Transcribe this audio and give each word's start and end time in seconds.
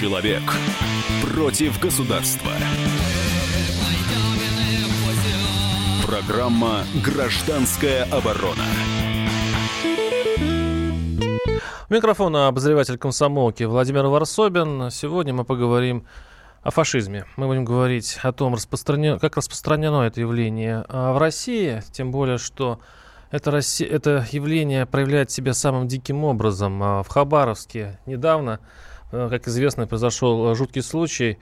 Человек 0.00 0.42
против 1.22 1.80
государства. 1.80 2.50
Программа 6.04 6.82
«Гражданская 7.04 8.02
оборона». 8.06 8.64
У 11.88 11.94
микрофона 11.94 12.48
обозреватель 12.48 12.98
комсомолки 12.98 13.62
Владимир 13.62 14.06
Варсобин. 14.06 14.90
Сегодня 14.90 15.32
мы 15.32 15.44
поговорим 15.44 16.06
о 16.64 16.72
фашизме. 16.72 17.26
Мы 17.36 17.46
будем 17.46 17.64
говорить 17.64 18.18
о 18.20 18.32
том, 18.32 18.54
распространено, 18.54 19.20
как 19.20 19.36
распространено 19.36 20.02
это 20.02 20.20
явление 20.20 20.84
а, 20.88 21.12
в 21.12 21.18
России, 21.18 21.84
тем 21.92 22.10
более, 22.10 22.38
что 22.38 22.80
это, 23.30 23.52
Россия, 23.52 23.88
это 23.88 24.26
явление 24.32 24.86
проявляет 24.86 25.30
себя 25.30 25.54
самым 25.54 25.86
диким 25.86 26.24
образом. 26.24 26.82
А, 26.82 27.02
в 27.04 27.08
Хабаровске 27.08 28.00
недавно, 28.06 28.58
как 29.30 29.48
известно, 29.48 29.86
произошел 29.86 30.54
жуткий 30.54 30.82
случай. 30.82 31.38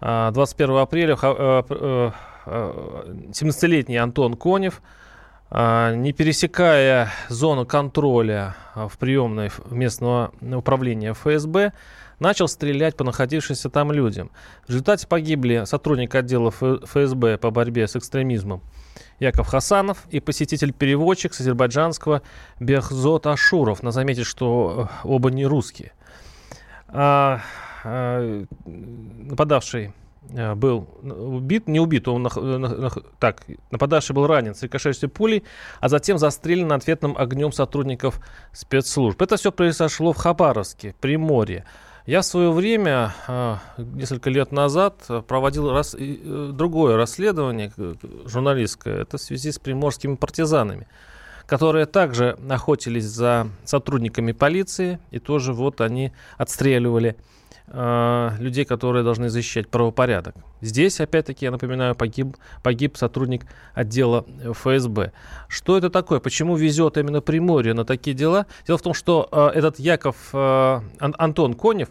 21 0.00 0.70
а, 0.70 0.82
апреля 0.82 1.14
17-летний 1.14 3.96
Антон 3.96 4.34
Конев, 4.34 4.82
не 5.50 6.12
пересекая 6.12 7.10
зону 7.28 7.66
контроля 7.66 8.56
в 8.74 8.98
приемной 8.98 9.50
местного 9.70 10.32
управления 10.42 11.14
ФСБ, 11.14 11.72
начал 12.18 12.48
стрелять 12.48 12.96
по 12.96 13.04
находившимся 13.04 13.70
там 13.70 13.92
людям. 13.92 14.30
В 14.66 14.70
результате 14.70 15.06
погибли 15.06 15.62
сотрудник 15.64 16.14
отдела 16.14 16.50
ФСБ 16.50 17.38
по 17.38 17.50
борьбе 17.50 17.88
с 17.88 17.96
экстремизмом 17.96 18.62
Яков 19.18 19.48
Хасанов 19.48 20.06
и 20.10 20.20
посетитель-переводчик 20.20 21.34
с 21.34 21.40
азербайджанского 21.40 22.22
Бехзот 22.60 23.26
Ашуров. 23.26 23.82
Надо 23.82 23.94
заметить, 23.94 24.26
что 24.26 24.88
э, 25.04 25.08
оба 25.08 25.30
не 25.30 25.46
русские. 25.46 25.92
А, 26.88 27.40
а, 27.84 28.44
нападавший 28.64 29.92
э, 30.30 30.54
был 30.54 30.88
убит, 31.02 31.68
не 31.68 31.80
убит, 31.80 32.08
он 32.08 32.28
так, 33.18 33.42
нападавший 33.70 34.14
был 34.14 34.26
ранен 34.26 34.54
с 34.54 34.62
рикошетной 34.62 35.08
пулей, 35.08 35.44
а 35.80 35.88
затем 35.88 36.18
застрелен 36.18 36.72
ответным 36.72 37.16
огнем 37.16 37.52
сотрудников 37.52 38.20
спецслужб. 38.52 39.20
Это 39.20 39.36
все 39.36 39.52
произошло 39.52 40.12
в 40.12 40.16
Хабаровске, 40.16 40.94
Приморье. 41.00 41.64
Я 42.06 42.20
в 42.20 42.24
свое 42.24 42.52
время, 42.52 43.14
а, 43.26 43.58
несколько 43.76 44.30
лет 44.30 44.52
назад, 44.52 45.04
проводил 45.26 45.72
рас... 45.72 45.96
Э, 45.98 46.50
другое 46.52 46.96
расследование 46.96 47.72
журналистское. 48.24 49.02
Это 49.02 49.18
в 49.18 49.20
связи 49.20 49.50
с 49.50 49.58
приморскими 49.58 50.14
партизанами, 50.14 50.86
которые 51.46 51.86
также 51.86 52.36
охотились 52.48 53.04
за 53.04 53.48
сотрудниками 53.64 54.32
полиции, 54.32 54.98
и 55.10 55.18
тоже 55.18 55.52
вот 55.52 55.80
они 55.80 56.12
отстреливали 56.38 57.16
э, 57.68 58.30
людей, 58.38 58.64
которые 58.64 59.04
должны 59.04 59.28
защищать 59.28 59.68
правопорядок. 59.68 60.34
Здесь, 60.60 61.00
опять-таки, 61.00 61.44
я 61.44 61.50
напоминаю, 61.50 61.94
погиб, 61.94 62.36
погиб 62.62 62.96
сотрудник 62.96 63.46
отдела 63.74 64.24
ФСБ. 64.42 65.12
Что 65.48 65.78
это 65.78 65.90
такое? 65.90 66.18
Почему 66.18 66.56
везет 66.56 66.96
именно 66.96 67.20
Приморье 67.20 67.74
на 67.74 67.84
такие 67.84 68.14
дела? 68.14 68.46
Дело 68.66 68.78
в 68.78 68.82
том, 68.82 68.94
что 68.94 69.28
э, 69.30 69.58
этот 69.58 69.78
Яков 69.78 70.16
э, 70.32 70.80
Ан- 70.98 71.14
Антон 71.18 71.54
Конев 71.54 71.90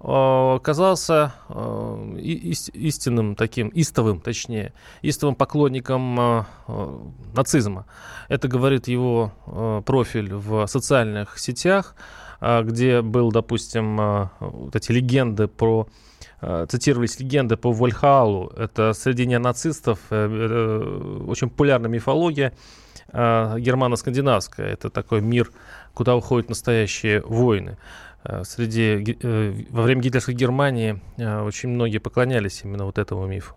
э, 0.00 0.54
оказался 0.56 1.34
э, 1.48 2.16
истинным 2.18 3.34
таким, 3.36 3.70
истовым, 3.74 4.20
точнее, 4.20 4.72
истовым 5.02 5.34
поклонником 5.34 6.20
э, 6.20 6.44
э, 6.68 6.98
нацизма. 7.34 7.86
Это 8.28 8.48
говорит 8.48 8.88
его 8.88 9.32
э, 9.46 9.82
профиль 9.84 10.34
в 10.34 10.66
социальных 10.66 11.38
сетях. 11.38 11.94
Где 12.40 13.02
был, 13.02 13.30
допустим, 13.30 14.30
вот 14.40 14.74
эти 14.74 14.92
легенды 14.92 15.46
про 15.46 15.86
цитировались 16.68 17.20
легенды 17.20 17.56
по 17.56 17.70
Вольхалу. 17.70 18.50
Это 18.56 18.94
среди 18.94 19.26
неонацистов 19.26 19.98
э, 20.08 20.26
э, 20.26 21.24
очень 21.28 21.50
популярная 21.50 21.90
мифология 21.90 22.52
германо-скандинавская. 23.12 24.66
Это 24.68 24.88
такой 24.88 25.20
мир, 25.20 25.50
куда 25.94 26.14
уходят 26.14 26.48
настоящие 26.48 27.20
войны. 27.22 27.76
Среди, 28.42 29.16
э, 29.22 29.64
во 29.70 29.82
время 29.82 30.02
гитлерской 30.02 30.34
Германии 30.34 31.00
очень 31.18 31.70
многие 31.70 31.98
поклонялись 31.98 32.60
именно 32.64 32.84
вот 32.84 32.98
этому 32.98 33.26
мифу. 33.26 33.54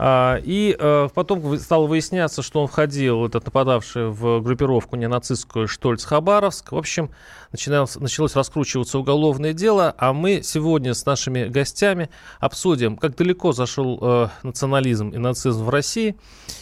А, 0.00 0.38
и 0.44 0.76
э, 0.78 1.08
потом 1.12 1.58
стало 1.58 1.86
выясняться, 1.86 2.40
что 2.40 2.60
он 2.60 2.68
входил, 2.68 3.26
этот 3.26 3.46
нападавший, 3.46 4.10
в 4.10 4.40
группировку 4.40 4.94
ненацистскую 4.94 5.66
Штольц-Хабаровск. 5.66 6.70
В 6.70 6.76
общем, 6.76 7.10
начиналось, 7.50 7.96
началось 7.96 8.36
раскручиваться 8.36 9.00
уголовное 9.00 9.52
дело, 9.52 9.92
а 9.98 10.12
мы 10.12 10.42
сегодня 10.44 10.94
с 10.94 11.04
нашими 11.04 11.46
гостями 11.46 12.10
обсудим, 12.38 12.96
как 12.96 13.16
далеко 13.16 13.50
зашел 13.50 13.98
э, 14.00 14.28
национализм 14.44 15.08
и 15.08 15.18
нацизм 15.18 15.64
в 15.64 15.70
России 15.70 16.14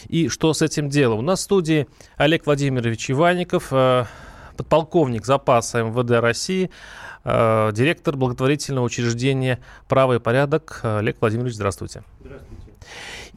и 0.07 0.29
что 0.29 0.51
с 0.53 0.63
этим 0.63 0.89
делом. 0.89 1.19
У 1.19 1.21
нас 1.21 1.41
в 1.41 1.43
студии 1.43 1.87
Олег 2.15 2.47
Владимирович 2.47 3.11
Иванников, 3.11 3.67
э, 3.69 4.05
подполковник 4.57 5.27
запаса 5.27 5.83
МВД 5.83 6.09
России, 6.21 6.71
директор 7.27 8.15
благотворительного 8.15 8.85
учреждения 8.85 9.59
«Право 9.89 10.13
и 10.13 10.19
порядок». 10.19 10.79
Олег 10.83 11.17
Владимирович, 11.19 11.55
здравствуйте. 11.55 12.03
Здравствуйте. 12.21 12.67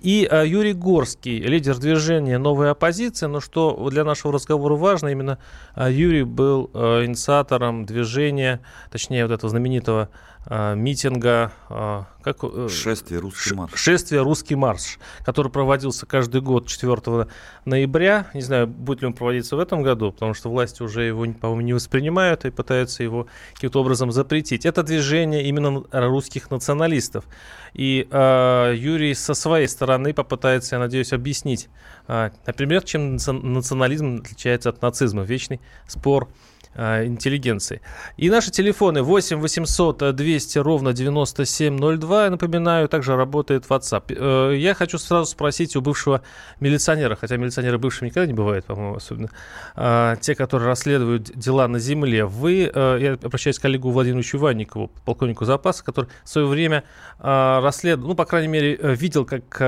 И 0.00 0.26
э, 0.30 0.46
Юрий 0.46 0.72
Горский, 0.72 1.40
лидер 1.40 1.76
движения 1.78 2.38
«Новая 2.38 2.70
оппозиция». 2.70 3.28
Но 3.28 3.40
что 3.40 3.90
для 3.90 4.02
нашего 4.02 4.32
разговора 4.32 4.74
важно, 4.74 5.08
именно 5.08 5.38
э, 5.76 5.92
Юрий 5.92 6.22
был 6.22 6.70
э, 6.72 7.04
инициатором 7.04 7.84
движения, 7.84 8.60
точнее 8.90 9.26
вот 9.26 9.32
этого 9.32 9.50
знаменитого 9.50 10.08
э, 10.39 10.39
митинга... 10.50 11.52
Э, 11.68 12.02
как, 12.22 12.38
э, 12.42 12.68
шествие 12.68 13.20
«Русский 13.20 13.54
марш». 13.54 13.72
Шествие 13.74 14.22
«Русский 14.22 14.56
марш», 14.56 14.98
который 15.24 15.50
проводился 15.50 16.06
каждый 16.06 16.40
год 16.40 16.66
4 16.66 17.28
ноября. 17.64 18.26
Не 18.34 18.42
знаю, 18.42 18.66
будет 18.66 19.00
ли 19.00 19.06
он 19.06 19.12
проводиться 19.14 19.56
в 19.56 19.60
этом 19.60 19.82
году, 19.82 20.12
потому 20.12 20.34
что 20.34 20.50
власти 20.50 20.82
уже 20.82 21.04
его, 21.04 21.24
по-моему, 21.40 21.60
не 21.60 21.72
воспринимают 21.72 22.44
и 22.44 22.50
пытаются 22.50 23.02
его 23.02 23.28
каким-то 23.54 23.80
образом 23.80 24.10
запретить. 24.10 24.66
Это 24.66 24.82
движение 24.82 25.44
именно 25.44 25.84
русских 25.92 26.50
националистов. 26.50 27.24
И 27.72 28.08
э, 28.10 28.74
Юрий 28.76 29.14
со 29.14 29.34
своей 29.34 29.68
стороны 29.68 30.12
попытается, 30.12 30.74
я 30.76 30.80
надеюсь, 30.80 31.12
объяснить, 31.12 31.68
э, 32.08 32.30
например, 32.44 32.82
чем 32.82 33.16
национализм 33.16 34.20
отличается 34.22 34.70
от 34.70 34.82
нацизма. 34.82 35.22
Вечный 35.22 35.60
спор 35.86 36.28
э, 36.28 36.59
интеллигенции. 36.76 37.80
И 38.16 38.30
наши 38.30 38.50
телефоны 38.50 39.02
8 39.02 39.38
800 39.38 40.14
200 40.14 40.58
ровно 40.58 40.92
9702. 40.92 42.24
Я 42.24 42.30
напоминаю, 42.30 42.88
также 42.88 43.16
работает 43.16 43.64
WhatsApp. 43.66 44.04
Э, 44.08 44.56
я 44.56 44.74
хочу 44.74 44.98
сразу 44.98 45.26
спросить 45.30 45.76
у 45.76 45.80
бывшего 45.80 46.22
милиционера, 46.60 47.16
хотя 47.16 47.36
милиционеры 47.36 47.78
бывшими 47.78 48.08
никогда 48.08 48.26
не 48.26 48.32
бывают, 48.32 48.64
по-моему, 48.66 48.96
особенно 48.96 49.30
э, 49.76 50.16
те, 50.20 50.34
которые 50.34 50.68
расследуют 50.68 51.24
дела 51.36 51.68
на 51.68 51.78
земле. 51.78 52.24
Вы, 52.24 52.70
э, 52.72 52.98
я 53.00 53.12
обращаюсь 53.14 53.58
к 53.58 53.62
коллегу 53.62 53.90
Владимиру 53.90 54.22
Чуванникову, 54.22 54.90
полковнику 55.04 55.44
запаса, 55.44 55.84
который 55.84 56.08
в 56.24 56.28
свое 56.28 56.46
время 56.46 56.84
э, 57.18 57.60
расследовал, 57.62 58.10
ну, 58.10 58.14
по 58.14 58.24
крайней 58.24 58.48
мере, 58.48 58.76
э, 58.76 58.94
видел, 58.94 59.24
как 59.24 59.60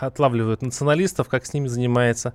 отлавливают 0.00 0.62
националистов, 0.62 1.28
как 1.28 1.46
с 1.46 1.54
ними 1.54 1.68
занимается 1.68 2.34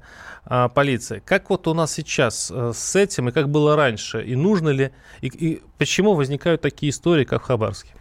полиция. 0.74 1.20
Как 1.20 1.50
вот 1.50 1.68
у 1.68 1.74
нас 1.74 1.94
сейчас 1.94 2.52
с 2.52 2.96
этим 2.96 3.30
и 3.30 3.32
как 3.32 3.50
было 3.50 3.76
раньше? 3.76 4.11
Дальше? 4.12 4.30
И 4.30 4.36
нужно 4.36 4.70
ли, 4.70 4.92
и, 5.22 5.28
и 5.28 5.62
почему 5.78 6.14
возникают 6.14 6.62
такие 6.62 6.90
истории, 6.90 7.24
как 7.24 7.44
в 7.44 7.46
Хабаровске? 7.46 7.92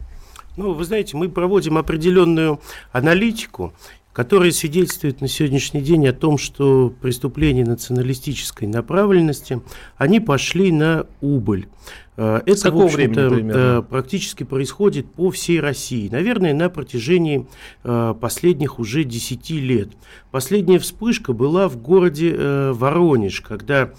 Ну, 0.57 0.73
вы 0.73 0.85
знаете, 0.85 1.17
мы 1.17 1.29
проводим 1.29 1.79
определенную 1.79 2.61
аналитику, 2.93 3.73
которая 4.13 4.51
свидетельствует 4.51 5.21
на 5.21 5.29
сегодняшний 5.29 5.81
день 5.81 6.07
о 6.09 6.13
том, 6.13 6.39
что 6.39 6.93
преступления 7.01 7.65
националистической 7.65 8.67
направленности, 8.67 9.61
они 9.97 10.21
пошли 10.21 10.73
на 10.73 11.07
убыль. 11.21 11.69
Э, 12.17 12.41
это, 12.45 12.57
С 12.57 12.63
какого 12.63 12.87
времени 12.87 13.51
э, 13.53 13.83
практически 13.83 14.43
происходит 14.45 15.11
по 15.11 15.31
всей 15.31 15.61
России. 15.61 16.09
Наверное, 16.11 16.53
на 16.53 16.69
протяжении 16.69 17.47
э, 17.85 18.15
последних 18.21 18.79
уже 18.79 19.05
10 19.05 19.51
лет. 19.51 19.91
Последняя 20.31 20.79
вспышка 20.79 21.33
была 21.33 21.69
в 21.69 21.77
городе 21.77 22.33
Воронеж, 22.73 23.41
когда 23.41 23.91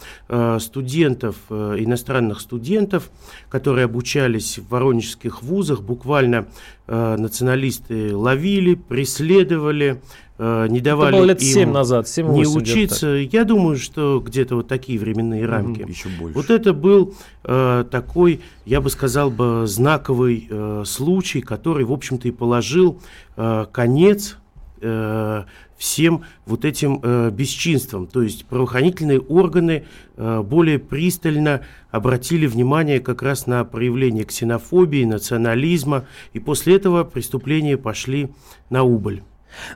студентов, 0.60 1.36
иностранных 1.50 2.40
студентов, 2.40 3.12
которые 3.50 3.84
обучались 3.84 4.60
в 4.60 4.70
воронежских 4.70 5.44
вузах, 5.44 5.82
буквально 5.82 6.48
националисты 6.88 8.16
ловили, 8.16 8.76
преследовали, 8.76 10.02
не 10.42 10.82
давали 10.82 11.10
Это 11.10 11.18
было 11.18 11.26
лет 11.26 11.42
7 11.42 11.62
им 11.62 11.72
назад, 11.72 12.08
7 12.08 12.34
не 12.34 12.48
учиться. 12.48 13.08
Я 13.08 13.44
думаю, 13.44 13.78
что 13.78 14.20
где-то 14.26 14.56
вот 14.56 14.68
такие 14.68 14.98
временные 14.98 15.46
рамки. 15.46 15.86
Еще 15.88 16.10
больше. 16.10 16.36
Вот 16.36 16.50
это 16.50 16.74
был 16.74 17.14
э, 17.44 17.86
такой, 17.92 18.42
я 18.66 18.82
бы 18.82 18.90
сказал 18.90 19.30
бы, 19.30 19.68
знаковый 19.68 20.48
э, 20.50 20.84
случай, 20.86 21.42
который, 21.42 21.86
в 21.86 21.92
общем-то, 21.92 22.28
и 22.28 22.32
положил 22.32 23.00
э, 23.38 23.66
конец 23.72 24.38
э, 24.82 25.44
всем 25.78 26.24
вот 26.46 26.66
этим 26.66 27.00
э, 27.02 27.32
бесчинствам. 27.32 28.08
То 28.08 28.22
есть 28.22 28.46
правоохранительные 28.46 29.20
органы 29.20 29.86
э, 30.16 30.42
более 30.42 30.78
пристально 30.80 31.62
обратили 31.90 32.46
внимание 32.46 33.00
как 33.00 33.22
раз 33.22 33.48
на 33.48 33.64
проявление 33.64 34.24
ксенофобии, 34.24 35.06
национализма, 35.06 36.06
и 36.34 36.40
после 36.40 36.76
этого 36.76 37.04
преступления 37.04 37.78
пошли 37.78 38.30
на 38.70 38.84
убыль. 38.84 39.24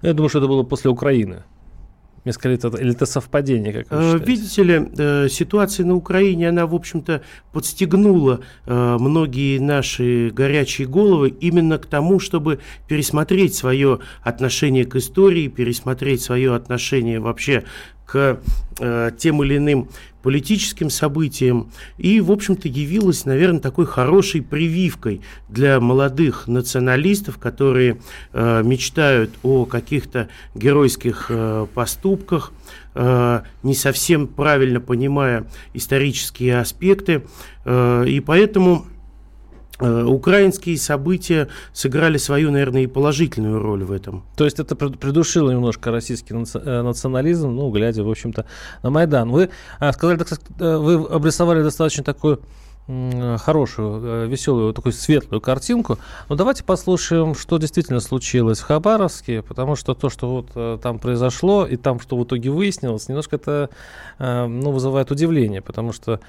Я 0.01 0.13
думаю, 0.13 0.29
что 0.29 0.39
это 0.39 0.47
было 0.47 0.63
после 0.63 0.89
Украины. 0.89 1.43
Мне 2.25 2.33
скорее, 2.33 2.55
это, 2.55 2.69
или 2.69 2.91
это 2.91 3.05
совпадение, 3.05 3.71
как 3.71 3.91
вы 3.91 4.03
считаете? 4.03 4.25
Видите 4.25 4.63
ли, 4.63 4.89
э, 4.97 5.27
ситуация 5.29 5.85
на 5.85 5.95
Украине, 5.95 6.49
она, 6.49 6.65
в 6.65 6.73
общем-то, 6.73 7.21
подстегнула 7.53 8.39
э, 8.65 8.97
многие 8.99 9.59
наши 9.59 10.31
горячие 10.31 10.87
головы 10.87 11.29
именно 11.29 11.77
к 11.77 11.85
тому, 11.85 12.19
чтобы 12.19 12.59
пересмотреть 12.87 13.53
свое 13.53 13.99
отношение 14.23 14.85
к 14.85 14.95
истории, 14.95 15.49
пересмотреть 15.49 16.23
свое 16.23 16.55
отношение 16.55 17.19
вообще 17.19 17.63
к 18.07 18.39
э, 18.79 19.11
тем 19.17 19.43
или 19.43 19.57
иным 19.57 19.89
политическим 20.25 20.89
событиям. 20.89 21.71
И, 21.99 22.19
в 22.19 22.31
общем-то, 22.31 22.67
явилась, 22.67 23.25
наверное, 23.25 23.59
такой 23.59 23.85
хорошей 23.85 24.41
прививкой 24.41 25.21
для 25.49 25.79
молодых 25.79 26.47
националистов, 26.47 27.37
которые 27.37 27.99
э, 28.33 28.63
мечтают 28.63 29.29
о 29.43 29.65
каких-то 29.65 30.27
геройских 30.55 31.27
э, 31.29 31.67
поступках, 31.75 32.53
э, 32.95 33.41
не 33.61 33.75
совсем 33.75 34.25
правильно 34.25 34.81
понимая 34.81 35.45
исторические 35.75 36.59
аспекты, 36.59 37.21
э, 37.63 38.05
и 38.07 38.19
поэтому 38.19 38.87
украинские 39.79 40.77
события 40.77 41.49
сыграли 41.73 42.17
свою, 42.17 42.51
наверное, 42.51 42.83
и 42.83 42.87
положительную 42.87 43.59
роль 43.61 43.83
в 43.83 43.91
этом. 43.91 44.23
То 44.35 44.45
есть 44.45 44.59
это 44.59 44.75
придушило 44.75 45.51
немножко 45.51 45.91
российский 45.91 46.33
э, 46.33 46.81
национализм, 46.81 47.49
ну, 47.49 47.69
глядя, 47.71 48.03
в 48.03 48.09
общем-то, 48.09 48.45
на 48.83 48.89
Майдан. 48.89 49.31
Вы 49.31 49.49
а, 49.79 49.91
сказали, 49.91 50.17
так, 50.17 50.39
э, 50.59 50.77
вы 50.77 51.05
обрисовали 51.05 51.61
достаточно 51.61 52.03
такую 52.03 52.41
хорошую, 52.87 54.29
веселую, 54.29 54.71
такую 54.71 54.93
светлую 54.93 55.41
картинку. 55.41 55.97
Но 56.29 56.35
давайте 56.35 56.63
послушаем, 56.63 57.33
что 57.33 57.57
действительно 57.57 57.99
случилось 57.99 58.59
в 58.59 58.65
Хабаровске, 58.65 59.41
потому 59.41 59.75
что 59.75 59.95
то, 59.95 60.11
что 60.11 60.45
вот 60.53 60.81
там 60.81 60.99
произошло, 60.99 61.65
и 61.65 61.77
там, 61.77 61.99
что 61.99 62.15
в 62.15 62.23
итоге 62.23 62.51
выяснилось, 62.51 63.07
немножко 63.07 63.37
это 63.37 63.71
ну, 64.19 64.69
вызывает 64.69 65.09
удивление, 65.09 65.63
потому 65.63 65.93
что 65.93 66.19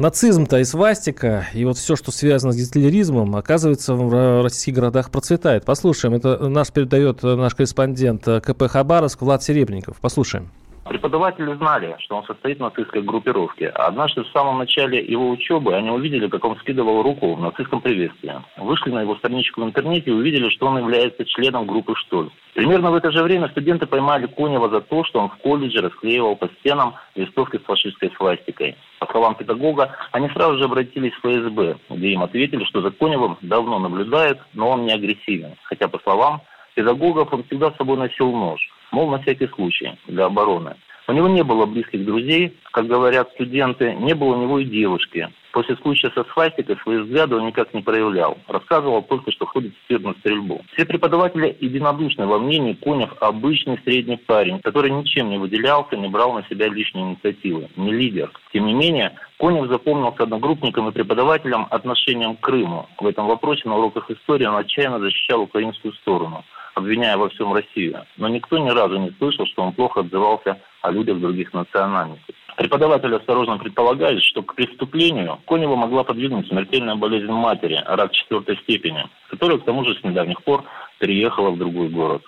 нацизм-то 0.00 0.58
и 0.58 0.64
свастика, 0.64 1.46
и 1.52 1.64
вот 1.64 1.76
все, 1.76 1.94
что 1.94 2.10
связано 2.10 2.52
с 2.52 2.56
гитлеризмом, 2.56 3.36
оказывается, 3.36 3.94
в 3.94 4.42
российских 4.42 4.74
городах 4.74 5.10
процветает. 5.10 5.64
Послушаем, 5.64 6.14
это 6.14 6.48
наш 6.48 6.72
передает 6.72 7.22
наш 7.22 7.54
корреспондент 7.54 8.24
КП 8.24 8.64
Хабаровск 8.68 9.20
Влад 9.20 9.42
Серебренников. 9.42 9.98
Послушаем. 10.00 10.50
Преподаватели 10.84 11.54
знали, 11.54 11.94
что 11.98 12.16
он 12.16 12.24
состоит 12.24 12.58
в 12.58 12.62
нацистской 12.62 13.02
группировке. 13.02 13.68
Однажды 13.68 14.22
в 14.24 14.28
самом 14.28 14.58
начале 14.58 15.04
его 15.04 15.28
учебы 15.30 15.74
они 15.74 15.90
увидели, 15.90 16.26
как 16.26 16.44
он 16.44 16.56
скидывал 16.56 17.02
руку 17.02 17.34
в 17.34 17.40
нацистском 17.40 17.80
приветствии. 17.80 18.34
Вышли 18.56 18.90
на 18.90 19.02
его 19.02 19.14
страничку 19.16 19.60
в 19.60 19.64
интернете 19.64 20.10
и 20.10 20.14
увидели, 20.14 20.48
что 20.48 20.66
он 20.66 20.78
является 20.78 21.24
членом 21.26 21.66
группы 21.66 21.94
«Штольц». 21.96 22.32
Примерно 22.54 22.90
в 22.90 22.94
это 22.94 23.12
же 23.12 23.22
время 23.22 23.48
студенты 23.50 23.86
поймали 23.86 24.26
Конева 24.26 24.70
за 24.70 24.80
то, 24.80 25.04
что 25.04 25.20
он 25.20 25.28
в 25.28 25.36
колледже 25.36 25.82
расклеивал 25.82 26.34
по 26.34 26.48
стенам 26.58 26.94
листовки 27.14 27.58
с 27.58 27.62
фашистской 27.62 28.10
свастикой. 28.16 28.76
По 28.98 29.06
словам 29.06 29.34
педагога, 29.34 29.94
они 30.12 30.28
сразу 30.30 30.58
же 30.58 30.64
обратились 30.64 31.12
в 31.12 31.20
ФСБ, 31.20 31.76
где 31.90 32.08
им 32.08 32.22
ответили, 32.22 32.64
что 32.64 32.80
за 32.80 32.90
Коневым 32.90 33.36
давно 33.42 33.78
наблюдают, 33.78 34.40
но 34.54 34.70
он 34.70 34.86
не 34.86 34.92
агрессивен. 34.92 35.54
Хотя, 35.64 35.88
по 35.88 35.98
словам 36.00 36.40
педагогов, 36.74 37.32
он 37.32 37.44
всегда 37.44 37.70
с 37.70 37.76
собой 37.76 37.98
носил 37.98 38.32
нож 38.32 38.60
мол, 38.92 39.10
на 39.10 39.18
всякий 39.20 39.48
случай, 39.48 39.92
для 40.06 40.26
обороны. 40.26 40.76
У 41.10 41.12
него 41.12 41.26
не 41.26 41.42
было 41.42 41.66
близких 41.66 42.04
друзей, 42.04 42.56
как 42.70 42.86
говорят 42.86 43.30
студенты, 43.32 43.94
не 43.94 44.14
было 44.14 44.36
у 44.36 44.42
него 44.42 44.60
и 44.60 44.64
девушки. 44.64 45.28
После 45.50 45.74
случая 45.78 46.12
со 46.14 46.22
свастикой 46.32 46.76
свои 46.76 46.98
взгляды 46.98 47.34
он 47.34 47.46
никак 47.46 47.74
не 47.74 47.82
проявлял. 47.82 48.38
Рассказывал 48.46 49.02
только, 49.02 49.32
что 49.32 49.44
ходит 49.44 49.72
в 49.88 49.98
на 49.98 50.12
стрельбу. 50.14 50.60
Все 50.72 50.86
преподаватели 50.86 51.56
единодушны 51.60 52.26
во 52.26 52.38
мнении 52.38 52.74
Конев 52.74 53.10
обычный 53.20 53.80
средний 53.84 54.18
парень, 54.18 54.60
который 54.60 54.92
ничем 54.92 55.30
не 55.30 55.38
выделялся, 55.38 55.96
не 55.96 56.06
брал 56.06 56.34
на 56.34 56.44
себя 56.44 56.68
лишние 56.68 57.04
инициативы, 57.06 57.68
не 57.76 57.92
лидер. 57.92 58.30
Тем 58.52 58.66
не 58.66 58.74
менее, 58.74 59.12
Конев 59.40 59.68
запомнился 59.68 60.22
одногруппникам 60.22 60.88
и 60.88 60.92
преподавателям 60.92 61.66
отношением 61.70 62.36
к 62.36 62.40
Крыму. 62.40 62.86
В 63.00 63.06
этом 63.06 63.26
вопросе 63.26 63.68
на 63.68 63.76
уроках 63.76 64.08
истории 64.12 64.44
он 64.44 64.54
отчаянно 64.54 65.00
защищал 65.00 65.42
украинскую 65.42 65.92
сторону 65.94 66.44
обвиняя 66.74 67.16
во 67.16 67.28
всем 67.28 67.52
Россию. 67.52 68.04
Но 68.16 68.28
никто 68.28 68.58
ни 68.58 68.70
разу 68.70 68.98
не 68.98 69.10
слышал, 69.18 69.46
что 69.46 69.62
он 69.62 69.72
плохо 69.72 70.00
отзывался 70.00 70.60
о 70.82 70.90
людях 70.90 71.20
других 71.20 71.52
национальностей. 71.52 72.34
Преподаватели 72.56 73.14
осторожно 73.14 73.58
предполагают, 73.58 74.22
что 74.22 74.42
к 74.42 74.54
преступлению 74.54 75.38
Конева 75.46 75.76
могла 75.76 76.04
подвигнуть 76.04 76.48
смертельная 76.48 76.94
болезнь 76.94 77.32
матери, 77.32 77.82
рак 77.86 78.12
четвертой 78.12 78.56
степени, 78.58 79.06
которая 79.28 79.58
к 79.58 79.64
тому 79.64 79.84
же 79.84 79.94
с 79.94 80.04
недавних 80.04 80.42
пор 80.42 80.64
переехала 80.98 81.50
в 81.50 81.58
другой 81.58 81.88
город. 81.88 82.22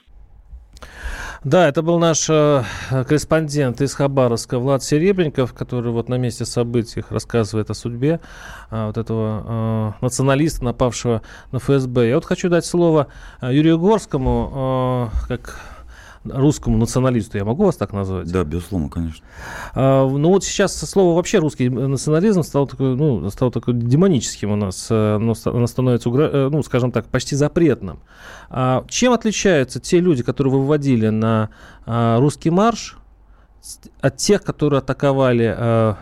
Да, 1.44 1.68
это 1.68 1.82
был 1.82 1.98
наш 1.98 2.30
э, 2.30 2.62
корреспондент 2.90 3.80
из 3.80 3.94
Хабаровска 3.94 4.60
Влад 4.60 4.84
Серебренников, 4.84 5.52
который 5.52 5.90
вот 5.90 6.08
на 6.08 6.14
месте 6.14 6.44
событий 6.44 7.02
рассказывает 7.10 7.68
о 7.68 7.74
судьбе 7.74 8.20
э, 8.70 8.86
вот 8.86 8.96
этого 8.96 9.94
э, 9.98 10.04
националиста, 10.04 10.64
напавшего 10.64 11.22
на 11.50 11.58
ФСБ. 11.58 12.10
Я 12.10 12.14
вот 12.14 12.26
хочу 12.26 12.48
дать 12.48 12.64
слово 12.64 13.08
э, 13.40 13.52
Юрию 13.52 13.80
Горскому, 13.80 15.10
э, 15.10 15.26
как 15.26 15.58
русскому 16.24 16.76
националисту, 16.76 17.38
я 17.38 17.44
могу 17.44 17.64
вас 17.64 17.76
так 17.76 17.92
назвать? 17.92 18.30
Да, 18.30 18.44
безусловно, 18.44 18.88
конечно. 18.88 19.24
А, 19.74 20.08
ну 20.08 20.28
вот 20.28 20.44
сейчас 20.44 20.78
слово 20.78 21.16
вообще 21.16 21.38
русский 21.38 21.68
национализм 21.68 22.42
стал 22.42 22.66
такой, 22.66 22.96
ну, 22.96 23.28
стал 23.30 23.50
такой 23.50 23.74
демоническим 23.74 24.52
у 24.52 24.56
нас, 24.56 24.88
э, 24.90 25.16
оно, 25.16 25.34
оно 25.44 25.66
становится, 25.66 26.10
э, 26.10 26.48
ну, 26.50 26.62
скажем 26.62 26.92
так, 26.92 27.06
почти 27.06 27.36
запретным. 27.36 28.00
А 28.50 28.84
чем 28.88 29.12
отличаются 29.12 29.80
те 29.80 30.00
люди, 30.00 30.22
которые 30.22 30.52
выводили 30.52 31.08
на 31.08 31.50
а, 31.86 32.18
русский 32.20 32.50
марш, 32.50 32.98
от 34.00 34.16
тех, 34.16 34.42
которые 34.42 34.78
атаковали 34.78 35.54
а, 35.56 35.96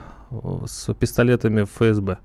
с 0.66 0.92
пистолетами 0.94 1.64
ФСБ 1.64 2.18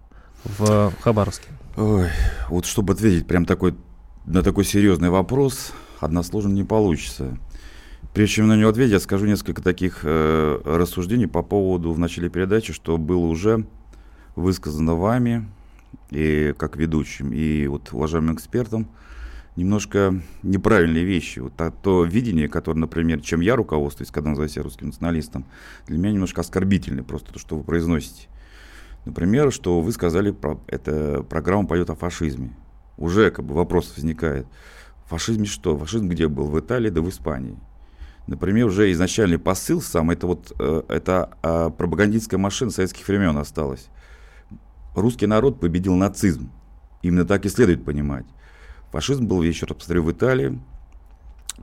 в 0.44 0.94
Хабаровске? 1.02 1.50
Ой, 1.78 2.08
вот 2.50 2.66
чтобы 2.66 2.94
ответить 2.94 3.28
прям 3.28 3.46
такой, 3.46 3.76
на 4.26 4.44
такой 4.44 4.64
серьезный 4.64 5.10
вопрос, 5.10 5.74
односложно 6.00 6.54
не 6.54 6.64
получится. 6.64 7.38
Прежде 8.16 8.36
чем 8.36 8.48
на 8.48 8.56
него 8.56 8.70
ответить, 8.70 8.94
я 8.94 9.02
скажу 9.02 9.26
несколько 9.26 9.62
таких 9.62 10.00
э, 10.04 10.62
рассуждений 10.64 11.28
по 11.28 11.44
поводу 11.44 11.92
в 11.92 12.00
начале 12.00 12.30
передачи, 12.30 12.72
что 12.72 12.98
было 12.98 13.26
уже 13.26 13.68
высказано 14.38 14.96
вами, 14.96 15.46
и 16.12 16.56
как 16.58 16.78
ведущим, 16.78 17.34
и 17.34 17.68
вот 17.68 17.92
уважаемым 17.92 18.34
экспертом, 18.34 18.88
немножко 19.58 20.22
неправильные 20.44 21.04
вещи. 21.04 21.40
Вот 21.40 21.58
то, 21.58 21.72
то 21.72 22.06
видение, 22.06 22.48
которое, 22.48 22.80
например, 22.80 23.20
чем 23.20 23.42
я 23.42 23.58
руководствуюсь, 23.58 24.12
когда 24.12 24.30
называю 24.30 24.48
себя 24.48 24.64
русским 24.64 24.88
националистом, 24.88 25.46
для 25.88 25.98
меня 25.98 26.14
немножко 26.14 26.40
оскорбительное 26.40 27.04
просто 27.04 27.34
то, 27.34 27.40
что 27.40 27.58
вы 27.58 27.66
произносите. 27.66 28.30
Например, 29.04 29.52
что 29.52 29.82
вы 29.82 29.92
сказали, 29.92 30.32
про, 30.32 30.58
эта 30.68 31.22
программа 31.22 31.68
поет 31.68 31.90
о 31.90 31.96
фашизме. 31.96 32.56
Уже 32.98 33.30
как 33.30 33.44
бы 33.44 33.56
вопрос 33.56 33.92
возникает. 33.94 34.48
В 35.06 35.10
фашизме 35.10 35.48
что? 35.48 35.78
Фашизм 35.78 36.08
где 36.08 36.30
был? 36.30 36.46
В 36.46 36.58
Италии 36.58 36.90
да 36.90 37.02
в 37.02 37.10
Испании. 37.10 37.58
Например, 38.28 38.66
уже 38.66 38.92
изначальный 38.92 39.38
посыл 39.38 39.82
сам, 39.82 40.10
это 40.10 40.26
вот 40.26 40.52
э, 40.60 40.82
это 40.90 41.38
а, 41.44 41.70
пропагандистская 41.70 42.40
машина 42.40 42.72
советских 42.72 43.08
времен 43.08 43.38
осталась. 43.38 43.88
Русский 44.96 45.28
народ 45.28 45.60
победил 45.60 45.94
нацизм. 45.96 46.50
Именно 47.04 47.26
так 47.26 47.46
и 47.46 47.50
следует 47.50 47.86
понимать. 47.86 48.26
Фашизм 48.92 49.28
был, 49.28 49.44
еще 49.44 49.68
раз 49.68 49.78
повторю, 49.78 50.04
в 50.04 50.12
Италии, 50.12 50.60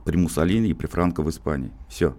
при 0.05 0.15
Муссолини 0.15 0.69
и 0.69 0.73
при 0.73 0.87
Франко 0.87 1.21
в 1.21 1.29
Испании. 1.29 1.71
Все. 1.89 2.15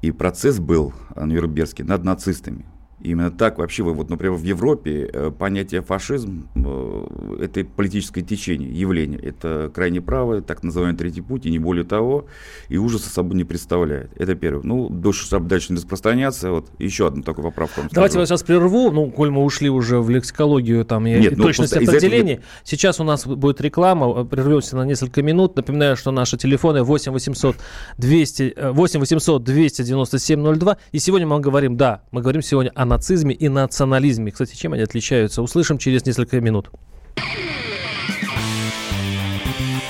И 0.00 0.10
процесс 0.10 0.58
был 0.58 0.94
э, 1.14 1.26
Нюрнбергский 1.26 1.84
над 1.84 2.04
нацистами. 2.04 2.64
Именно 3.00 3.30
так 3.30 3.58
вообще, 3.58 3.82
вот, 3.84 4.10
например, 4.10 4.34
в 4.34 4.42
Европе 4.42 5.08
э, 5.12 5.30
понятие 5.30 5.82
фашизм 5.82 6.48
э,– 6.56 7.38
это 7.40 7.64
политическое 7.64 8.22
течение, 8.22 8.70
явление. 8.70 9.20
Это 9.20 9.70
крайне 9.72 10.00
правое, 10.00 10.40
так 10.40 10.64
называемый 10.64 10.98
третий 10.98 11.20
путь, 11.20 11.46
и 11.46 11.50
не 11.50 11.60
более 11.60 11.84
того, 11.84 12.26
и 12.68 12.76
ужаса 12.76 13.08
собой 13.08 13.36
не 13.36 13.44
представляет. 13.44 14.10
Это 14.16 14.34
первое. 14.34 14.62
Ну, 14.64 14.88
дальше, 14.88 15.24
чтобы 15.24 15.48
дальше 15.48 15.72
не 15.72 15.76
распространяться, 15.76 16.50
вот 16.50 16.70
еще 16.78 17.06
одну 17.06 17.22
такую 17.22 17.44
поправку. 17.44 17.82
Давайте 17.92 18.18
я 18.18 18.26
сейчас 18.26 18.42
прерву, 18.42 18.90
ну, 18.90 19.10
коль 19.10 19.30
мы 19.30 19.44
ушли 19.44 19.70
уже 19.70 20.00
в 20.00 20.10
лексикологию 20.10 20.84
там, 20.84 21.06
и 21.06 21.18
Нет, 21.18 21.36
ну, 21.36 21.44
точность 21.44 21.74
определений. 21.74 22.34
Этого... 22.34 22.46
Сейчас 22.64 22.98
у 22.98 23.04
нас 23.04 23.26
будет 23.26 23.60
реклама, 23.60 24.24
прервемся 24.24 24.76
на 24.76 24.84
несколько 24.84 25.22
минут. 25.22 25.56
Напоминаю, 25.56 25.96
что 25.96 26.10
наши 26.10 26.36
телефоны 26.36 26.82
8 26.82 27.12
800 27.12 27.56
200, 27.98 28.54
8 28.72 29.00
800 29.00 29.44
297 29.44 30.54
02. 30.58 30.76
И 30.90 30.98
сегодня 30.98 31.26
мы 31.26 31.40
говорим, 31.40 31.76
да, 31.76 32.02
мы 32.10 32.22
говорим 32.22 32.42
сегодня 32.42 32.72
о 32.74 32.87
нацизме 32.88 33.34
и 33.34 33.48
национализме. 33.48 34.32
Кстати, 34.32 34.56
чем 34.56 34.72
они 34.72 34.82
отличаются? 34.82 35.42
Услышим 35.42 35.78
через 35.78 36.04
несколько 36.04 36.40
минут. 36.40 36.70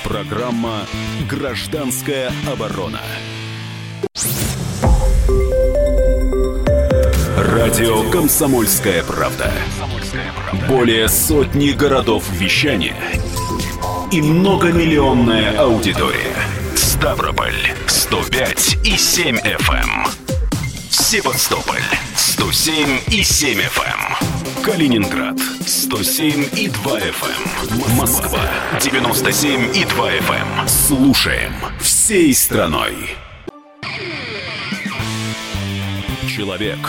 Программа 0.03 0.81
«Гражданская 1.29 2.31
оборона». 2.51 2.99
Радио 7.37 8.09
«Комсомольская 8.11 9.03
правда». 9.03 9.51
Более 10.67 11.07
сотни 11.07 11.71
городов 11.71 12.29
вещания 12.31 12.95
и 14.11 14.21
многомиллионная 14.21 15.57
аудитория. 15.59 16.35
Ставрополь 16.75 17.53
105 17.87 18.77
и 18.83 18.97
7 18.97 19.37
FM. 19.37 19.73
Эм. 19.73 20.05
Севастополь 20.89 21.83
107 22.39 23.01
и 23.11 23.21
7 23.21 23.59
FM. 23.59 23.83
Эм. 23.83 24.63
Калининград 24.63 25.37
107 25.67 26.47
и 26.55 26.69
2 26.69 26.99
FM. 26.99 27.89
Эм. 27.91 27.97
Москва 27.97 28.39
97 28.79 29.75
и 29.75 29.83
2 29.83 30.11
FM. 30.13 30.67
Слушаем 30.67 31.51
всей 31.81 32.33
страной. 32.33 32.95
Человек 36.29 36.79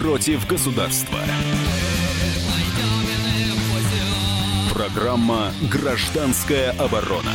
против 0.00 0.46
государства. 0.46 1.18
Программа 4.72 5.52
«Гражданская 5.68 6.70
оборона». 6.78 7.32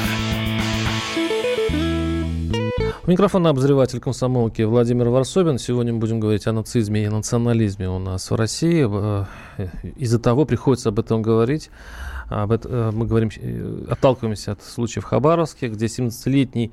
Микрофон 3.08 3.46
обозреватель 3.46 4.00
комсомолки 4.00 4.64
Владимир 4.64 5.10
Варсобин. 5.10 5.60
Сегодня 5.60 5.94
мы 5.94 6.00
будем 6.00 6.20
говорить 6.20 6.48
о 6.48 6.54
нацизме 6.54 7.06
и 7.06 7.08
национализме 7.08 7.88
у 7.88 8.00
нас 8.00 8.32
в 8.32 8.36
России. 8.36 8.84
Э, 8.90 9.26
из-за 9.96 10.18
того 10.18 10.46
приходится 10.46 10.90
об 10.90 10.98
этом 10.98 11.22
говорить. 11.22 11.70
Об 12.30 12.52
этом, 12.52 12.72
э, 12.74 12.92
мы 12.92 13.06
говорим, 13.06 13.30
э, 13.38 13.86
отталкиваемся 13.92 14.54
от 14.54 14.64
случаев 14.64 15.04
в 15.06 15.08
Хабаровске, 15.08 15.68
где 15.68 15.86
17-летний 15.86 16.72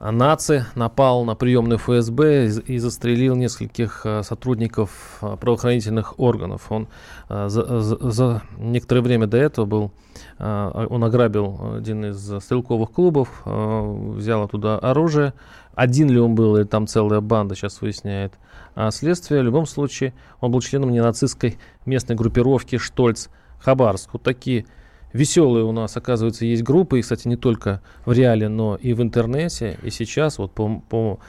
наци 0.00 0.66
напал 0.74 1.24
на 1.24 1.36
приемный 1.36 1.76
ФСБ 1.76 2.46
и, 2.66 2.78
застрелил 2.78 3.36
нескольких 3.36 4.04
сотрудников 4.24 5.20
правоохранительных 5.20 6.18
органов. 6.18 6.72
Он 6.72 6.88
за, 7.28 7.48
за, 7.48 8.10
за 8.10 8.42
некоторое 8.58 9.02
время 9.02 9.28
до 9.28 9.36
этого 9.36 9.64
был, 9.64 9.92
он 10.38 11.04
ограбил 11.04 11.76
один 11.76 12.06
из 12.06 12.42
стрелковых 12.42 12.90
клубов, 12.90 13.42
взял 13.44 14.42
оттуда 14.42 14.78
оружие. 14.78 15.34
Один 15.74 16.10
ли 16.10 16.18
он 16.18 16.34
был, 16.34 16.56
или 16.56 16.64
там 16.64 16.86
целая 16.86 17.20
банда, 17.20 17.54
сейчас 17.54 17.80
выясняет 17.80 18.34
следствие. 18.90 19.40
В 19.40 19.44
любом 19.44 19.66
случае, 19.66 20.14
он 20.40 20.50
был 20.50 20.60
членом 20.60 20.90
ненацистской 20.90 21.58
местной 21.86 22.16
группировки 22.16 22.76
«Штольц 22.76 23.28
Хабарск». 23.60 24.10
Вот 24.12 24.22
такие 24.22 24.66
веселые 25.12 25.64
у 25.64 25.72
нас, 25.72 25.96
оказывается, 25.96 26.44
есть 26.44 26.62
группы, 26.62 26.98
и, 26.98 27.02
кстати, 27.02 27.28
не 27.28 27.36
только 27.36 27.80
в 28.04 28.12
реале, 28.12 28.48
но 28.48 28.76
и 28.76 28.94
в 28.94 29.02
интернете. 29.02 29.78
И 29.82 29.90
сейчас, 29.90 30.38
вот 30.38 30.52
по, 30.52 30.80
по 30.80 31.12
а, 31.12 31.20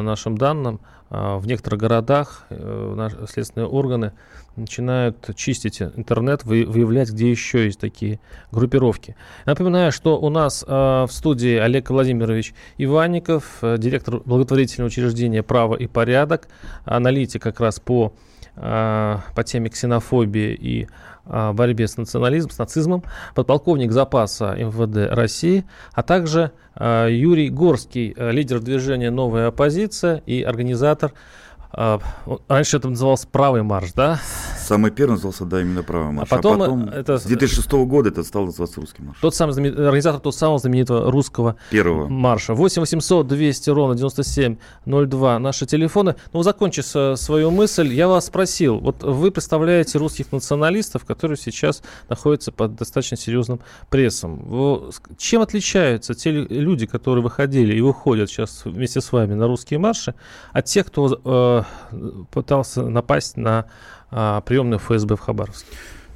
нашим 0.00 0.36
данным, 0.36 0.80
а, 1.08 1.38
в 1.38 1.46
некоторых 1.46 1.80
городах 1.80 2.46
э, 2.50 2.94
наши 2.96 3.16
следственные 3.28 3.68
органы 3.68 4.12
начинают 4.56 5.30
чистить 5.36 5.82
интернет, 5.82 6.44
выявлять, 6.44 7.10
где 7.10 7.30
еще 7.30 7.66
есть 7.66 7.78
такие 7.78 8.18
группировки. 8.50 9.14
Напоминаю, 9.44 9.92
что 9.92 10.18
у 10.18 10.30
нас 10.30 10.64
в 10.66 11.08
студии 11.10 11.56
Олег 11.58 11.90
Владимирович 11.90 12.54
Иванников, 12.78 13.58
э, 13.62 13.76
директор 13.78 14.20
благотворительного 14.24 14.88
учреждения 14.88 15.42
«Право 15.42 15.76
и 15.76 15.86
порядок», 15.86 16.48
аналитик 16.84 17.42
как 17.42 17.60
раз 17.60 17.80
по 17.80 18.12
по 18.56 19.44
теме 19.44 19.68
ксенофобии 19.68 20.54
и 20.54 20.88
борьбе 21.26 21.88
с 21.88 21.96
национализмом, 21.96 22.50
с 22.50 22.58
нацизмом, 22.58 23.02
подполковник 23.34 23.92
запаса 23.92 24.54
МВД 24.54 25.12
России, 25.12 25.64
а 25.92 26.02
также 26.02 26.52
Юрий 26.78 27.48
Горский, 27.48 28.14
лидер 28.16 28.60
движения 28.60 29.10
«Новая 29.10 29.48
оппозиция» 29.48 30.22
и 30.26 30.42
организатор 30.42 31.12
а, 31.72 32.00
раньше 32.48 32.76
это 32.76 32.88
называлось 32.88 33.26
правый 33.26 33.62
марш, 33.62 33.92
да? 33.92 34.20
Самый 34.58 34.90
первый 34.90 35.12
назывался, 35.12 35.44
да, 35.44 35.60
именно 35.60 35.82
правый 35.82 36.12
марш. 36.12 36.28
А 36.30 36.36
потом, 36.36 36.62
а 36.62 36.64
потом 36.64 36.88
это... 36.88 37.18
с 37.18 37.24
2006 37.24 37.70
года 37.72 38.08
это 38.08 38.22
стал 38.24 38.46
называться 38.46 38.80
русский 38.80 39.02
марш. 39.02 39.18
Тот 39.20 39.34
самый 39.34 39.52
знамен... 39.52 39.78
организатор 39.78 40.20
того 40.20 40.32
самого 40.32 40.58
знаменитого 40.58 41.10
русского 41.10 41.56
Первого. 41.70 42.08
марша. 42.08 42.54
8 42.54 42.80
800 42.80 43.26
200 43.26 43.70
ровно 43.70 43.94
9702 43.94 45.38
наши 45.38 45.66
телефоны. 45.66 46.16
Ну, 46.32 46.42
закончив 46.42 46.84
свою 47.18 47.50
мысль, 47.50 47.92
я 47.92 48.08
вас 48.08 48.26
спросил, 48.26 48.78
вот 48.78 49.02
вы 49.02 49.30
представляете 49.30 49.98
русских 49.98 50.32
националистов, 50.32 51.04
которые 51.04 51.36
сейчас 51.36 51.82
находятся 52.08 52.52
под 52.52 52.76
достаточно 52.76 53.16
серьезным 53.16 53.60
прессом. 53.90 54.90
Чем 55.18 55.42
отличаются 55.42 56.14
те 56.14 56.30
люди, 56.30 56.86
которые 56.86 57.22
выходили 57.22 57.74
и 57.74 57.80
выходят 57.80 58.30
сейчас 58.30 58.62
вместе 58.64 59.00
с 59.00 59.12
вами 59.12 59.34
на 59.34 59.46
русские 59.46 59.78
марши, 59.78 60.14
от 60.52 60.64
тех, 60.64 60.86
кто 60.86 61.55
э, 61.92 62.10
пытался 62.30 62.82
напасть 62.88 63.36
на 63.36 63.66
а, 64.10 64.40
приемную 64.40 64.78
ФСБ 64.78 65.16
в 65.16 65.20
Хабаровске? 65.20 65.68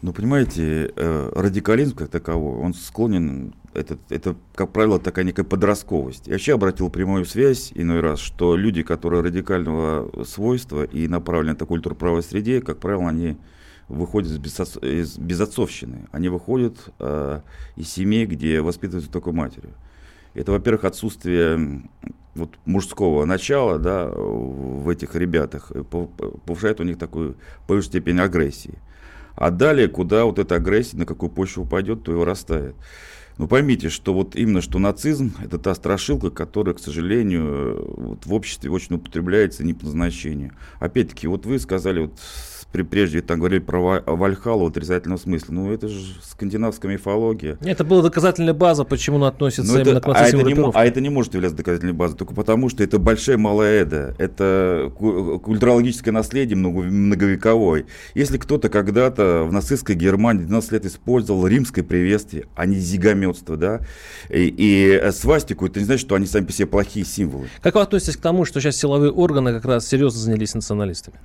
Ну, 0.03 0.13
понимаете, 0.13 0.93
э, 0.97 1.33
радикализм 1.35 1.95
как 1.95 2.09
таковой, 2.09 2.59
он 2.59 2.73
склонен, 2.73 3.55
это, 3.75 3.99
это, 4.09 4.35
как 4.55 4.73
правило, 4.73 4.99
такая 4.99 5.27
некая 5.27 5.45
подростковость. 5.45 6.27
Я 6.27 6.35
вообще 6.35 6.55
обратил 6.55 6.89
прямую 6.89 7.27
связь 7.27 7.71
иной 7.75 8.01
раз, 8.01 8.19
что 8.19 8.57
люди, 8.57 8.83
которые 8.83 9.23
радикального 9.23 10.25
свойства 10.25 10.85
и 10.85 11.07
направлены 11.07 11.57
на 11.59 11.67
культуру 11.67 11.95
правой 11.95 12.23
среде, 12.23 12.63
как 12.63 12.79
правило, 12.79 13.09
они 13.09 13.37
выходят 13.89 14.33
из 14.83 15.19
безотцовщины. 15.19 16.09
Они 16.13 16.29
выходят 16.29 16.79
э, 16.99 17.41
из 17.77 17.93
семей, 17.93 18.25
где 18.25 18.63
воспитываются 18.63 19.11
только 19.13 19.33
матерью. 19.33 19.75
Это, 20.33 20.53
во-первых, 20.53 20.85
отсутствие 20.85 21.83
вот, 22.35 22.51
мужского 22.65 23.25
начала 23.25 23.79
да, 23.79 24.09
в 24.09 24.89
этих 24.89 25.15
ребятах 25.15 25.73
повышает 26.47 26.81
у 26.81 26.85
них 26.85 26.99
такую 26.99 27.37
повышенную 27.67 28.03
степень 28.03 28.21
агрессии. 28.21 28.79
А 29.35 29.51
далее, 29.51 29.89
куда 29.89 30.25
вот 30.25 30.39
эта 30.39 30.57
агрессия, 30.57 30.97
на 30.97 31.07
какую 31.07 31.31
почву 31.31 31.65
упадет, 31.65 32.03
то 32.03 32.13
и 32.13 32.15
вырастает. 32.15 32.75
Но 33.39 33.47
поймите, 33.47 33.89
что 33.89 34.13
вот 34.13 34.37
именно 34.37 34.61
что 34.61 34.79
нацизм– 34.79 35.33
это 35.43 35.59
та 35.59 35.75
страшилка, 35.75 36.31
которая, 36.31 36.75
к 36.75 36.79
сожалению, 36.79 37.95
вот 37.97 38.27
в 38.27 38.35
обществе 38.35 38.71
очень 38.71 38.97
употребляется 38.97 39.65
не 39.65 39.73
по 39.73 39.87
назначению. 39.87 40.53
Опять-таки, 40.79 41.27
вот 41.27 41.47
вы 41.47 41.59
сказали, 41.59 42.01
вот 42.01 42.19
прежде 42.73 43.21
там 43.21 43.39
говорили 43.39 43.61
про 43.61 44.03
Вальхалу 44.07 44.67
в 44.67 44.69
отрицательном 44.69 45.19
смысле. 45.19 45.55
Ну, 45.55 45.73
это 45.73 45.89
же 45.89 46.15
скандинавская 46.23 46.93
мифология. 46.93 47.59
Это 47.61 47.85
была 47.85 48.03
доказательная 48.03 48.55
база, 48.55 48.85
почему 48.85 49.17
он 49.17 49.25
относится 49.25 49.73
Но 49.73 49.81
именно 49.81 49.99
это, 49.99 50.01
к 50.01 50.09
а 50.15 50.27
это, 50.27 50.37
не, 50.37 50.73
а 50.75 50.85
это 50.85 51.01
не 51.01 51.09
может 51.09 51.35
являться 51.35 51.57
доказательной 51.57 51.93
базой, 51.93 52.17
только 52.17 52.35
потому, 52.35 52.69
что 52.69 52.83
это 52.85 52.99
большая 52.99 53.37
малая 53.39 53.83
эда. 53.83 54.15
Это 54.19 54.93
культурологическое 54.97 56.13
наследие 56.13 56.57
много, 56.57 56.83
многовековое. 56.83 57.87
Если 58.15 58.39
кто-то 58.39 58.69
когда-то 58.69 59.45
в 59.49 59.53
нацистской 59.53 59.95
Германии 59.95 60.45
12 60.45 60.73
лет 60.73 60.87
использовал 60.87 61.47
римское 61.47 61.85
приветствие, 61.85 62.47
а 62.55 62.67
не 62.67 62.77
зигометство, 62.77 63.57
да, 63.57 63.81
и, 64.29 64.55
и 64.57 65.11
свастику, 65.13 65.67
это 65.67 65.81
не 65.81 65.87
значит, 65.87 66.07
что 66.07 66.15
они 66.15 66.27
сами 66.27 66.45
по 66.45 66.53
себе 66.53 66.67
плохие 66.67 67.05
символы. 67.05 67.49
Как 67.63 67.75
вы 67.75 67.81
относитесь 67.81 68.17
к 68.17 68.21
тому, 68.21 68.45
что 68.45 68.61
сейчас 68.61 68.77
силовые 68.77 69.11
органы 69.11 69.53
как 69.53 69.65
раз 69.65 69.87
серьезно 69.87 70.21
занялись 70.21 70.55
националистами? 70.55 71.17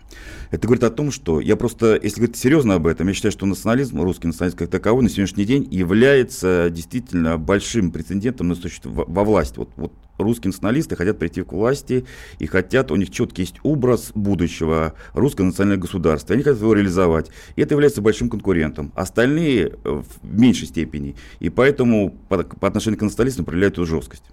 Это 0.52 0.68
говорит 0.68 0.84
о 0.84 0.90
том, 0.90 1.12
что 1.12 1.35
я 1.39 1.56
просто, 1.56 2.00
если 2.01 2.18
говорить 2.18 2.38
серьезно 2.38 2.75
об 2.75 2.88
этом, 2.88 3.08
я 3.08 3.13
считаю, 3.13 3.32
что 3.32 3.46
национализм, 3.46 4.01
русский 4.01 4.27
национализм 4.27 4.58
как 4.58 4.70
таковой 4.70 5.04
на 5.04 5.10
сегодняшний 5.10 5.46
день 5.46 5.68
является 5.72 6.70
действительно 6.70 7.38
большим 7.38 7.92
прецедентом 7.92 8.48
на 8.50 8.56
во 8.84 9.24
власти. 9.24 9.58
Вот, 9.58 9.70
вот 9.75 9.94
русские 10.18 10.50
националисты 10.50 10.96
хотят 10.96 11.20
прийти 11.20 11.42
к 11.44 11.51
власти 11.51 12.06
и 12.39 12.48
хотят, 12.48 12.92
у 12.92 12.96
них 12.96 13.12
четкий 13.12 13.44
есть 13.44 13.56
образ 13.63 14.12
будущего 14.15 14.94
русского 15.13 15.46
национального 15.46 15.82
государства. 15.82 16.34
Они 16.34 16.44
хотят 16.44 16.60
его 16.60 16.74
реализовать. 16.74 17.32
И 17.56 17.62
это 17.62 17.74
является 17.74 18.01
большим 18.01 18.30
конкурентом. 18.30 18.92
Остальные 18.96 19.74
в 19.84 20.06
меньшей 20.24 20.68
степени. 20.68 21.15
И 21.39 21.50
поэтому 21.50 22.18
по, 22.30 22.44
по 22.44 22.68
отношению 22.68 23.00
к 23.00 23.04
националистам 23.04 23.46
проявляют 23.46 23.75
эту 23.75 23.86
жесткость. 23.86 24.24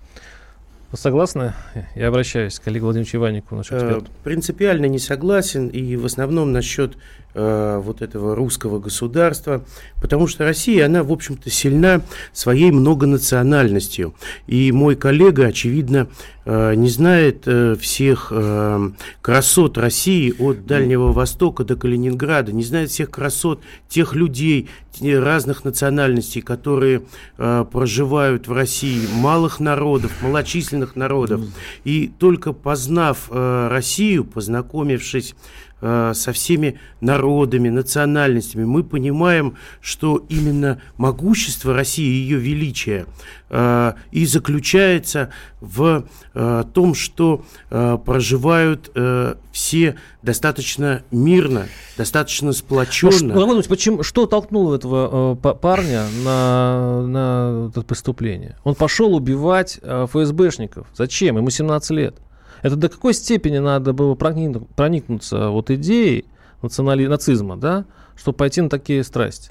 Вы 0.93 0.99
согласны? 0.99 1.55
Я 1.95 2.09
обращаюсь 2.09 2.59
к 2.59 2.69
Олегу 2.69 2.85
Владимировичу 2.85 3.17
Иваннику, 3.17 3.55
нашему 3.55 3.81
э. 3.81 4.01
Принципиально 4.25 4.85
не 4.85 4.99
согласен, 4.99 5.69
и 5.69 5.97
в 5.97 6.05
основном 6.05 6.53
насчет 6.53 6.99
э, 7.35 7.81
вот 7.83 8.03
этого 8.03 8.35
русского 8.35 8.79
государства, 8.79 9.65
потому 10.01 10.27
что 10.27 10.45
Россия, 10.45 10.87
она, 10.87 11.03
в 11.03 11.13
общем-то, 11.13 11.51
сильна 11.51 12.03
своей 12.33 12.71
многонациональностью. 12.71 14.15
И 14.47 14.73
мой 14.73 14.97
коллега, 14.97 15.47
очевидно, 15.47 16.09
э, 16.45 16.75
не 16.75 16.89
знает 16.89 17.43
э, 17.47 17.77
всех 17.81 18.29
э, 18.31 18.91
красот 19.21 19.79
России 19.79 20.35
от 20.39 20.67
Дальнего 20.67 21.13
Востока 21.13 21.65
до 21.65 21.77
Калининграда, 21.77 22.53
не 22.53 22.65
знает 22.65 22.91
всех 22.91 23.11
красот 23.11 23.61
тех 23.89 24.15
людей 24.15 24.69
разных 25.01 25.65
национальностей, 25.65 26.43
которые 26.43 27.03
э, 27.39 27.65
проживают 27.71 28.49
в 28.49 28.53
России, 28.53 29.01
малых 29.15 29.61
народов, 29.61 30.13
малочисленных 30.23 30.97
народов. 30.97 31.41
И 31.85 32.11
только 32.19 32.53
познав 32.53 33.29
э, 33.31 33.69
Россию, 33.71 34.25
познакомившись 34.25 35.35
э, 35.83 36.13
со 36.15 36.33
всеми 36.33 36.79
народами, 37.01 37.69
национальностями, 37.69 38.65
мы 38.65 38.83
понимаем, 38.83 39.57
что 39.81 40.25
именно 40.29 40.81
могущество 40.97 41.75
России, 41.75 42.23
ее 42.23 42.39
величие 42.39 43.07
э, 43.51 43.93
и 44.11 44.25
заключается 44.25 45.31
в 45.61 46.07
э, 46.35 46.65
том, 46.73 46.95
что 46.95 47.45
э, 47.71 47.99
проживают 48.05 48.91
э, 48.95 49.35
все 49.53 49.97
достаточно 50.23 51.03
мирно, 51.11 51.67
достаточно 51.97 52.53
сплоченно. 52.53 53.35
Ну, 53.35 53.63
почему, 53.69 54.03
что 54.03 54.27
толкнуло 54.27 54.77
этого 54.77 55.39
э, 55.43 55.55
парня 55.55 56.05
на, 56.25 57.07
на 57.07 57.69
это 57.69 57.83
преступление? 57.83 58.57
Он 58.65 58.75
пошел 58.75 59.15
убивать 59.15 59.79
э, 59.83 60.07
ФСБшников. 60.11 60.87
Зачем? 60.95 61.37
Ему 61.37 61.51
17 61.51 61.91
лет. 61.91 62.17
Это 62.63 62.77
до 62.77 62.89
какой 62.89 63.13
степени 63.13 63.59
надо 63.59 63.93
было 63.93 64.15
проникнуться 64.15 65.49
вот 65.49 65.71
идеей 65.71 66.25
национали... 66.63 67.07
нацизма, 67.07 67.57
да, 67.57 67.85
чтобы 68.17 68.39
пойти 68.39 68.61
на 68.61 68.69
такие 68.71 69.05
страсти? 69.05 69.51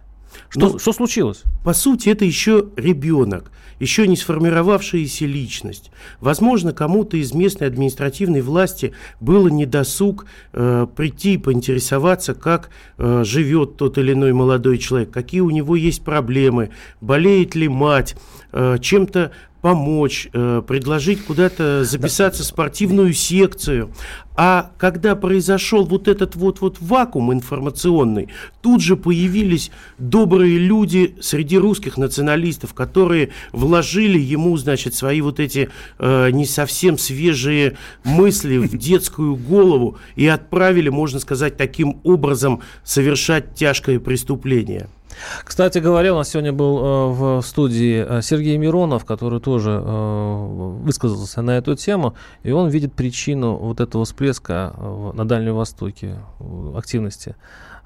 Что, 0.50 0.70
ну, 0.72 0.80
что 0.80 0.94
случилось? 0.94 1.44
По 1.64 1.74
сути, 1.74 2.10
это 2.10 2.24
еще 2.24 2.70
ребенок, 2.78 3.52
еще 3.80 4.08
не 4.08 4.16
сформировавшаяся 4.16 5.26
личность. 5.26 5.92
Возможно, 6.22 6.72
кому-то 6.72 7.18
из 7.18 7.34
местной 7.34 7.68
административной 7.68 8.42
власти 8.42 8.94
было 9.20 9.50
недосуг 9.50 10.26
э, 10.54 10.88
прийти 10.96 11.34
и 11.34 11.38
поинтересоваться, 11.38 12.34
как 12.34 12.70
э, 12.98 13.24
живет 13.26 13.76
тот 13.78 13.98
или 13.98 14.14
иной 14.14 14.32
молодой 14.32 14.78
человек, 14.78 15.12
какие 15.12 15.42
у 15.42 15.50
него 15.50 15.76
есть 15.76 16.04
проблемы, 16.04 16.70
болеет 17.02 17.56
ли 17.56 17.68
мать, 17.68 18.16
э, 18.54 18.78
чем-то 18.80 19.32
помочь, 19.62 20.28
э, 20.34 20.62
предложить 20.68 21.24
куда-то 21.24 21.84
записаться 21.84 22.44
в 22.44 22.48
спортивную 22.48 23.14
секцию. 23.14 23.92
А 24.36 24.72
когда 24.78 25.16
произошел 25.16 25.86
вот 25.86 26.08
этот 26.08 26.36
вот-вот 26.36 26.78
вакуум 26.80 27.34
информационный, 27.34 28.30
тут 28.62 28.82
же 28.82 28.96
появились 28.96 29.72
добрые 30.00 30.58
люди 30.58 31.16
среди 31.22 31.58
русских 31.58 31.98
националистов, 31.98 32.74
которые 32.74 33.30
вложили 33.52 34.18
ему, 34.18 34.58
значит, 34.58 34.96
свои 34.96 35.22
вот 35.22 35.40
эти 35.40 35.70
э, 36.00 36.32
не 36.32 36.46
совсем 36.46 36.98
свежие 36.98 37.78
мысли 38.04 38.58
в 38.58 38.78
детскую 38.78 39.36
голову 39.36 39.98
и 40.16 40.28
отправили, 40.28 40.90
можно 40.90 41.20
сказать, 41.20 41.58
таким 41.58 42.00
образом 42.04 42.62
совершать 42.84 43.54
тяжкое 43.54 44.00
преступление. 44.00 44.88
Кстати 45.44 45.80
говоря, 45.80 46.14
у 46.14 46.18
нас 46.18 46.30
сегодня 46.30 46.54
был 46.54 46.80
э, 46.80 47.08
в 47.14 47.42
студии 47.42 48.06
э, 48.08 48.22
Сергей 48.22 48.58
Миронов, 48.58 49.06
который 49.06 49.40
тоже 49.40 49.72
э, 49.72 50.78
высказался 50.84 51.42
на 51.42 51.52
эту 51.52 51.76
тему, 51.76 52.16
и 52.44 52.52
он 52.52 52.70
видит 52.70 52.94
причину 52.94 53.56
вот 53.56 53.80
этого 53.80 54.06
всплеска 54.06 54.74
на 55.14 55.28
Дальнем 55.28 55.56
Востоке 55.56 56.18
активности 56.76 57.36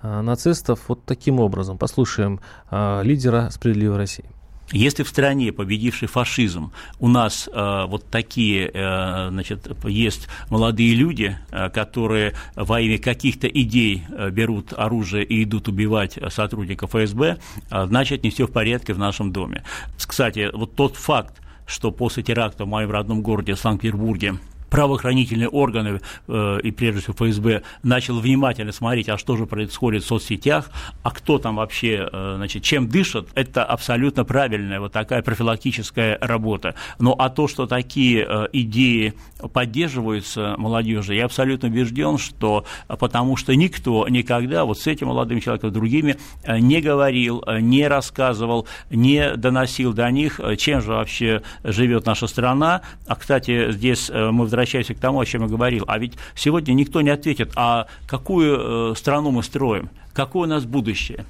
нацистов 0.03 0.82
вот 0.88 1.03
таким 1.05 1.39
образом. 1.39 1.77
Послушаем 1.77 2.39
лидера 2.72 3.50
«Справедливой 3.50 3.98
России». 3.98 4.35
Если 4.72 5.03
в 5.03 5.10
стране, 5.10 5.51
победивший 5.51 6.07
фашизм, 6.07 6.72
у 7.00 7.07
нас 7.07 7.48
э, 7.51 7.86
вот 7.88 8.05
такие, 8.10 8.72
э, 8.74 9.29
значит, 9.29 9.67
есть 9.86 10.27
молодые 10.50 10.95
люди, 10.95 11.38
э, 11.51 11.69
которые 11.69 12.34
во 12.55 12.81
имя 12.81 12.98
каких-то 12.98 13.48
идей 13.48 14.03
э, 14.10 14.31
берут 14.31 14.74
оружие 14.74 15.24
и 15.24 15.43
идут 15.43 15.67
убивать 15.67 16.17
сотрудников 16.29 16.91
ФСБ, 16.95 17.38
э, 17.69 17.86
значит, 17.86 18.24
не 18.24 18.31
все 18.31 18.48
в 18.48 18.51
порядке 18.51 18.93
в 18.93 19.00
нашем 19.00 19.31
доме. 19.31 19.63
Кстати, 19.98 20.50
вот 20.51 20.75
тот 20.75 20.95
факт, 20.95 21.41
что 21.67 21.91
после 21.91 22.24
теракта 22.24 22.65
в 22.65 22.67
моем 22.67 22.89
родном 22.89 23.22
городе 23.22 23.55
Санкт-Петербурге 23.55 24.39
правоохранительные 24.75 25.48
органы 25.48 26.01
э, 26.27 26.60
и 26.62 26.72
прежде 26.72 27.00
всего 27.00 27.13
ФСБ 27.13 27.62
начал 27.82 28.20
внимательно 28.20 28.74
смотреть, 28.74 29.08
а 29.08 29.17
что 29.17 29.38
же 29.38 29.46
происходит 29.46 30.03
в 30.03 30.05
соцсетях, 30.05 30.70
а 31.01 31.12
кто 31.12 31.38
там 31.38 31.55
вообще, 31.55 32.10
э, 32.12 32.34
значит, 32.36 32.63
чем 32.63 32.89
дышит, 32.89 33.29
это 33.36 33.63
абсолютно 33.63 34.25
правильная 34.25 34.82
вот 34.82 34.91
такая 34.91 35.22
профилактическая 35.22 36.17
работа. 36.20 36.75
Но 37.00 37.15
а 37.17 37.29
то, 37.29 37.48
что 37.48 37.67
такие 37.67 38.25
э, 38.27 38.48
идеи 38.51 39.13
поддерживаются 39.53 40.55
молодежью, 40.58 41.15
я 41.15 41.24
абсолютно 41.24 41.70
убежден, 41.70 42.17
что 42.17 42.65
потому 42.88 43.38
что 43.38 43.55
никто 43.55 44.05
никогда 44.10 44.65
вот 44.65 44.77
с 44.77 44.88
этим 44.88 45.08
молодым 45.08 45.39
человеком, 45.39 45.72
другими 45.72 46.17
э, 46.44 46.60
не 46.60 46.82
говорил, 46.82 47.41
э, 47.48 47.62
не 47.62 47.88
рассказывал, 47.88 48.67
не 48.89 49.38
доносил 49.38 49.94
до 49.94 50.12
них, 50.12 50.41
э, 50.41 50.58
чем 50.58 50.82
же 50.82 50.91
вообще 50.91 51.44
живет 51.63 52.05
наша 52.05 52.27
страна. 52.27 52.81
А, 53.07 53.16
кстати, 53.16 53.72
здесь 53.72 54.09
мы 54.09 54.44
возвращаемся 54.44 54.65
к 54.94 55.00
тому, 55.00 55.20
о 55.20 55.25
чем 55.25 55.42
я 55.44 55.48
говорил. 55.48 55.86
А 55.88 55.98
ведь 55.98 56.14
сегодня 56.36 56.74
никто 56.74 57.01
не 57.01 57.10
ответит, 57.10 57.51
а 57.56 57.88
какую 58.08 58.92
э, 58.92 58.96
страну 58.96 59.32
мы 59.32 59.44
строим, 59.44 59.90
какое 60.14 60.44
у 60.44 60.50
нас 60.50 60.66
будущее. 60.66 61.25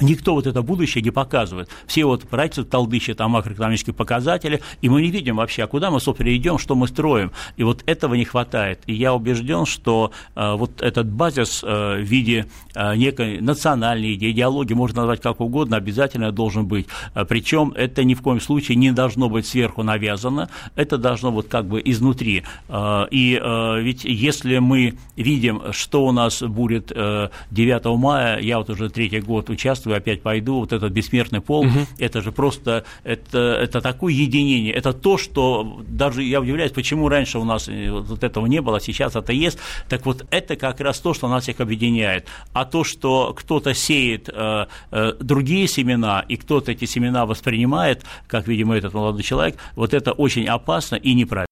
Никто 0.00 0.34
вот 0.34 0.46
это 0.46 0.62
будущее 0.62 1.02
не 1.02 1.10
показывает. 1.10 1.68
Все 1.86 2.04
вот 2.04 2.26
правительство 2.26 2.64
толдычат 2.64 3.20
о 3.20 3.28
макроэкономических 3.28 3.94
показателях, 3.94 4.60
и 4.80 4.88
мы 4.88 5.02
не 5.02 5.10
видим 5.10 5.36
вообще, 5.36 5.64
а 5.64 5.66
куда 5.66 5.90
мы, 5.90 6.00
собственно, 6.00 6.34
идем, 6.34 6.58
что 6.58 6.74
мы 6.74 6.88
строим. 6.88 7.32
И 7.56 7.62
вот 7.62 7.82
этого 7.86 8.14
не 8.14 8.24
хватает. 8.24 8.80
И 8.86 8.94
я 8.94 9.12
убежден, 9.14 9.66
что 9.66 10.12
э, 10.34 10.54
вот 10.54 10.80
этот 10.80 11.10
базис 11.10 11.62
э, 11.62 11.96
в 11.98 12.02
виде 12.02 12.46
э, 12.74 12.96
некой 12.96 13.40
национальной 13.40 14.14
идеологии, 14.14 14.74
можно 14.74 15.02
назвать 15.02 15.20
как 15.20 15.40
угодно, 15.40 15.76
обязательно 15.76 16.32
должен 16.32 16.66
быть. 16.66 16.86
Э, 17.14 17.26
причем 17.26 17.72
это 17.76 18.02
ни 18.02 18.14
в 18.14 18.22
коем 18.22 18.40
случае 18.40 18.76
не 18.76 18.92
должно 18.92 19.28
быть 19.28 19.46
сверху 19.46 19.82
навязано, 19.82 20.48
это 20.74 20.96
должно 20.96 21.30
вот 21.30 21.48
как 21.48 21.66
бы 21.66 21.82
изнутри. 21.84 22.44
Э, 22.68 23.06
и 23.10 23.38
э, 23.40 23.80
ведь 23.80 24.04
если 24.04 24.58
мы 24.58 24.94
видим, 25.16 25.72
что 25.72 26.06
у 26.06 26.12
нас 26.12 26.42
будет 26.42 26.92
э, 26.94 27.28
9 27.50 27.84
мая, 27.98 28.40
я 28.40 28.58
вот 28.58 28.70
уже 28.70 28.88
третий 28.88 29.20
год 29.20 29.50
участвую, 29.50 29.81
участвую, 29.82 29.96
опять 29.96 30.22
пойду, 30.22 30.60
вот 30.60 30.72
этот 30.72 30.92
бессмертный 30.92 31.40
пол, 31.40 31.66
угу. 31.66 31.86
это 31.98 32.22
же 32.22 32.32
просто, 32.32 32.84
это, 33.04 33.38
это 33.38 33.80
такое 33.80 34.12
единение, 34.12 34.72
это 34.72 34.92
то, 34.92 35.18
что 35.18 35.82
даже 35.88 36.22
я 36.22 36.40
удивляюсь, 36.40 36.72
почему 36.72 37.08
раньше 37.08 37.38
у 37.38 37.44
нас 37.44 37.68
э, 37.68 37.90
вот 37.90 38.22
этого 38.22 38.46
не 38.46 38.60
было, 38.60 38.80
сейчас 38.80 39.16
это 39.16 39.32
есть, 39.32 39.58
так 39.88 40.06
вот 40.06 40.26
это 40.30 40.56
как 40.56 40.80
раз 40.80 41.00
то, 41.00 41.14
что 41.14 41.28
нас 41.28 41.42
всех 41.42 41.60
объединяет. 41.60 42.26
А 42.52 42.64
то, 42.64 42.84
что 42.84 43.34
кто-то 43.34 43.74
сеет 43.74 44.28
э, 44.28 44.66
э, 44.90 45.12
другие 45.20 45.68
семена, 45.68 46.24
и 46.28 46.36
кто-то 46.36 46.72
эти 46.72 46.84
семена 46.84 47.26
воспринимает, 47.26 48.04
как, 48.26 48.48
видимо, 48.48 48.76
этот 48.76 48.94
молодой 48.94 49.22
человек, 49.22 49.56
вот 49.76 49.94
это 49.94 50.12
очень 50.12 50.46
опасно 50.46 50.96
и 50.96 51.14
неправильно. 51.14 51.51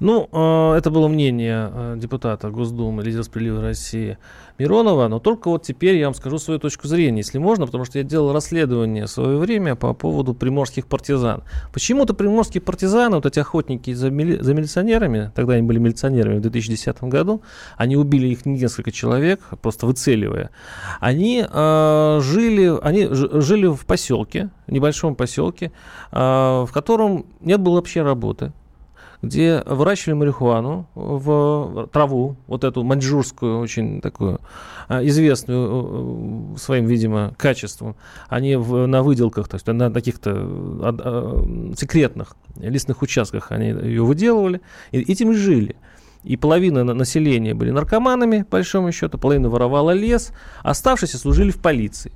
Ну, 0.00 0.28
э, 0.32 0.78
это 0.78 0.90
было 0.90 1.08
мнение 1.08 1.70
э, 1.72 1.94
депутата 1.98 2.50
Госдумы, 2.50 3.02
лидера 3.02 3.22
«Справедливой 3.22 3.62
России» 3.62 4.18
Миронова, 4.60 5.08
но 5.08 5.20
только 5.20 5.48
вот 5.48 5.62
теперь 5.62 5.96
я 5.96 6.06
вам 6.06 6.14
скажу 6.14 6.38
свою 6.38 6.60
точку 6.60 6.86
зрения, 6.86 7.18
если 7.18 7.38
можно, 7.38 7.64
потому 7.64 7.86
что 7.86 7.98
я 7.98 8.04
делал 8.04 8.32
расследование 8.32 9.06
в 9.06 9.10
свое 9.10 9.38
время 9.38 9.74
по 9.74 9.94
поводу 9.94 10.34
приморских 10.34 10.86
партизан. 10.86 11.42
Почему-то 11.72 12.12
приморские 12.12 12.60
партизаны, 12.60 13.16
вот 13.16 13.26
эти 13.26 13.38
охотники 13.38 13.94
за, 13.94 14.10
мили, 14.10 14.36
за 14.36 14.52
милиционерами, 14.52 15.32
тогда 15.34 15.54
они 15.54 15.62
были 15.62 15.78
милиционерами 15.78 16.38
в 16.38 16.42
2010 16.42 17.04
году, 17.04 17.40
они 17.78 17.96
убили 17.96 18.28
их 18.28 18.44
несколько 18.44 18.92
человек, 18.92 19.40
просто 19.62 19.86
выцеливая. 19.86 20.50
Они 21.00 21.42
э, 21.50 22.20
жили, 22.22 22.78
они 22.82 23.08
жили 23.10 23.66
в 23.66 23.86
поселке, 23.86 24.50
небольшом 24.66 25.14
поселке, 25.14 25.72
э, 26.12 26.16
в 26.18 26.68
котором 26.70 27.24
нет 27.40 27.60
было 27.60 27.76
вообще 27.76 28.02
работы 28.02 28.52
где 29.22 29.62
выращивали 29.66 30.14
марихуану 30.14 30.86
в 30.94 31.88
траву, 31.92 32.36
вот 32.46 32.64
эту 32.64 32.82
маньчжурскую, 32.82 33.58
очень 33.58 34.00
такую 34.00 34.40
а, 34.88 35.04
известную 35.04 36.54
э, 36.54 36.58
своим, 36.58 36.86
видимо, 36.86 37.34
качеством. 37.36 37.96
Они 38.28 38.56
в, 38.56 38.86
на 38.86 39.02
выделках, 39.02 39.48
то 39.48 39.56
есть 39.56 39.66
на 39.66 39.90
каких-то 39.90 41.74
секретных 41.76 42.34
лесных 42.56 43.02
участках 43.02 43.52
они 43.52 43.68
ее 43.68 44.02
выделывали, 44.02 44.60
и 44.90 45.00
этим 45.00 45.32
и 45.32 45.34
жили. 45.34 45.76
И 46.22 46.36
половина 46.36 46.84
населения 46.84 47.54
были 47.54 47.70
наркоманами, 47.70 48.42
по 48.42 48.58
большому 48.58 48.92
счету, 48.92 49.18
половина 49.18 49.48
воровала 49.48 49.92
лес, 49.92 50.32
оставшиеся 50.62 51.18
служили 51.18 51.50
в 51.50 51.60
полиции. 51.60 52.12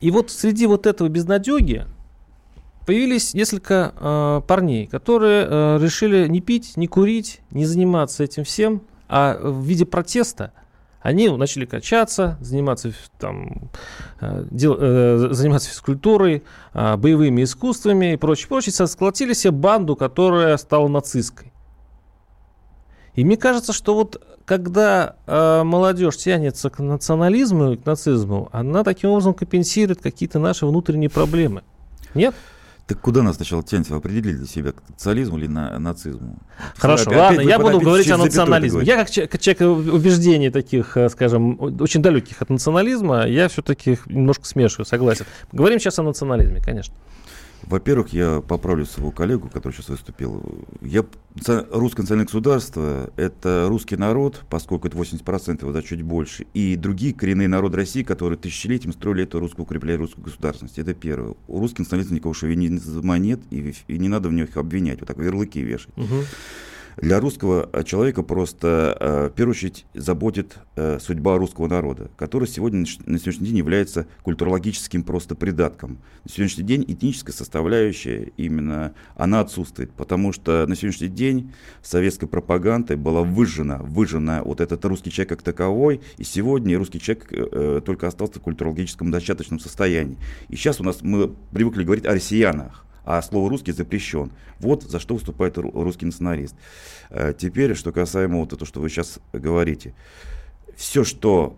И 0.00 0.10
вот 0.10 0.30
среди 0.30 0.66
вот 0.66 0.86
этого 0.86 1.08
безнадеги 1.08 1.86
появились 2.86 3.34
несколько 3.34 3.92
э, 3.94 4.40
парней, 4.46 4.86
которые 4.86 5.46
э, 5.48 5.78
решили 5.80 6.28
не 6.28 6.40
пить, 6.40 6.76
не 6.76 6.86
курить, 6.86 7.40
не 7.50 7.66
заниматься 7.66 8.24
этим 8.24 8.44
всем, 8.44 8.82
а 9.08 9.36
в 9.38 9.62
виде 9.64 9.84
протеста 9.84 10.52
они 11.02 11.28
начали 11.28 11.66
качаться, 11.66 12.38
заниматься, 12.40 12.92
там, 13.18 13.70
э, 14.20 14.44
дел, 14.50 14.76
э, 14.78 15.28
заниматься 15.32 15.70
физкультурой, 15.70 16.44
э, 16.74 16.96
боевыми 16.96 17.42
искусствами 17.42 18.14
и 18.14 18.16
прочее, 18.16 18.48
прочее, 18.48 18.72
сколотили 18.86 19.32
себе 19.32 19.50
банду, 19.50 19.96
которая 19.96 20.56
стала 20.56 20.88
нацистской. 20.88 21.52
И 23.14 23.24
мне 23.24 23.36
кажется, 23.36 23.72
что 23.72 23.94
вот 23.94 24.22
когда 24.44 25.16
э, 25.26 25.62
молодежь 25.64 26.18
тянется 26.18 26.70
к 26.70 26.78
национализму 26.78 27.72
и 27.72 27.76
к 27.76 27.84
нацизму, 27.84 28.48
она 28.52 28.84
таким 28.84 29.10
образом 29.10 29.34
компенсирует 29.34 30.00
какие-то 30.00 30.38
наши 30.38 30.66
внутренние 30.66 31.10
проблемы. 31.10 31.62
Нет? 32.14 32.34
Так 32.86 33.00
куда 33.00 33.22
нас 33.22 33.36
сначала 33.36 33.64
тянет? 33.64 33.88
Вы 33.90 33.96
определили 33.96 34.36
для 34.36 34.46
себя, 34.46 34.70
к 34.72 34.76
социализму 34.90 35.38
или 35.38 35.48
на 35.48 35.76
нацизму? 35.80 36.38
Хорошо, 36.76 37.10
Опять 37.10 37.18
ладно, 37.18 37.42
вы 37.42 37.48
я 37.50 37.58
буду 37.58 37.68
опять 37.70 37.82
говорить 37.84 38.10
о 38.12 38.16
национализме. 38.16 38.84
Я 38.84 38.96
как 38.96 39.10
че- 39.10 39.26
как 39.26 39.40
человек 39.40 39.92
убеждений 39.92 40.50
таких, 40.50 40.96
э, 40.96 41.08
скажем, 41.08 41.58
очень 41.80 42.00
далеких 42.00 42.40
от 42.42 42.48
национализма, 42.50 43.26
я 43.26 43.48
все-таки 43.48 43.98
немножко 44.06 44.44
смешиваю, 44.44 44.86
согласен. 44.86 45.26
Говорим 45.50 45.80
сейчас 45.80 45.98
о 45.98 46.04
национализме, 46.04 46.60
конечно. 46.62 46.94
Во-первых, 47.66 48.12
я 48.12 48.40
поправлю 48.40 48.86
своего 48.86 49.10
коллегу, 49.10 49.48
который 49.48 49.72
сейчас 49.72 49.88
выступил. 49.88 50.64
Я, 50.80 51.04
русское 51.70 52.02
национальное 52.02 52.26
государство– 52.26 53.10
это 53.16 53.66
русский 53.68 53.96
народ, 53.96 54.44
поскольку 54.48 54.86
это 54.86 54.96
80%, 54.96 55.60
его 55.60 55.72
да, 55.72 55.82
чуть 55.82 56.02
больше, 56.02 56.46
и 56.54 56.76
другие 56.76 57.12
коренные 57.12 57.48
народы 57.48 57.78
России, 57.78 58.04
которые 58.04 58.38
тысячелетиями 58.38 58.92
строили 58.92 59.24
эту 59.24 59.40
русскую, 59.40 59.64
укрепляли 59.64 59.96
русскую 59.96 60.24
государственность. 60.24 60.78
Это 60.78 60.94
первое. 60.94 61.34
У 61.48 61.58
русских 61.58 61.80
национализма 61.80 62.14
никакого 62.14 62.34
шовинизма 62.34 63.18
нет, 63.18 63.40
и, 63.50 63.74
и 63.88 63.98
не 63.98 64.08
надо 64.08 64.28
в 64.28 64.32
них 64.32 64.56
обвинять, 64.56 65.00
вот 65.00 65.08
так 65.08 65.18
ярлыки 65.18 65.60
вешать. 65.60 65.92
Для 66.96 67.20
русского 67.20 67.68
э, 67.74 67.84
человека 67.84 68.22
просто 68.22 68.96
э, 68.98 69.28
в 69.30 69.36
первую 69.36 69.52
очередь 69.52 69.84
заботит 69.92 70.56
э, 70.76 70.98
судьба 70.98 71.36
русского 71.36 71.68
народа, 71.68 72.10
который 72.16 72.48
сегодня 72.48 72.86
на 73.04 73.18
сегодняшний 73.18 73.48
день 73.48 73.58
является 73.58 74.06
культурологическим 74.22 75.02
просто 75.02 75.34
придатком. 75.34 75.98
На 76.24 76.30
сегодняшний 76.30 76.64
день 76.64 76.86
этническая 76.88 77.34
составляющая 77.34 78.32
именно 78.38 78.94
она 79.14 79.40
отсутствует, 79.40 79.92
потому 79.92 80.32
что 80.32 80.66
на 80.66 80.74
сегодняшний 80.74 81.08
день 81.08 81.52
советской 81.82 82.28
пропагандой 82.28 82.96
была 82.96 83.20
выжжена, 83.20 83.76
выжжена 83.82 84.42
вот 84.42 84.62
этот 84.62 84.82
русский 84.86 85.10
человек 85.10 85.28
как 85.28 85.42
таковой, 85.42 86.00
и 86.16 86.24
сегодня 86.24 86.78
русский 86.78 86.98
человек 86.98 87.84
только 87.84 88.06
остался 88.06 88.38
в 88.40 88.42
культурологическом 88.42 89.10
достаточном 89.10 89.60
состоянии. 89.60 90.16
И 90.48 90.56
сейчас 90.56 90.80
у 90.80 90.84
нас 90.84 91.02
мы 91.02 91.28
привыкли 91.52 91.84
говорить 91.84 92.06
о 92.06 92.12
россиянах 92.12 92.85
а 93.06 93.22
слово 93.22 93.48
русский 93.48 93.72
запрещен. 93.72 94.30
Вот 94.58 94.82
за 94.82 95.00
что 95.00 95.14
выступает 95.14 95.56
ру- 95.56 95.72
русский 95.82 96.04
националист. 96.04 96.54
Э, 97.08 97.32
Теперь, 97.36 97.74
что 97.74 97.92
касаемо 97.92 98.40
вот 98.40 98.52
этого, 98.52 98.66
что 98.66 98.80
вы 98.80 98.90
сейчас 98.90 99.20
говорите. 99.32 99.94
Все, 100.76 101.04
что 101.04 101.56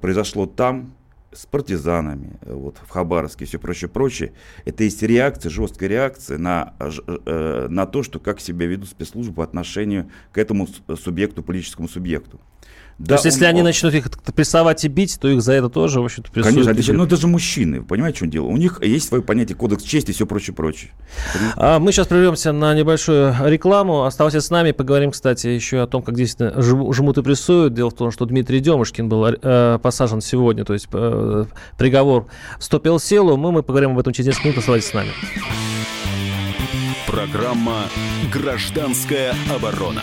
произошло 0.00 0.46
там, 0.46 0.94
с 1.32 1.46
партизанами, 1.46 2.38
э, 2.42 2.54
вот, 2.54 2.78
в 2.78 2.88
Хабаровске 2.90 3.44
и 3.44 3.48
все 3.48 3.58
прочее, 3.58 3.90
прочее, 3.90 4.32
это 4.64 4.84
есть 4.84 5.02
реакция, 5.02 5.50
жесткая 5.50 5.88
реакция 5.88 6.38
на, 6.38 6.74
э, 6.78 7.66
на 7.68 7.86
то, 7.86 8.02
что 8.02 8.20
как 8.20 8.40
себя 8.40 8.66
ведут 8.66 8.88
спецслужбы 8.88 9.34
по 9.34 9.44
отношению 9.44 10.08
к 10.32 10.38
этому 10.38 10.68
субъекту, 10.96 11.42
политическому 11.42 11.88
субъекту. 11.88 12.40
То 13.06 13.14
есть, 13.14 13.24
если 13.24 13.44
они 13.44 13.62
начнут 13.62 13.92
их 13.94 14.10
прессовать 14.34 14.84
и 14.84 14.88
бить, 14.88 15.18
то 15.20 15.28
их 15.28 15.42
за 15.42 15.54
это 15.54 15.68
тоже, 15.68 16.00
в 16.00 16.04
общем-то, 16.04 16.30
прессуют. 16.30 16.54
Конечно, 16.54 16.70
отвечать. 16.70 16.90
бьют. 16.90 16.98
ну 16.98 17.06
это 17.06 17.16
же 17.16 17.26
мужчины, 17.26 17.82
понимаете, 17.82 18.16
в 18.16 18.20
чем 18.20 18.30
дело? 18.30 18.46
У 18.46 18.56
них 18.56 18.80
есть 18.82 19.08
свое 19.08 19.22
понятие 19.22 19.56
кодекс 19.56 19.82
чести 19.82 20.10
и 20.10 20.14
все 20.14 20.26
прочее, 20.26 20.54
прочее. 20.54 20.92
А 21.56 21.78
мы 21.80 21.90
сейчас 21.92 22.06
прервемся 22.06 22.52
на 22.52 22.74
небольшую 22.74 23.34
рекламу. 23.44 24.04
Оставайтесь 24.04 24.42
с 24.42 24.50
нами. 24.50 24.70
Поговорим, 24.72 25.10
кстати, 25.10 25.48
еще 25.48 25.82
о 25.82 25.86
том, 25.86 26.02
как 26.02 26.14
действительно 26.14 26.60
жму- 26.60 26.92
жмут 26.92 27.18
и 27.18 27.22
прессуют. 27.22 27.74
Дело 27.74 27.90
в 27.90 27.94
том, 27.94 28.10
что 28.12 28.26
Дмитрий 28.26 28.60
Демушкин 28.60 29.08
был 29.08 29.26
э, 29.26 29.78
посажен 29.82 30.20
сегодня, 30.20 30.64
то 30.64 30.72
есть 30.72 30.86
э, 30.92 31.44
приговор 31.76 32.26
вступил 32.58 32.98
в 32.98 33.04
силу. 33.04 33.36
Мы, 33.36 33.50
мы 33.50 33.62
поговорим 33.62 33.92
об 33.92 33.98
этом 33.98 34.12
через 34.12 34.28
несколько 34.28 34.48
минут. 34.48 34.58
Оставайтесь 34.58 34.88
с 34.88 34.94
нами. 34.94 35.10
Программа 37.06 37.84
«Гражданская 38.32 39.34
оборона». 39.54 40.02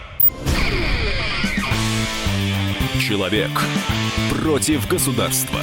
Человек 3.11 3.51
против 4.41 4.87
государства. 4.87 5.59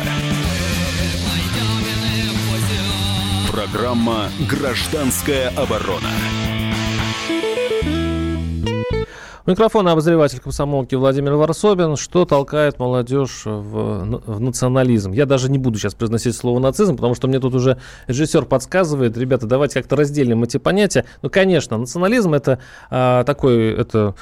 Программа 3.51 4.29
«Гражданская 4.51 5.49
оборона». 5.57 6.11
У 9.47 9.51
микрофона 9.51 9.93
обозреватель 9.93 10.41
комсомолки 10.41 10.95
Владимир 10.95 11.37
Варсобин. 11.37 11.97
Что 11.97 12.27
толкает 12.27 12.79
молодежь 12.79 13.47
в, 13.47 14.21
в 14.27 14.41
национализм? 14.41 15.13
Я 15.13 15.25
даже 15.25 15.51
не 15.51 15.57
буду 15.57 15.79
сейчас 15.79 15.95
произносить 15.95 16.37
слово 16.37 16.59
нацизм, 16.59 16.97
потому 16.97 17.15
что 17.15 17.29
мне 17.29 17.41
тут 17.41 17.55
уже 17.55 17.81
режиссер 18.09 18.45
подсказывает, 18.45 19.17
ребята, 19.17 19.47
давайте 19.47 19.81
как-то 19.81 19.97
разделим 19.97 20.45
эти 20.45 20.59
понятия. 20.59 21.07
Ну, 21.23 21.31
конечно, 21.31 21.79
национализм 21.79 22.35
это 22.35 22.59
а, 22.91 23.25
такой, 23.25 23.73
это 23.73 24.15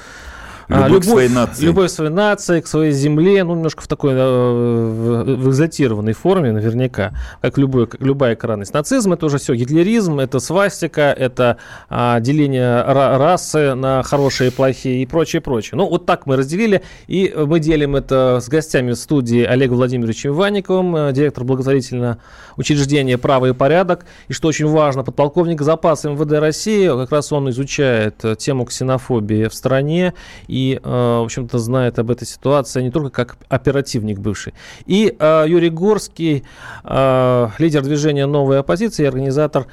а, 0.69 0.87
Любовь 0.87 1.05
к 1.05 1.09
своей 1.09 1.29
нации. 1.29 1.65
Любовь 1.65 1.87
к 1.87 1.93
своей 1.93 2.11
нации, 2.11 2.61
к 2.61 2.67
своей 2.67 2.91
земле, 2.91 3.43
ну, 3.43 3.55
немножко 3.55 3.83
в 3.83 3.87
такой, 3.87 4.13
э, 4.13 4.15
в, 4.17 5.49
экзотированной 5.49 6.13
форме, 6.13 6.51
наверняка, 6.51 7.13
как, 7.41 7.57
любой, 7.57 7.87
как 7.87 8.01
любая 8.01 8.35
крайность. 8.35 8.73
Нацизм 8.73 9.13
это 9.13 9.27
уже 9.27 9.37
все, 9.37 9.55
гитлеризм, 9.55 10.19
это 10.19 10.39
свастика, 10.39 11.15
это 11.17 11.57
а, 11.89 12.19
деление 12.19 12.83
ра- 12.83 13.17
расы 13.17 13.75
на 13.75 14.03
хорошие 14.03 14.49
и 14.49 14.53
плохие 14.53 15.03
и 15.03 15.05
прочее, 15.05 15.41
прочее. 15.41 15.77
Ну, 15.77 15.87
вот 15.87 16.05
так 16.05 16.25
мы 16.25 16.35
разделили, 16.35 16.83
и 17.07 17.33
мы 17.35 17.59
делим 17.59 17.95
это 17.95 18.39
с 18.41 18.49
гостями 18.49 18.91
в 18.91 18.95
студии 18.95 19.43
Олегом 19.43 19.77
Владимировичем 19.77 20.31
Иванниковым, 20.31 20.95
э, 20.95 21.13
директор 21.13 21.45
благотворительного 21.45 22.17
учреждения 22.57 23.17
«Право 23.17 23.45
и 23.47 23.53
порядок», 23.53 24.05
и, 24.27 24.33
что 24.33 24.49
очень 24.49 24.67
важно, 24.67 25.03
подполковник 25.03 25.61
запаса 25.61 26.09
МВД 26.09 26.33
России, 26.33 26.87
как 26.87 27.11
раз 27.11 27.31
он 27.31 27.49
изучает 27.51 28.25
э, 28.25 28.35
тему 28.35 28.65
ксенофобии 28.65 29.47
в 29.47 29.53
стране 29.53 30.13
и, 30.47 30.56
э, 30.57 30.79
в 30.81 31.23
общем-то, 31.23 31.57
знает 31.57 31.99
об 31.99 32.11
этой 32.11 32.25
ситуации 32.25 32.81
не 32.81 32.91
только 32.91 33.09
как 33.09 33.37
оперативник 33.49 34.19
бывший. 34.19 34.53
И 34.85 35.15
э, 35.17 35.45
Юрий 35.47 35.69
Горский, 35.69 36.43
э, 36.83 37.47
лидер 37.57 37.81
движения 37.83 38.25
«Новая 38.25 38.59
оппозиция» 38.59 39.05
и 39.05 39.07
организатор 39.07 39.67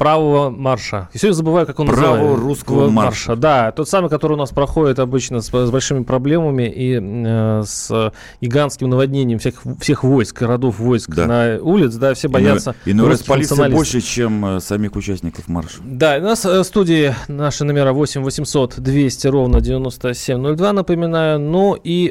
правого 0.00 0.48
марша. 0.48 1.10
И 1.12 1.18
сегодня 1.18 1.36
забываю, 1.36 1.66
как 1.66 1.78
он 1.78 1.86
Правого 1.86 2.14
называется. 2.14 2.42
русского 2.42 2.88
марша. 2.88 3.36
Да, 3.36 3.70
тот 3.70 3.86
самый, 3.86 4.08
который 4.08 4.32
у 4.32 4.36
нас 4.36 4.48
проходит 4.48 4.98
обычно 4.98 5.42
с, 5.42 5.48
с 5.50 5.70
большими 5.70 6.04
проблемами 6.04 6.72
и 6.74 6.98
э, 6.98 7.62
с 7.66 8.10
гигантским 8.40 8.88
наводнением 8.88 9.38
всех, 9.38 9.56
всех 9.78 10.02
войск, 10.02 10.40
городов 10.40 10.78
войск 10.78 11.10
Да. 11.14 11.26
на 11.26 11.58
улиц, 11.60 11.96
да, 11.96 12.14
все 12.14 12.28
боятся 12.28 12.74
И 12.86 12.94
ну, 12.94 13.02
раз 13.04 13.18
русских 13.18 13.26
полиция 13.28 13.68
больше, 13.68 14.00
чем 14.00 14.56
э, 14.56 14.60
самих 14.60 14.96
участников 14.96 15.48
марша. 15.48 15.76
Да, 15.84 16.16
у 16.16 16.22
нас 16.22 16.46
э, 16.46 16.60
в 16.60 16.64
студии 16.64 17.14
наши 17.28 17.64
номера 17.64 17.92
8 17.92 18.22
800 18.22 18.80
200 18.80 19.26
ровно 19.26 19.60
9702, 19.60 20.72
напоминаю. 20.72 21.38
Ну 21.38 21.74
и 21.74 22.10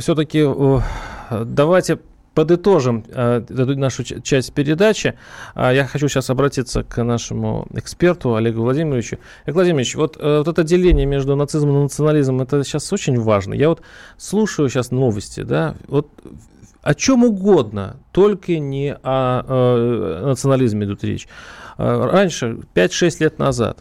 все-таки 0.00 0.44
давайте 1.30 2.00
подытожим 2.34 3.04
э, 3.08 3.42
нашу 3.48 4.04
часть 4.04 4.52
передачи. 4.52 5.14
А, 5.54 5.72
Я 5.72 5.86
хочу 5.86 6.08
сейчас 6.08 6.30
обратиться 6.30 6.82
к 6.82 7.02
нашему 7.02 7.66
эксперту 7.74 8.34
Олегу 8.34 8.62
Владимировичу. 8.62 9.18
Олег 9.44 9.54
Владимирович, 9.54 9.94
вот, 9.94 10.16
э, 10.18 10.38
вот 10.38 10.48
это 10.48 10.64
деление 10.64 11.06
между 11.06 11.36
нацизмом 11.36 11.80
и 11.80 11.82
национализмом, 11.82 12.42
это 12.42 12.64
сейчас 12.64 12.92
очень 12.92 13.20
важно. 13.20 13.54
Я 13.54 13.68
вот 13.68 13.82
слушаю 14.16 14.68
сейчас 14.68 14.90
новости, 14.90 15.42
да, 15.42 15.74
вот 15.88 16.08
о 16.82 16.94
чем 16.94 17.24
угодно, 17.24 17.96
только 18.10 18.58
не 18.58 18.94
о 19.02 19.44
э, 19.46 20.26
национализме 20.26 20.84
идут 20.86 21.04
речь. 21.04 21.28
Э, 21.78 22.08
Раньше, 22.10 22.58
5-6 22.74 23.16
лет 23.20 23.38
назад, 23.38 23.78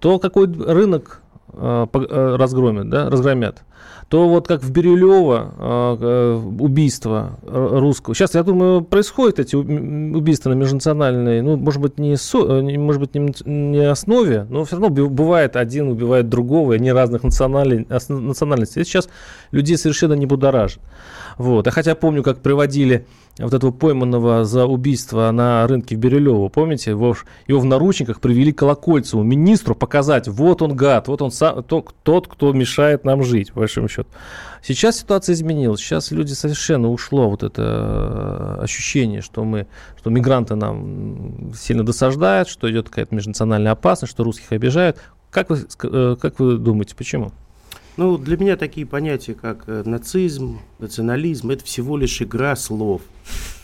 то 0.00 0.18
какой 0.18 0.46
рынок 0.46 1.20
э, 1.52 1.86
разгромят, 1.92 2.88
да, 2.88 3.10
разгромят, 3.10 3.64
то 4.08 4.26
вот 4.26 4.48
как 4.48 4.62
в 4.62 4.70
Бирюлево 4.70 5.54
э, 5.58 5.96
э, 6.00 6.42
убийство 6.60 7.38
русского. 7.42 8.14
Сейчас, 8.14 8.34
я 8.34 8.42
думаю, 8.42 8.82
происходят 8.82 9.38
эти 9.38 9.54
убийства 9.54 10.48
на 10.48 10.54
межнациональной, 10.54 11.42
ну, 11.42 11.56
может 11.56 11.82
быть, 11.82 11.98
не, 11.98 12.14
э, 12.14 12.78
может 12.78 13.00
быть, 13.02 13.14
не, 13.14 13.90
основе, 13.90 14.46
но 14.48 14.64
все 14.64 14.76
равно 14.76 14.88
бывает 15.08 15.56
один 15.56 15.88
убивает 15.88 16.30
другого, 16.30 16.72
и 16.72 16.76
они 16.76 16.90
разных 16.90 17.22
национальностей. 17.22 18.80
Это 18.80 18.88
сейчас 18.88 19.10
людей 19.50 19.76
совершенно 19.76 20.14
не 20.14 20.24
будоражит. 20.24 20.80
Вот. 21.36 21.66
Я 21.66 21.72
хотя 21.72 21.94
помню, 21.94 22.22
как 22.22 22.38
приводили 22.38 23.06
вот 23.38 23.54
этого 23.54 23.70
пойманного 23.70 24.44
за 24.44 24.66
убийство 24.66 25.30
на 25.30 25.66
рынке 25.66 25.96
в 25.96 25.98
Бирюлево, 25.98 26.48
помните, 26.48 26.90
его, 26.90 27.16
его 27.46 27.60
в 27.60 27.64
наручниках 27.64 28.20
привели 28.20 28.52
к 28.52 28.58
Колокольцеву, 28.58 29.22
министру 29.22 29.74
показать, 29.74 30.28
вот 30.28 30.62
он 30.62 30.74
гад, 30.74 31.08
вот 31.08 31.22
он 31.22 31.30
сам, 31.30 31.62
тот, 31.62 32.28
кто 32.28 32.52
мешает 32.52 33.04
нам 33.04 33.22
жить, 33.22 33.52
по 33.52 33.60
большому 33.60 33.88
счету. 33.88 34.08
Сейчас 34.62 34.98
ситуация 34.98 35.34
изменилась, 35.34 35.80
сейчас 35.80 36.10
люди 36.10 36.32
совершенно 36.32 36.90
ушло 36.90 37.30
вот 37.30 37.42
это 37.42 38.58
э, 38.58 38.62
ощущение, 38.64 39.22
что 39.22 39.44
мы, 39.44 39.68
что 39.96 40.10
мигранты 40.10 40.56
нам 40.56 41.52
сильно 41.54 41.84
досаждают, 41.84 42.48
что 42.48 42.70
идет 42.70 42.88
какая-то 42.88 43.14
межнациональная 43.14 43.72
опасность, 43.72 44.12
что 44.12 44.24
русских 44.24 44.50
обижают. 44.52 44.98
Как 45.30 45.50
вы, 45.50 45.58
э, 45.84 46.16
как 46.20 46.40
вы 46.40 46.58
думаете, 46.58 46.96
почему? 46.96 47.32
Ну, 47.98 48.16
для 48.16 48.36
меня 48.36 48.56
такие 48.56 48.86
понятия, 48.86 49.34
как 49.34 49.64
э, 49.66 49.82
нацизм, 49.84 50.60
национализм, 50.78 51.50
это 51.50 51.64
всего 51.64 51.96
лишь 51.96 52.22
игра 52.22 52.54
слов. 52.54 53.02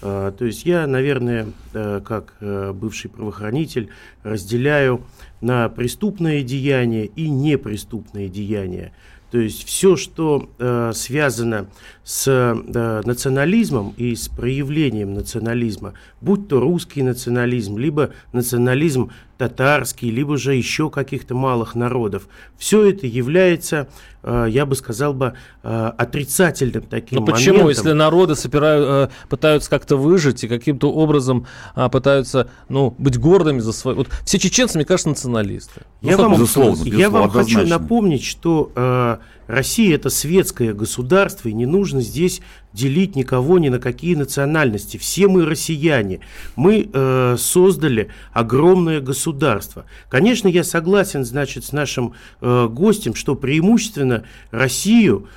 А, 0.03 0.33
то 0.33 0.45
есть 0.45 0.67
я, 0.67 0.89
наверное, 0.89 1.47
как 1.73 2.35
бывший 2.41 3.11
правоохранитель, 3.11 3.91
разделяю 4.25 5.05
на 5.41 5.69
преступные 5.69 6.43
деяния 6.43 7.05
и 7.05 7.29
непреступные 7.29 8.29
деяния. 8.29 8.93
То 9.35 9.41
есть 9.41 9.65
все, 9.65 9.97
что 9.97 10.49
э, 10.61 10.93
связано 10.95 11.67
с 12.05 12.29
э, 12.29 13.03
национализмом 13.05 13.93
и 13.97 14.15
с 14.15 14.29
проявлением 14.29 15.13
национализма, 15.13 15.95
будь 16.21 16.47
то 16.47 16.61
русский 16.61 17.03
национализм, 17.03 17.77
либо 17.77 18.11
национализм 18.33 19.11
татарский, 19.37 20.11
либо 20.11 20.37
же 20.37 20.55
еще 20.55 20.89
каких-то 20.89 21.35
малых 21.35 21.75
народов, 21.75 22.29
все 22.57 22.89
это 22.89 23.09
является, 23.09 23.89
э, 23.89 24.14
я 24.49 24.67
бы 24.67 24.75
сказал 24.75 25.15
бы, 25.15 25.35
э, 25.63 25.93
отрицательным 25.99 26.83
таким 26.83 27.21
Но 27.21 27.27
почему, 27.27 27.59
моментом. 27.59 27.69
если 27.69 27.93
народы 27.93 28.35
собирают, 28.35 29.11
э, 29.11 29.29
пытаются 29.29 29.71
как-то 29.71 29.97
выжить 29.97 30.45
и 30.45 30.49
каким-то 30.49 30.91
образом 30.93 31.47
э, 31.77 31.89
пытаются 31.89 32.49
ну, 32.69 32.95
быть 32.99 33.19
гордыми 33.19 33.59
за 33.59 33.73
свой... 33.73 33.95
Вот 33.95 34.09
все 34.25 34.39
чеченцы, 34.39 34.79
мне 34.79 34.85
кажется, 34.85 35.09
националисты. 35.09 35.83
Я, 36.01 36.17
ну, 36.17 36.25
вам, 36.25 36.33
безусловно, 36.33 36.83
я 36.85 37.11
вам 37.11 37.31
хочу 37.31 37.67
напомнить, 37.67 38.25
что 38.25 38.71
э, 38.75 39.19
Россия 39.47 39.95
это 39.95 40.11
светское 40.11 40.73
государство, 40.73 41.49
и 41.49 41.53
не 41.53 41.67
нужно 41.67 42.01
здесь 42.01 42.41
делить 42.73 43.15
никого 43.17 43.59
ни 43.59 43.69
на 43.69 43.79
какие 43.79 44.15
национальности. 44.15 44.97
Все 44.97 45.29
мы 45.29 45.45
россияне. 45.47 46.21
Мы 46.57 46.91
э, 46.93 47.37
создали 47.39 48.11
огромное 48.33 49.01
государство. 49.01 49.87
Конечно, 50.09 50.49
я 50.49 50.65
согласен, 50.65 51.25
значит, 51.25 51.65
с 51.65 51.73
нашим 51.73 52.15
э, 52.41 52.69
гостем, 52.69 53.15
что 53.15 53.37
преимущественно 53.37 54.25
Россию 54.51 55.29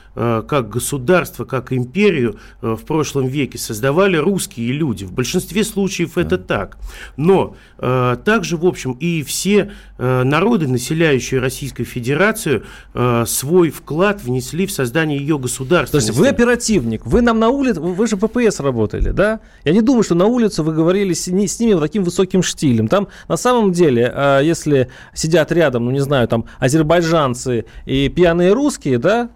как 0.47 0.69
государство, 0.69 1.45
как 1.45 1.71
империю 1.71 2.39
э, 2.62 2.75
в 2.75 2.86
прошлом 2.86 3.27
веке 3.27 3.58
создавали 3.58 4.17
русские 4.17 4.71
люди. 4.71 5.06
В 5.06 5.12
большинстве 5.12 5.63
случаев 5.63 6.17
это 6.17 6.38
так. 6.38 6.77
Но 7.17 7.56
э, 7.77 8.17
также, 8.25 8.58
в 8.58 8.65
общем, 8.65 8.93
и 8.93 9.21
все 9.23 9.71
э, 9.97 10.23
народы, 10.23 10.67
населяющие 10.67 11.39
Российскую 11.39 11.86
Федерацию, 11.86 12.63
э, 12.93 13.25
свой 13.27 13.69
вклад 13.69 14.23
внесли 14.23 14.65
в 14.65 14.71
создание 14.71 15.19
ее 15.19 15.38
государства. 15.38 15.99
То 15.99 16.06
есть 16.06 16.17
вы 16.17 16.27
оперативник, 16.27 17.06
вы 17.06 17.21
нам 17.21 17.39
на 17.39 17.49
улице, 17.49 17.80
вы 17.80 18.08
же 18.08 18.17
ППС 18.17 18.60
работали, 18.60 19.12
да? 19.12 19.39
Я 19.65 19.73
не 19.73 19.82
думаю, 19.82 20.03
что 20.03 20.15
на 20.15 20.25
улице 20.25 20.63
вы 20.63 20.73
говорили 20.73 21.13
с, 21.13 21.27
ними 21.27 21.73
вот 21.73 21.82
таким 21.82 22.03
высоким 22.03 22.41
штилем. 22.41 22.88
Там 22.88 23.08
на 23.27 23.38
самом 23.38 23.71
деле, 23.71 24.13
если 24.43 24.89
сидят 25.13 25.51
рядом, 25.51 25.86
ну 25.86 25.91
не 25.91 25.99
знаю, 25.99 26.27
там 26.27 26.45
азербайджанцы 26.60 27.65
и 27.86 28.10
пьяные 28.10 28.53
русские, 28.53 28.97
да, 28.97 29.30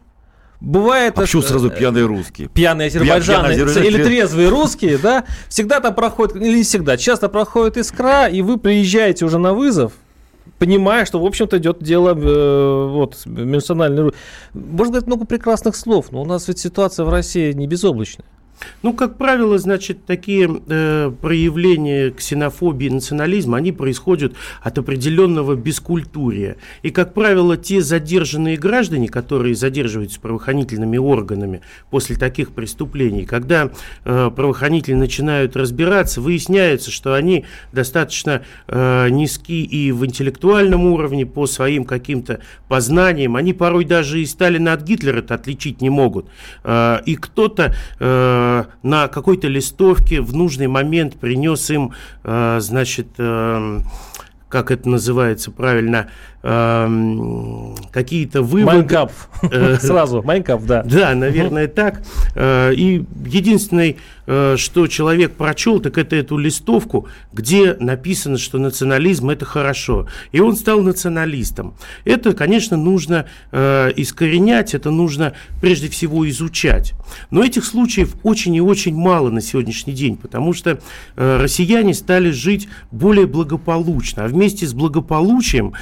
Бывает... 0.62 1.18
А 1.18 1.22
почему 1.22 1.42
сразу 1.42 1.72
пьяные 1.72 2.06
русские? 2.06 2.48
Пьяные 2.48 2.88
азербайджаны 2.88 3.54
или 3.54 4.04
трезвые 4.04 4.50
русские, 4.50 5.00
да? 5.00 5.26
Всегда 5.50 5.80
там 5.80 5.96
проходит, 5.96 6.36
или 6.36 6.58
не 6.58 6.64
всегда, 6.64 6.98
часто 6.98 7.30
проходит 7.30 7.78
искра, 7.78 8.28
и 8.28 8.44
вы 8.44 8.58
приезжаете 8.60 9.26
уже 9.26 9.40
на 9.40 9.56
вызов, 9.56 9.94
понимая, 10.60 11.06
что, 11.06 11.20
в 11.20 11.26
общем-то, 11.26 11.58
идет 11.58 11.82
дело 11.82 12.16
э, 12.16 12.88
вот, 12.90 13.26
межнациональной... 13.26 14.14
Можно 14.54 14.94
сказать 14.94 15.08
много 15.08 15.26
прекрасных 15.26 15.76
слов, 15.76 16.12
но 16.12 16.22
у 16.22 16.26
нас 16.26 16.48
ведь 16.48 16.60
ситуация 16.60 17.06
в 17.06 17.10
России 17.10 17.52
не 17.54 17.66
безоблачная. 17.66 18.28
Ну, 18.84 18.94
как 18.94 19.18
правило, 19.18 19.58
значит, 19.58 20.06
такие 20.06 20.50
э, 20.68 21.12
проявления 21.22 22.12
ксенофобии 22.12 22.90
национализма, 22.90 23.58
они 23.58 23.72
происходят 23.72 24.34
от 24.62 24.78
определенного 24.78 25.56
бескультурия. 25.56 26.58
И, 26.82 26.90
как 26.90 27.14
правило, 27.14 27.58
те 27.58 27.82
задержанные 27.82 28.58
граждане, 28.58 29.08
которые 29.08 29.56
задерживаются 29.56 30.20
правоохранительными 30.20 30.98
органами 30.98 31.62
после 31.90 32.16
таких 32.16 32.52
преступлений, 32.52 33.26
когда 33.26 33.72
э, 34.04 34.32
правоохранители 34.36 34.96
начинают 34.96 35.56
разбираться, 35.56 36.22
выясняется, 36.22 36.92
что 36.92 37.14
они 37.14 37.46
достаточно 37.72 38.44
э, 38.68 39.10
низки 39.10 39.64
и 39.64 39.92
в 39.92 40.06
интеллектуальном 40.06 40.86
уровне 40.86 41.26
по 41.26 41.46
своим 41.46 41.86
каким-то 41.86 42.42
познаниям, 42.68 43.36
они 43.36 43.54
порой 43.54 43.86
даже 43.86 44.22
и 44.22 44.26
Сталина 44.26 44.74
от 44.74 44.82
Гитлера 44.82 45.22
отличить 45.30 45.82
не 45.82 45.90
могут. 45.90 46.28
Э, 46.64 47.00
и 47.06 47.16
кто-то 47.16 47.76
э, 48.00 48.51
Э, 48.52 48.66
на 48.84 49.08
какой-то 49.08 49.48
листовке 49.48 50.22
в 50.22 50.34
нужный 50.34 50.68
момент 50.68 51.16
принес 51.16 51.70
им, 51.70 51.94
э, 52.24 52.58
значит, 52.60 53.08
э, 53.18 53.80
как 54.50 54.72
это 54.72 54.90
называется 54.90 55.52
правильно, 55.52 55.98
э, 55.98 56.10
какие-то 56.42 58.42
выводы. 58.42 58.78
Майн 58.78 58.91
кампф. 58.91 59.12
Сразу, 59.80 60.24
Майн 60.24 60.40
кампф, 60.40 60.64
да. 60.64 60.84
Да, 60.84 61.14
наверное, 61.14 61.68
так. 61.68 62.02
И 62.36 63.04
единственное, 63.26 63.96
что 64.26 64.88
человек 64.88 65.34
прочел, 65.34 65.80
так 65.80 65.98
это 65.98 66.16
эту 66.16 66.38
листовку, 66.38 67.08
где 67.32 67.76
написано, 67.80 68.38
что 68.38 68.58
национализм 68.58 69.30
это 69.30 69.46
хорошо. 69.46 70.08
И 70.32 70.40
он 70.40 70.56
стал 70.56 70.82
националистом. 70.82 71.76
Это, 72.06 72.34
конечно, 72.34 72.76
нужно 72.76 73.28
искоренять, 73.52 74.74
это 74.74 74.90
нужно 74.90 75.34
прежде 75.62 75.90
всего 75.90 76.28
изучать. 76.30 76.94
Но 77.30 77.44
этих 77.44 77.66
случаев 77.66 78.16
очень 78.24 78.56
и 78.56 78.62
очень 78.62 78.96
мало 78.96 79.30
на 79.30 79.42
сегодняшний 79.42 79.94
день, 79.94 80.18
потому 80.18 80.54
что 80.54 80.80
россияне 81.16 81.94
стали 81.94 82.32
жить 82.32 82.68
более 82.90 83.28
благополучно. 83.28 84.26
А 84.26 84.28
вместе 84.28 84.66
с 84.66 84.74
благополучием 84.74 85.74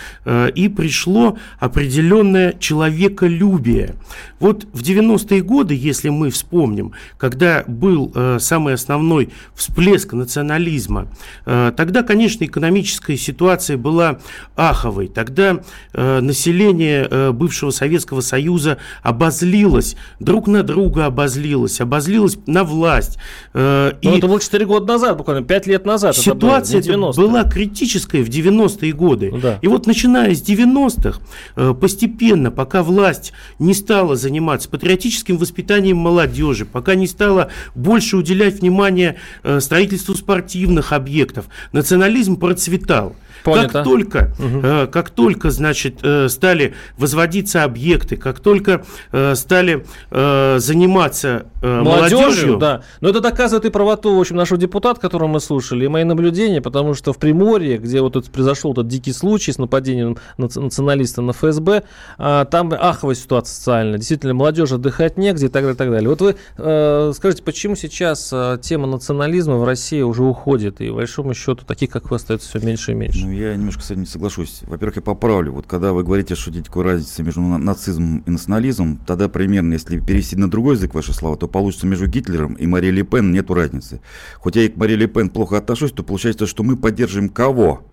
и 0.49 0.67
пришло 0.67 1.37
определенное 1.59 2.53
человеколюбие. 2.59 3.95
Вот 4.39 4.65
в 4.73 4.81
90-е 4.81 5.41
годы, 5.41 5.75
если 5.75 6.09
мы 6.09 6.29
вспомним, 6.29 6.93
когда 7.17 7.63
был 7.67 8.11
э, 8.15 8.37
самый 8.39 8.73
основной 8.73 9.29
всплеск 9.55 10.13
национализма, 10.13 11.07
э, 11.45 11.71
тогда, 11.75 12.03
конечно, 12.03 12.43
экономическая 12.45 13.17
ситуация 13.17 13.77
была 13.77 14.19
аховой. 14.55 15.07
Тогда 15.07 15.59
э, 15.93 16.19
население 16.21 17.31
бывшего 17.31 17.71
Советского 17.71 18.21
Союза 18.21 18.77
обозлилось, 19.03 19.95
друг 20.19 20.47
на 20.47 20.63
друга 20.63 21.05
обозлилось, 21.05 21.81
обозлилось 21.81 22.37
на 22.45 22.63
власть. 22.63 23.17
Но 23.53 23.91
и 24.01 24.07
это 24.07 24.27
было 24.27 24.39
4 24.39 24.65
года 24.65 24.85
назад, 24.85 25.17
буквально 25.17 25.45
5 25.45 25.67
лет 25.67 25.85
назад. 25.85 26.15
Ситуация 26.15 26.81
была 26.97 27.43
критическая 27.43 28.23
в 28.23 28.29
90-е 28.29 28.93
годы. 28.93 29.29
Ну, 29.31 29.37
да. 29.39 29.59
И 29.61 29.67
вот 29.67 29.87
начиная 29.87 30.33
с 30.39 30.41
90-х, 30.41 31.19
э, 31.55 31.73
постепенно, 31.79 32.51
пока 32.51 32.83
власть 32.83 33.33
не 33.59 33.73
стала 33.73 34.15
заниматься 34.15 34.69
патриотическим 34.69 35.37
воспитанием 35.37 35.97
молодежи, 35.97 36.65
пока 36.65 36.95
не 36.95 37.07
стала 37.07 37.49
больше 37.75 38.17
уделять 38.17 38.61
внимание 38.61 39.17
э, 39.43 39.59
строительству 39.59 40.15
спортивных 40.15 40.93
объектов, 40.93 41.45
национализм 41.71 42.37
процветал. 42.37 43.15
Понято. 43.43 43.73
Как 43.73 43.83
только, 43.83 44.33
угу. 44.39 44.91
как 44.91 45.09
только, 45.09 45.49
значит, 45.49 45.99
э, 46.03 46.29
стали 46.29 46.73
возводиться 46.97 47.63
объекты, 47.63 48.17
как 48.17 48.39
только 48.39 48.83
э, 49.11 49.35
стали 49.35 49.85
заниматься 50.11 51.45
молодежью, 51.61 52.19
молодежью, 52.19 52.57
да. 52.57 52.83
Но 53.01 53.09
это 53.09 53.21
доказывает 53.21 53.65
и 53.65 53.69
правоту, 53.69 54.15
в 54.15 54.19
общем, 54.19 54.35
нашего 54.35 54.59
депутата, 54.59 54.99
которого 54.99 55.27
мы 55.27 55.39
слушали, 55.39 55.85
и 55.85 55.87
мои 55.87 56.03
наблюдения, 56.03 56.61
потому 56.61 56.93
что 56.93 57.13
в 57.13 57.17
Приморье, 57.17 57.77
где 57.77 58.01
вот 58.01 58.15
этот 58.15 58.31
произошел 58.31 58.71
этот 58.73 58.87
дикий 58.87 59.13
случай 59.13 59.51
с 59.51 59.57
нападением 59.57 60.17
националиста 60.37 61.21
на 61.21 61.33
ФСБ, 61.33 61.83
э, 62.17 62.45
там 62.49 62.73
аховая 62.73 63.15
ситуация 63.15 63.53
социальная, 63.53 63.97
действительно, 63.97 64.33
молодежь 64.33 64.71
отдыхать 64.71 65.17
негде 65.17 65.47
и 65.47 65.49
так 65.49 65.63
далее, 65.63 65.75
и 65.75 65.77
так 65.77 65.91
далее. 65.91 66.09
Вот 66.09 66.21
вы 66.21 66.35
э, 66.57 67.11
скажите, 67.15 67.43
почему 67.43 67.75
сейчас 67.75 68.33
тема 68.61 68.87
национализма 68.87 69.57
в 69.57 69.63
России 69.63 70.01
уже 70.01 70.23
уходит, 70.23 70.81
и, 70.81 70.89
в 70.89 70.95
большому 70.95 71.33
счету, 71.33 71.65
таких, 71.65 71.89
как 71.89 72.09
вы, 72.09 72.17
остается 72.17 72.49
все 72.49 72.65
меньше 72.65 72.91
и 72.91 72.95
меньше? 72.95 73.19
Я 73.31 73.55
немножко 73.55 73.81
с 73.81 73.91
этим 73.91 74.01
не 74.01 74.05
соглашусь. 74.05 74.61
Во-первых, 74.63 74.97
я 74.97 75.01
поправлю. 75.01 75.53
Вот 75.53 75.67
когда 75.67 75.93
вы 75.93 76.03
говорите, 76.03 76.35
что 76.35 76.51
есть 76.51 76.65
такая 76.65 76.83
разница 76.83 77.23
между 77.23 77.41
нацизмом 77.41 78.23
и 78.25 78.29
национализмом, 78.29 78.97
тогда 79.05 79.29
примерно, 79.29 79.73
если 79.73 79.99
перевести 79.99 80.35
на 80.35 80.49
другой 80.49 80.75
язык 80.75 80.93
ваши 80.93 81.13
слова, 81.13 81.37
то 81.37 81.47
получится 81.47 81.87
между 81.87 82.07
Гитлером 82.07 82.53
и 82.53 82.67
Марией 82.67 82.93
Ле 82.93 83.03
Пен 83.03 83.31
нету 83.31 83.53
разницы. 83.53 84.01
Хоть 84.39 84.55
я 84.55 84.63
и 84.63 84.69
к 84.69 84.77
Марии 84.77 84.95
Ле 84.95 85.07
Пен 85.07 85.29
плохо 85.29 85.57
отношусь, 85.57 85.91
то 85.91 86.03
получается, 86.03 86.47
что 86.47 86.63
мы 86.63 86.77
поддерживаем 86.77 87.29
кого? 87.29 87.83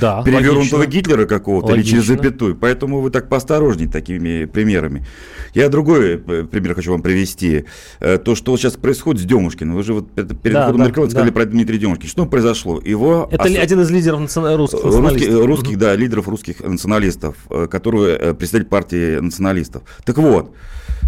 Да, 0.00 0.22
перевернутого 0.24 0.80
логично. 0.80 0.86
Гитлера 0.86 1.26
какого-то 1.26 1.74
или 1.74 1.82
через 1.82 2.08
Логично. 2.08 2.16
запятую. 2.16 2.56
Поэтому 2.56 3.00
вы 3.00 3.10
так 3.10 3.28
поосторожнее 3.28 3.88
такими 3.88 4.44
примерами. 4.44 5.06
Я 5.54 5.68
другой 5.68 6.16
э, 6.26 6.44
пример 6.50 6.74
хочу 6.74 6.90
вам 6.92 7.02
привести. 7.02 7.64
Э, 8.00 8.18
То, 8.18 8.34
что 8.34 8.50
вот 8.50 8.60
сейчас 8.60 8.74
происходит 8.76 9.22
с 9.22 9.24
Демушкиным. 9.24 9.76
Вы 9.76 9.82
же 9.84 9.94
вот 9.94 10.10
перед 10.12 10.28
Да, 10.52 10.64
входом 10.64 10.80
да, 10.92 11.00
на 11.00 11.06
сказали 11.08 11.28
да. 11.28 11.32
про 11.32 11.44
Дмитрия 11.44 11.78
Демушкина. 11.78 12.08
Что 12.10 12.26
произошло? 12.26 12.80
Его 12.84 13.28
Это 13.30 13.44
ос- 13.44 13.56
один 13.56 13.80
из 13.80 13.90
лидеров 13.90 14.20
национа- 14.20 14.56
русских 14.56 14.82
Русских, 14.82 14.94
националистов. 15.02 15.46
русских, 15.46 15.78
да, 15.78 15.94
лидеров 15.94 16.28
русских 16.28 16.60
националистов, 16.60 17.36
э, 17.50 17.66
которые 17.70 18.16
э, 18.16 18.34
представитель 18.34 18.68
партии 18.68 19.18
националистов. 19.20 19.82
Так 20.04 20.18
вот, 20.18 20.52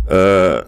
э, 0.08 0.62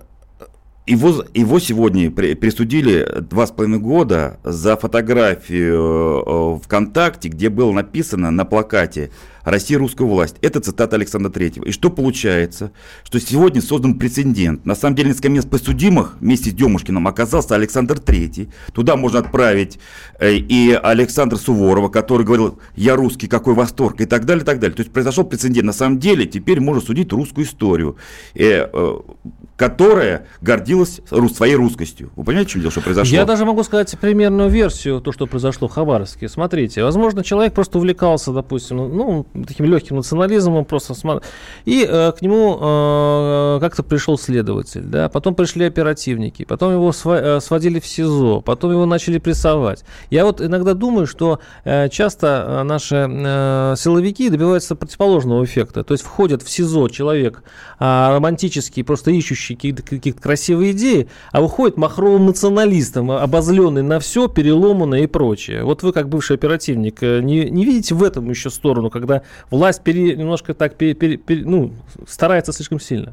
его, 0.87 1.25
его 1.35 1.59
сегодня 1.61 2.11
при- 2.11 2.35
присудили 2.35 3.07
два 3.21 3.47
с 3.47 3.51
половиной 3.53 3.79
года 3.79 4.39
за 4.43 4.77
фотографию 4.77 6.25
э, 6.27 6.65
ВКонтакте, 6.65 7.29
где 7.29 7.49
было 7.51 7.73
написано 7.73 8.31
на 8.31 8.45
плакате 8.45 9.11
«Россия– 9.45 9.79
русская 9.79 10.07
власть». 10.07 10.37
Это 10.43 10.61
цитата 10.61 10.97
Александра 10.97 11.31
Третьего. 11.31 11.65
И 11.65 11.73
что 11.73 11.91
получается? 11.91 12.73
Что 13.05 13.21
сегодня 13.21 13.61
создан 13.63 13.99
прецедент. 13.99 14.65
На 14.67 14.75
самом 14.75 14.97
деле, 14.97 15.11
на 15.11 15.15
скамье 15.15 15.43
подсудимых 15.43 16.17
вместе 16.21 16.51
с 16.51 16.53
Демушкиным 16.53 17.07
оказался 17.09 17.55
Александр 17.55 17.99
Третий. 17.99 18.51
Туда 18.73 18.97
можно 18.97 19.21
отправить 19.21 19.79
э, 20.19 20.35
и 20.35 20.73
Александра 20.73 21.37
Суворова, 21.37 21.89
который 21.89 22.25
говорил 22.25 22.59
«Я 22.77 22.97
русский, 22.97 23.27
какой 23.27 23.55
восторг» 23.55 24.01
и 24.01 24.07
так 24.07 24.25
далее, 24.25 24.43
и 24.43 24.47
так 24.47 24.61
далее. 24.61 24.77
То 24.77 24.83
есть 24.83 24.93
произошел 24.93 25.25
прецедент. 25.25 25.67
На 25.67 25.73
самом 25.73 25.99
деле, 25.99 26.27
теперь 26.27 26.61
можно 26.61 26.81
судить 26.83 27.13
русскую 27.13 27.47
историю, 27.47 27.97
э, 28.35 28.69
э, 28.73 28.99
которая 29.57 30.27
гордилась 30.41 31.01
своей 31.35 31.55
русскостью. 31.55 32.11
Вы 32.17 32.25
понимаете, 32.25 32.51
в 32.51 32.53
чем 32.53 32.61
дело, 32.63 32.73
что 32.73 32.81
произошло? 32.81 33.15
Я 33.15 33.25
даже 33.25 33.45
могу 33.45 33.63
сказать 33.63 33.97
примерную 34.01 34.49
версию, 34.49 35.01
то, 35.01 35.13
что 35.13 35.27
произошло 35.27 35.69
в 35.69 35.73
Хабаровске. 35.73 36.29
Смотрите, 36.29 36.83
возможно, 36.83 37.23
человек 37.23 37.55
просто 37.55 37.79
увлекался, 37.79 38.33
допустим, 38.33 38.77
ну, 38.77 39.27
таким 39.47 39.67
легким 39.67 39.97
национализмом, 39.97 40.65
просто 40.65 40.95
и 41.65 41.87
э, 41.89 42.13
к 42.13 42.23
нему 42.23 42.59
э, 42.61 43.59
как-то 43.61 43.83
пришел 43.83 44.19
следователь, 44.19 44.83
да, 44.83 45.09
потом 45.09 45.35
пришли 45.35 45.65
оперативники, 45.65 46.45
потом 46.45 46.73
его 46.73 46.91
сва- 46.91 47.39
э, 47.39 47.41
сводили 47.41 47.81
в 47.81 47.87
СИЗО, 47.87 48.41
потом 48.41 48.73
его 48.73 48.87
начали 48.87 49.19
прессовать. 49.19 49.85
Я 50.11 50.25
вот 50.25 50.41
иногда 50.41 50.75
думаю, 50.75 51.07
что 51.07 51.41
э, 51.65 51.89
часто 51.89 52.45
э, 52.47 52.63
наши 52.63 53.07
э, 53.09 53.75
силовики 53.77 54.29
добиваются 54.29 54.75
противоположного 54.75 55.45
эффекта, 55.45 55.85
то 55.85 55.95
есть 55.95 56.05
входит 56.05 56.43
в 56.43 56.51
СИЗО 56.51 56.89
человек 56.89 57.43
а, 57.79 58.15
романтический, 58.15 58.85
просто 58.85 59.11
ищущий 59.11 59.55
какие-то, 59.55 59.83
какие-то 59.83 60.21
красивые 60.21 60.73
идеи, 60.73 61.09
а 61.33 61.41
выходит 61.41 61.77
махровым 61.77 62.27
националистом, 62.27 63.11
обозленный 63.11 63.83
на 63.83 63.99
все, 63.99 64.29
переломанное 64.29 65.01
и 65.01 65.07
прочее. 65.07 65.65
Вот 65.65 65.83
вы, 65.83 65.93
как 65.93 66.09
бывший 66.09 66.37
оперативник, 66.37 67.03
э, 67.03 67.21
не, 67.21 67.51
не 67.51 67.65
видите 67.65 67.95
в 67.95 68.03
этом 68.03 68.29
еще 68.31 68.51
сторону, 68.51 68.91
когда 68.91 69.22
власть 69.51 69.83
пере- 69.83 70.17
немножко 70.17 70.55
так 70.55 70.77
пере- 70.77 70.95
пере- 70.95 71.17
пере- 71.17 71.45
ну, 71.45 71.73
старается 72.09 72.53
слишком 72.53 72.81
сильно? 72.81 73.13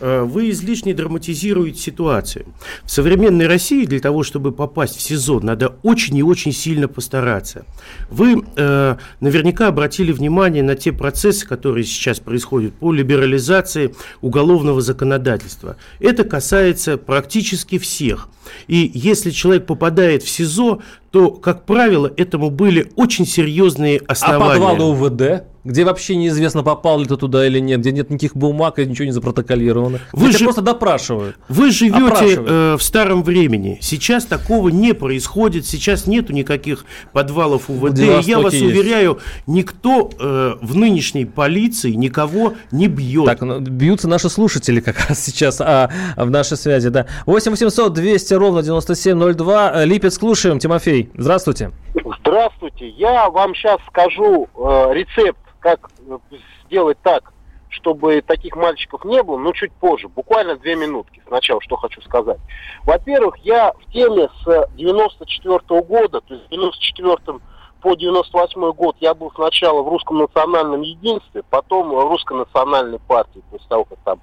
Э, 0.00 0.22
Вы 0.22 0.50
излишне 0.50 0.94
драматизируете 0.94 1.78
ситуацию. 1.80 2.46
В 2.84 2.90
современной 2.90 3.46
России 3.46 3.84
для 3.84 4.00
того, 4.00 4.22
чтобы 4.22 4.52
попасть 4.52 4.96
в 4.96 5.00
СИЗО, 5.02 5.40
надо 5.40 5.76
очень 5.82 6.16
и 6.16 6.22
очень 6.22 6.52
сильно 6.52 6.88
постараться. 6.88 7.64
Вы 8.10 8.42
э, 8.56 8.96
наверняка 9.20 9.68
обратили 9.68 10.12
внимание 10.12 10.62
на 10.62 10.74
те 10.76 10.92
процессы, 10.92 11.46
которые 11.46 11.84
сейчас 11.84 12.20
происходят 12.20 12.74
по 12.74 12.92
либерализации 12.92 13.94
уголовного 14.20 14.80
законодательства. 14.80 15.76
Это 16.00 16.24
касается 16.24 16.96
практически 16.96 17.78
всех. 17.78 18.28
И 18.66 18.90
если 18.94 19.30
человек 19.30 19.66
попадает 19.66 20.22
в 20.22 20.28
СИЗО, 20.28 20.80
то, 21.10 21.30
как 21.30 21.64
правило, 21.64 22.10
этому 22.16 22.50
были 22.50 22.90
очень 22.96 23.26
серьезные 23.26 24.00
А 24.06 24.12
основания. 24.12 24.60
подвалы 24.60 24.84
УВД, 24.92 25.44
где 25.68 25.84
вообще 25.84 26.16
неизвестно, 26.16 26.62
попал 26.62 26.98
ли 26.98 27.06
ты 27.06 27.16
туда 27.16 27.46
или 27.46 27.58
нет, 27.58 27.80
где 27.80 27.92
нет 27.92 28.08
никаких 28.08 28.34
бумаг 28.34 28.78
и 28.78 28.86
ничего 28.86 29.04
не 29.04 29.12
запротоколировано. 29.12 30.00
Вы 30.12 30.32
же- 30.32 30.44
просто 30.44 30.62
допрашивают. 30.62 31.36
Вы 31.48 31.70
живете 31.70 32.36
э, 32.38 32.76
в 32.78 32.82
старом 32.82 33.22
времени. 33.22 33.78
Сейчас 33.82 34.24
такого 34.24 34.70
не 34.70 34.94
происходит. 34.94 35.66
Сейчас 35.66 36.06
нету 36.06 36.32
никаких 36.32 36.86
подвалов 37.12 37.68
УВД. 37.68 37.98
И 37.98 38.06
я 38.22 38.38
вас 38.38 38.54
есть. 38.54 38.64
уверяю, 38.64 39.18
никто 39.46 40.10
э, 40.18 40.54
в 40.60 40.74
нынешней 40.74 41.26
полиции 41.26 41.92
никого 41.92 42.54
не 42.70 42.88
бьет. 42.88 43.26
Так, 43.26 43.42
ну, 43.42 43.60
бьются 43.60 44.08
наши 44.08 44.30
слушатели 44.30 44.80
как 44.80 45.08
раз 45.08 45.22
сейчас 45.22 45.60
а, 45.60 45.90
в 46.16 46.30
нашей 46.30 46.56
связи, 46.56 46.88
да. 46.88 47.06
8 47.26 47.50
800 47.50 47.92
200 47.92 48.34
ровно 48.34 48.62
9702. 48.62 49.72
Э, 49.74 49.84
Липецк 49.84 50.18
слушаем. 50.18 50.58
Тимофей, 50.58 51.10
здравствуйте. 51.16 51.72
Здравствуйте. 52.20 52.88
Я 52.90 53.28
вам 53.30 53.54
сейчас 53.54 53.78
скажу 53.88 54.48
э, 54.56 54.94
рецепт, 54.94 55.38
как 55.60 55.90
э, 56.06 56.18
сделать 56.66 56.98
так, 57.02 57.32
чтобы 57.68 58.22
таких 58.22 58.56
мальчиков 58.56 59.04
не 59.04 59.22
было, 59.22 59.38
но 59.38 59.52
чуть 59.52 59.72
позже, 59.72 60.08
буквально 60.08 60.56
две 60.56 60.74
минутки. 60.74 61.22
Сначала 61.26 61.60
что 61.60 61.76
хочу 61.76 62.00
сказать. 62.02 62.38
Во-первых, 62.84 63.36
я 63.38 63.72
в 63.72 63.92
теме 63.92 64.28
с 64.44 64.68
94 64.74 65.60
года, 65.82 66.20
то 66.20 66.34
есть 66.34 66.46
с 66.46 66.48
94 66.48 67.40
по 67.80 67.94
98 67.94 68.72
год 68.72 68.96
я 69.00 69.14
был 69.14 69.30
сначала 69.32 69.82
в 69.82 69.88
русском 69.88 70.18
национальном 70.18 70.82
единстве, 70.82 71.42
потом 71.48 71.90
в 71.90 72.08
русской 72.08 72.36
национальной 72.36 72.98
партии, 72.98 73.42
после 73.50 73.68
того, 73.68 73.84
как 73.84 73.98
там 74.04 74.20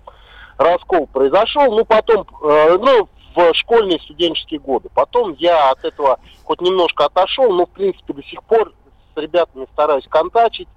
раскол 0.58 1.08
произошел, 1.08 1.72
ну 1.72 1.86
потом, 1.86 2.26
э, 2.44 2.78
ну, 2.78 3.08
в 3.36 3.54
школьные 3.54 4.00
студенческие 4.00 4.60
годы. 4.60 4.90
Потом 4.94 5.36
я 5.38 5.72
от 5.72 5.84
этого 5.84 6.20
хоть 6.44 6.62
немножко 6.62 7.06
отошел, 7.06 7.52
но 7.52 7.66
в 7.66 7.70
принципе 7.70 8.14
до 8.14 8.24
сих 8.24 8.42
пор 8.44 8.74
с 9.14 9.18
ребятами 9.18 9.68
стараюсь 9.74 10.08
контачить 10.08 10.70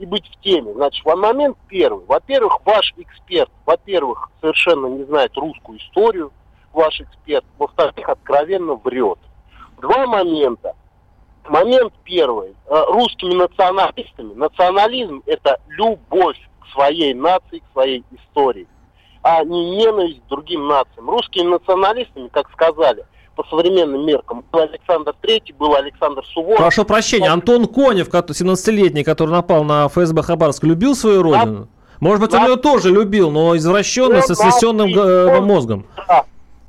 и 0.00 0.06
быть 0.06 0.26
в 0.26 0.40
теме. 0.40 0.72
Значит, 0.72 1.04
во 1.04 1.14
момент 1.14 1.56
первый. 1.68 2.04
Во-первых, 2.06 2.58
ваш 2.64 2.94
эксперт, 2.96 3.50
во-первых, 3.66 4.30
совершенно 4.40 4.86
не 4.86 5.04
знает 5.04 5.36
русскую 5.36 5.78
историю, 5.78 6.32
ваш 6.72 7.00
эксперт, 7.02 7.44
во-вторых, 7.58 8.08
откровенно 8.08 8.76
врет. 8.76 9.18
Два 9.80 10.06
момента. 10.06 10.74
Момент 11.46 11.92
первый. 12.04 12.54
Э, 12.66 12.84
Русскими 12.88 13.34
националистами. 13.34 14.32
Национализм– 14.34 15.22
это 15.26 15.60
любовь 15.68 16.38
к 16.60 16.72
своей 16.72 17.12
нации, 17.12 17.58
к 17.58 17.72
своей 17.72 18.02
истории, 18.10 18.66
а 19.22 19.44
не 19.44 19.76
ненависть 19.76 20.22
к 20.22 20.28
другим 20.28 20.66
нациям. 20.66 21.10
Русскими 21.10 21.48
националистами, 21.48 22.28
как 22.28 22.50
сказали, 22.52 23.04
по 23.42 23.48
современным 23.48 24.04
меркам, 24.06 24.44
был 24.52 24.60
Александр 24.60 25.14
Третий, 25.20 25.52
был 25.52 25.74
Александр 25.74 26.22
Суворов. 26.34 26.58
Прошу 26.58 26.84
прощения, 26.84 27.28
Антон 27.28 27.66
Конев, 27.66 28.08
кото- 28.10 28.34
17-летний, 28.34 29.02
который 29.04 29.30
напал 29.30 29.64
на 29.64 29.88
ФСБ 29.88 30.22
Хабаровск, 30.22 30.64
любил 30.64 30.94
свою 30.94 31.22
родину? 31.22 31.68
Может 32.00 32.20
быть, 32.20 32.34
он 32.34 32.40
Да. 32.44 32.48
ее 32.48 32.56
тоже 32.56 32.90
любил, 32.90 33.30
но 33.30 33.56
извращенный, 33.56 34.16
Ну, 34.16 34.22
со 34.22 34.34
снесенным 34.34 34.92
да, 34.92 35.00
э, 35.02 35.38
он- 35.38 35.44
мозгом. 35.44 35.86
Да. 36.08 36.24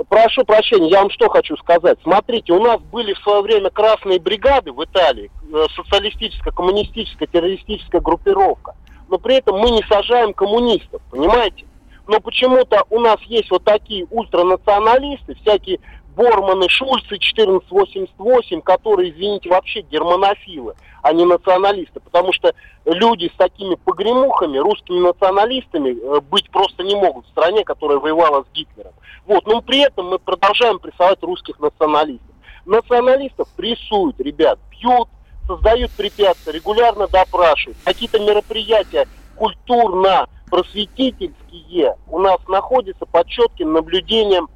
Прошу 0.10 0.44
прощения, 0.44 0.90
я 0.90 1.02
вам 1.02 1.10
что 1.12 1.30
хочу 1.30 1.56
сказать. 1.58 1.98
Смотрите, 2.04 2.54
у 2.54 2.62
нас 2.62 2.82
были 2.92 3.14
в 3.14 3.20
свое 3.20 3.42
время 3.42 3.70
красные 3.70 4.20
бригады 4.20 4.72
в 4.74 4.84
Италии, 4.84 5.30
э, 5.54 5.66
социалистическая, 5.76 6.52
коммунистическая, 6.52 7.28
террористическая 7.28 8.02
группировка. 8.02 8.76
Но 9.10 9.18
при 9.20 9.36
этом 9.36 9.58
мы 9.58 9.70
не 9.72 9.84
сажаем 9.90 10.34
коммунистов, 10.34 11.02
понимаете? 11.12 11.66
Но 12.08 12.20
почему-то 12.20 12.84
у 12.90 13.00
нас 13.00 13.22
есть 13.22 13.52
вот 13.52 13.64
такие 13.64 14.06
ультранационалисты, 14.10 15.36
всякие 15.36 15.80
Борманы, 16.16 16.70
Шульцы 16.70 17.16
1488, 17.16 18.62
которые, 18.62 19.12
извините, 19.12 19.50
вообще 19.50 19.82
германофилы, 19.82 20.76
а 21.02 21.14
не 21.14 21.26
националисты. 21.26 22.00
Потому 22.00 22.32
что 22.34 22.54
люди 22.86 23.32
с 23.34 23.38
такими 23.38 23.76
погремухами, 23.76 24.58
русскими 24.58 25.00
националистами, 25.00 25.92
э, 25.92 26.22
быть 26.22 26.50
просто 26.50 26.84
не 26.84 26.96
могут 26.96 27.26
в 27.26 27.30
стране, 27.30 27.64
которая 27.64 28.00
воевала 28.00 28.44
с 28.44 28.48
Гитлером. 28.54 28.94
Вот, 29.26 29.48
но 29.48 29.62
при 29.62 29.80
этом 29.80 30.10
мы 30.10 30.20
продолжаем 30.20 30.80
прессовать 30.80 31.24
русских 31.24 31.58
националистов. 31.60 32.28
Националистов 32.66 33.48
прессуют, 33.56 34.20
ребят, 34.20 34.60
бьют, 34.70 35.08
создают 35.48 35.92
препятствия, 35.92 36.52
регулярно 36.54 37.08
допрашивают. 37.08 37.78
Какие-то 37.84 38.20
мероприятия 38.20 39.08
культурно-просветительские 39.36 41.96
у 42.08 42.20
нас 42.20 42.40
находятся 42.48 43.06
под 43.06 43.28
четким 43.28 43.74
наблюдением 43.74 44.50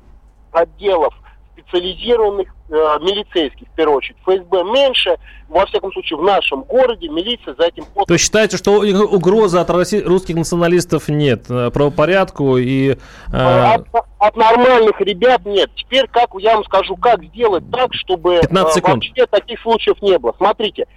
отделов 0.52 1.13
специализированных 1.56 2.48
э, 2.70 2.74
милицейских, 3.02 3.68
в 3.68 3.72
первую 3.76 3.98
очередь. 3.98 4.18
ФСБ 4.24 4.63
меньше, 4.63 5.18
во 5.48 5.65
всяком 5.65 5.91
случае, 5.91 6.18
в 6.20 6.24
нашем 6.24 6.63
городе 6.63 7.08
милиция 7.10 7.56
за 7.58 7.68
этим 7.68 7.86
То 8.08 8.13
есть 8.13 8.24
считаете, 8.26 8.58
что 8.58 8.74
угрозы 8.80 9.58
от 9.60 9.70
росси- 9.70 10.02
русских 10.04 10.36
националистов 10.36 11.08
нет 11.08 11.46
э, 11.50 11.72
правопорядку 11.72 12.58
и... 12.58 12.98
э, 13.32 13.38
От, 13.38 13.88
от 14.20 14.36
нормальных 14.36 15.00
ребят 15.02 15.46
нет. 15.46 15.70
Теперь 15.76 16.08
как 16.08 16.30
я 16.39 16.56
вам 16.56 16.63
скажу, 16.65 16.96
как 16.98 17.24
сделать 17.24 17.63
так, 17.72 17.94
чтобы 17.94 18.39
15 18.41 18.78
э, 18.78 18.82
вообще 18.91 19.26
таких 19.28 19.62
случаев 19.62 20.02
не 20.02 20.18
было. 20.18 20.34
Смотрите, 20.38 20.88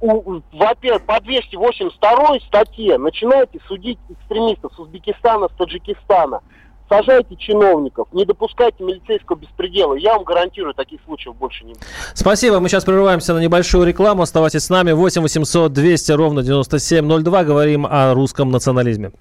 во-первых, 0.00 1.02
по 1.06 1.20
282 1.20 2.40
статье 2.46 2.98
начинаете 2.98 3.58
судить 3.66 3.98
экстремистов 4.08 4.72
с 4.74 4.78
Узбекистана, 4.78 5.48
с 5.48 5.56
Таджикистана. 5.56 6.40
Сажайте 6.88 7.36
чиновников, 7.36 8.08
не 8.12 8.24
допускайте 8.24 8.82
милицейского 8.82 9.36
беспредела. 9.36 9.94
Я 9.94 10.14
вам 10.14 10.24
гарантирую, 10.24 10.74
таких 10.74 11.00
случаев 11.04 11.36
больше 11.36 11.64
не 11.64 11.74
будет. 11.74 11.84
Спасибо. 12.14 12.60
Мы 12.60 12.68
сейчас 12.68 12.84
прерываемся 12.84 13.34
на 13.34 13.38
небольшую 13.38 13.86
рекламу. 13.86 14.22
Оставайтесь 14.22 14.64
с 14.64 14.70
нами. 14.70 14.92
8 14.92 15.22
800 15.22 15.72
200 15.72 16.12
ровно 16.12 16.42
9702. 16.42 17.44
Говорим 17.44 17.86
о 17.88 18.14
русском 18.14 18.50
национализме. 18.50 19.12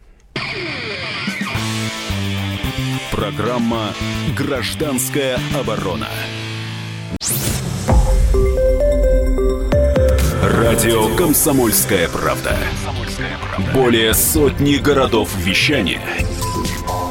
Программа 3.11 3.93
«Гражданская 4.37 5.39
оборона». 5.57 6.07
Радио 10.43 11.15
«Комсомольская 11.15 12.09
правда». 12.09 12.57
Более 13.73 14.13
сотни 14.13 14.75
городов 14.75 15.33
вещания 15.37 16.01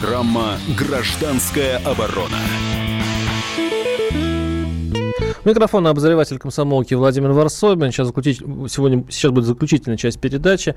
Программа 0.00 0.58
«Гражданская 0.76 1.78
оборона». 1.78 2.36
Микрофон 5.44 5.86
обозреватель 5.88 6.38
комсомолки 6.38 6.94
Владимир 6.94 7.32
Варсобин. 7.32 7.90
Сейчас, 7.90 8.08
сегодня, 8.08 9.04
сейчас 9.10 9.32
будет 9.32 9.46
заключительная 9.46 9.96
часть 9.96 10.20
передачи 10.20 10.76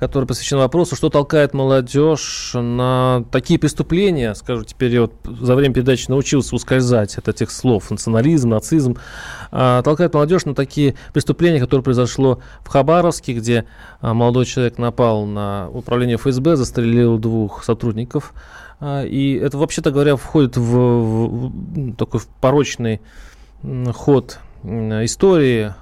которая 0.00 0.26
посвящена 0.26 0.62
вопросу, 0.62 0.96
что 0.96 1.10
толкает 1.10 1.52
молодежь 1.52 2.52
на 2.54 3.22
такие 3.30 3.60
преступления, 3.60 4.34
скажу, 4.34 4.64
теперь 4.64 4.98
вот 4.98 5.12
за 5.24 5.54
время 5.54 5.74
передачи 5.74 6.08
научился 6.08 6.56
ускользать 6.56 7.18
от 7.18 7.28
этих 7.28 7.50
слов, 7.50 7.90
национализм, 7.90 8.48
нацизм, 8.48 8.96
а, 9.52 9.82
толкает 9.82 10.14
молодежь 10.14 10.46
на 10.46 10.54
такие 10.54 10.94
преступления, 11.12 11.60
которые 11.60 11.84
произошло 11.84 12.40
в 12.64 12.68
Хабаровске, 12.68 13.34
где 13.34 13.66
а, 14.00 14.14
молодой 14.14 14.46
человек 14.46 14.78
напал 14.78 15.26
на 15.26 15.68
управление 15.68 16.16
ФСБ, 16.16 16.56
застрелил 16.56 17.18
двух 17.18 17.62
сотрудников, 17.62 18.32
а, 18.80 19.04
и 19.04 19.34
это, 19.34 19.58
вообще-то 19.58 19.90
говоря, 19.90 20.16
входит 20.16 20.56
в, 20.56 20.62
в 20.62 21.94
такой 21.96 22.22
порочный 22.40 23.02
ход 23.92 24.38
истории 24.64 25.74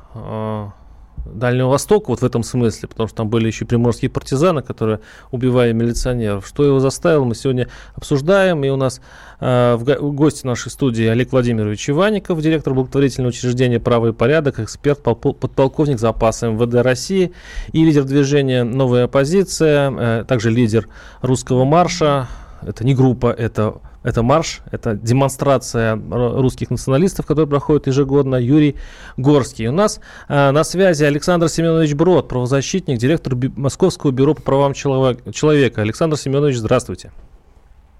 Дальнего 1.27 1.69
Востока 1.69 2.11
вот 2.11 2.21
в 2.21 2.25
этом 2.25 2.43
смысле, 2.43 2.89
потому 2.89 3.09
что 3.09 3.17
там 3.17 3.29
были 3.29 3.47
еще 3.47 3.65
приморские 3.65 4.11
партизаны, 4.11 4.63
которые 4.63 5.01
убивали 5.31 5.73
милиционеров. 5.73 6.47
Что 6.47 6.65
его 6.65 6.81
заставило, 6.81 7.25
мы 7.25 7.35
сегодня 7.35 7.69
обсуждаем. 7.95 8.65
И 8.65 8.69
у 8.69 8.77
нас 8.77 9.01
э, 9.41 9.75
в, 9.77 9.85
го- 9.85 10.09
в 10.09 10.15
гости 10.15 10.47
нашей 10.47 10.71
студии 10.71 11.07
Олег 11.07 11.33
Владимирович 11.33 11.89
Иванников, 11.91 12.41
директор 12.41 12.75
благотворительного 12.75 13.31
учреждения 13.31 13.81
«Право 13.81 14.09
и 14.09 14.13
порядок», 14.13 14.61
эксперт, 14.61 15.03
подполковник 15.03 15.99
запаса 15.99 16.49
МВД 16.49 16.75
России 16.83 17.33
и 17.73 17.85
лидер 17.85 18.05
движения 18.05 18.65
«Новая 18.65 19.05
оппозиция», 19.05 19.91
э, 19.91 20.25
также 20.27 20.51
лидер 20.51 20.89
русского 21.23 21.65
марша. 21.65 22.29
Это 22.63 22.85
не 22.85 22.95
группа, 22.95 23.31
это 23.31 23.81
это 24.05 24.23
марш, 24.23 24.61
это 24.71 24.95
демонстрация 24.95 26.01
русских 26.11 26.71
националистов, 26.71 27.27
которая 27.27 27.49
проходит 27.49 27.89
ежегодно. 27.89 28.37
Юрий 28.37 28.77
Горский. 29.17 29.67
У 29.67 29.73
нас 29.73 30.01
э, 30.29 30.51
на 30.51 30.65
связи 30.65 31.05
Александр 31.05 31.49
Семенович 31.49 31.95
Брод, 31.95 32.29
правозащитник, 32.29 32.99
директор 32.99 33.35
Би- 33.35 33.53
Московского 33.57 34.13
бюро 34.13 34.35
по 34.35 34.43
правам 34.43 34.73
человека. 34.73 35.83
Александр 35.83 36.17
Семенович, 36.17 36.57
здравствуйте. 36.57 37.11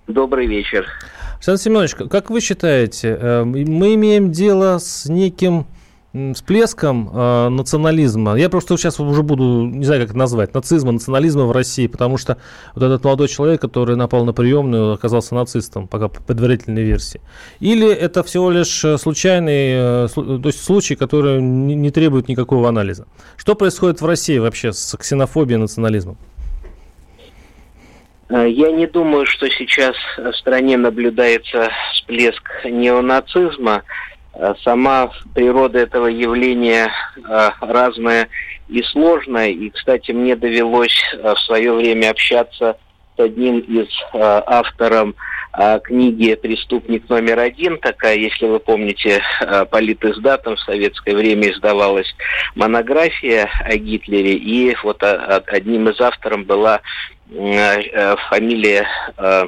Добрый 0.07 0.47
вечер. 0.47 0.87
Александр 1.35 1.61
Семенович, 1.61 1.95
как 1.95 2.31
вы 2.31 2.41
считаете, 2.41 3.19
э, 3.21 3.45
мы 3.45 3.95
имеем 3.95 4.31
дело 4.31 4.79
с 4.79 5.07
неким 5.07 5.67
всплеском 6.35 7.11
э, 7.13 7.49
национализма. 7.49 8.35
Я 8.37 8.49
просто 8.49 8.77
сейчас 8.77 9.01
уже 9.01 9.23
буду, 9.23 9.67
не 9.67 9.85
знаю, 9.85 10.03
как 10.03 10.11
это 10.11 10.19
назвать, 10.19 10.55
нацизма, 10.55 10.93
национализма 10.93 11.45
в 11.45 11.53
России, 11.53 11.87
потому 11.87 12.19
что 12.19 12.39
вот 12.75 12.85
этот 12.85 13.05
молодой 13.05 13.29
человек, 13.29 13.61
который 13.61 13.97
напал 13.97 14.25
на 14.25 14.33
приемную, 14.33 14.93
оказался 14.93 15.35
нацистом, 15.35 15.89
пока 15.89 16.09
по 16.09 16.23
предварительной 16.23 16.83
версии. 16.83 17.21
Или 17.61 17.89
это 17.89 18.23
всего 18.23 18.51
лишь 18.51 18.85
э, 18.85 18.99
случайный, 18.99 20.05
э, 20.05 20.09
то 20.15 20.43
есть 20.45 20.63
случай, 20.63 20.97
который 20.97 21.41
не, 21.41 21.75
не 21.75 21.91
требует 21.91 22.29
никакого 22.29 22.69
анализа. 22.69 23.07
Что 23.37 23.55
происходит 23.55 24.01
в 24.01 24.07
России 24.07 24.39
вообще 24.39 24.73
с 24.73 24.97
ксенофобией 24.97 25.59
и 25.59 25.61
национализмом? 25.61 26.17
Э, 28.31 28.49
я 28.49 28.71
не 28.73 28.87
думаю, 28.87 29.27
что 29.27 29.49
сейчас 29.49 29.97
в 30.17 30.33
стране 30.35 30.77
наблюдается 30.77 31.71
всплеск 31.93 32.43
неонацизма. 32.65 33.83
Э, 34.39 34.55
сама 34.63 35.11
природа 35.35 35.81
этого 35.81 36.07
явления 36.07 36.93
э, 37.17 37.51
разная 37.61 38.29
и 38.69 38.83
сложная. 38.85 39.49
И, 39.49 39.71
кстати, 39.71 40.13
мне 40.13 40.37
довелось 40.37 41.03
э, 41.13 41.35
в 41.35 41.41
свое 41.41 41.73
время 41.73 42.11
общаться 42.11 42.79
с 43.17 43.21
одним 43.21 43.59
из 43.59 43.89
авторов 44.15 45.15
книги 45.83 46.37
«Преступник 46.37 47.09
номер 47.09 47.41
один». 47.41 47.79
Такая, 47.79 48.15
если 48.15 48.47
вы 48.47 48.61
помните, 48.61 49.21
политиздатом 49.73 50.55
в 50.55 50.61
советское 50.61 51.17
время 51.17 51.51
издавалась 51.51 52.07
монография 52.55 53.51
о 53.65 53.77
Гитлере. 53.77 54.35
И 54.35 54.77
вот 54.85 55.03
одним 55.03 55.89
из 55.89 56.01
авторов 56.01 56.47
была 56.47 56.81
фамилия, 57.31 58.89
э, 59.19 59.47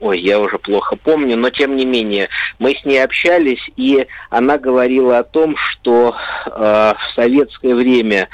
ой, 0.00 0.20
я 0.20 0.38
уже 0.38 0.58
плохо 0.58 0.96
помню, 0.96 1.36
но 1.36 1.50
тем 1.50 1.76
не 1.76 1.84
менее, 1.84 2.28
мы 2.58 2.74
с 2.74 2.84
ней 2.84 3.02
общались, 3.02 3.60
и 3.76 4.06
она 4.30 4.56
говорила 4.58 5.18
о 5.18 5.24
том, 5.24 5.56
что 5.56 6.14
в 6.46 6.98
советское 7.14 7.74
время 7.74 8.28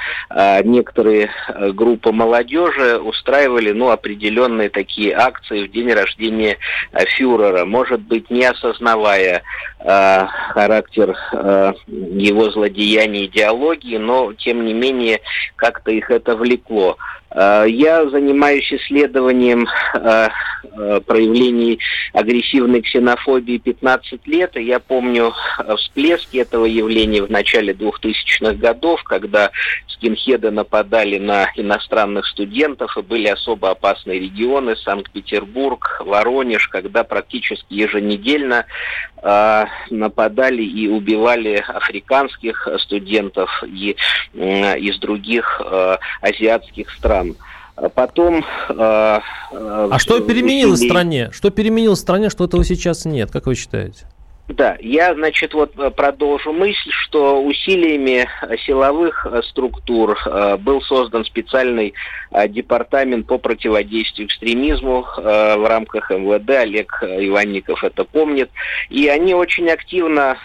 некоторые 0.65 1.31
группы 1.73 2.13
молодежи 2.13 2.99
устраивали, 2.99 3.73
ну, 3.73 3.91
определенные 3.91 4.69
такие 4.69 5.15
акции 5.15 5.67
в 5.67 5.71
день 5.71 5.93
рождения 5.93 6.59
фюрера, 7.17 7.65
может 7.65 8.01
быть, 8.01 8.31
не 8.31 8.45
осознавая 8.45 9.43
характер 9.79 11.17
его 11.33 12.51
злодеяний 12.51 13.27
идеологии, 13.27 13.97
но, 13.97 14.33
тем 14.35 14.65
не 14.65 14.75
менее, 14.75 15.21
как-то 15.57 15.91
их 15.91 16.11
это 16.11 16.37
влекло. 16.37 16.97
Э, 17.35 17.67
я 17.69 18.09
занимаюсь 18.09 18.73
исследованием 18.73 19.67
э, 19.95 20.29
э, 20.77 21.01
проявлений 21.05 21.81
агрессивной 22.13 22.83
ксенофобии 22.83 23.59
15 23.59 24.27
лет, 24.29 24.57
и 24.57 24.63
я 24.63 24.79
помню 24.79 25.35
всплески 25.77 26.39
этого 26.39 26.65
явления 26.65 27.23
в 27.23 27.31
начале 27.31 27.73
2000-х 27.73 28.55
годов, 28.55 29.03
когда 29.03 29.51
скинхеды 29.89 30.51
нападали 30.53 31.19
на 31.19 31.51
иностранных 31.57 32.27
студентов, 32.27 32.97
и 32.97 33.03
были 33.03 33.27
особо 33.27 33.71
опасные 33.71 34.21
регионы, 34.21 34.77
Санкт-Петербург, 34.77 36.03
Воронеж, 36.05 36.69
когда 36.69 37.03
практически 37.03 37.75
еженедельно 37.75 38.67
нападали 39.91 40.63
и 40.63 40.87
убивали 40.87 41.65
африканских 41.67 42.69
студентов 42.81 43.65
и 43.67 43.97
из 44.35 44.99
других 44.99 45.63
азиатских 46.21 46.91
стран 46.91 47.24
потом... 47.95 48.45
Э, 48.69 49.21
а 49.51 49.99
что 49.99 50.21
переменилось 50.21 50.81
в 50.81 50.85
стране? 50.85 51.31
Что 51.33 51.51
переменилось 51.51 51.99
в 51.99 52.03
стране, 52.03 52.31
что 52.31 52.45
этого 52.45 52.65
сейчас 52.65 53.05
нет? 53.05 53.31
Как 53.31 53.47
вы 53.47 53.55
считаете? 53.55 54.07
Да, 54.49 54.77
я, 54.81 55.15
значит, 55.15 55.55
вот 55.55 55.73
э, 55.79 55.91
продолжу 55.91 56.53
мысль, 56.53 56.91
что 56.91 57.43
усилиями 57.43 58.29
э, 58.43 58.57
силовых 58.59 59.27
э, 59.27 59.41
структур 59.43 60.19
был 60.59 60.83
создан 60.83 61.25
специальный 61.25 61.95
департамент 62.49 63.27
по 63.27 63.39
противодействию 63.39 64.27
экстремизму 64.27 65.07
в 65.17 65.69
рамках 65.69 66.11
МВД. 66.11 66.51
Олег 66.51 67.03
Иванников 67.03 67.85
это 67.85 68.05
помнит. 68.05 68.51
И 68.91 69.09
они 69.09 69.35
очень 69.35 69.69
активно 69.69 70.37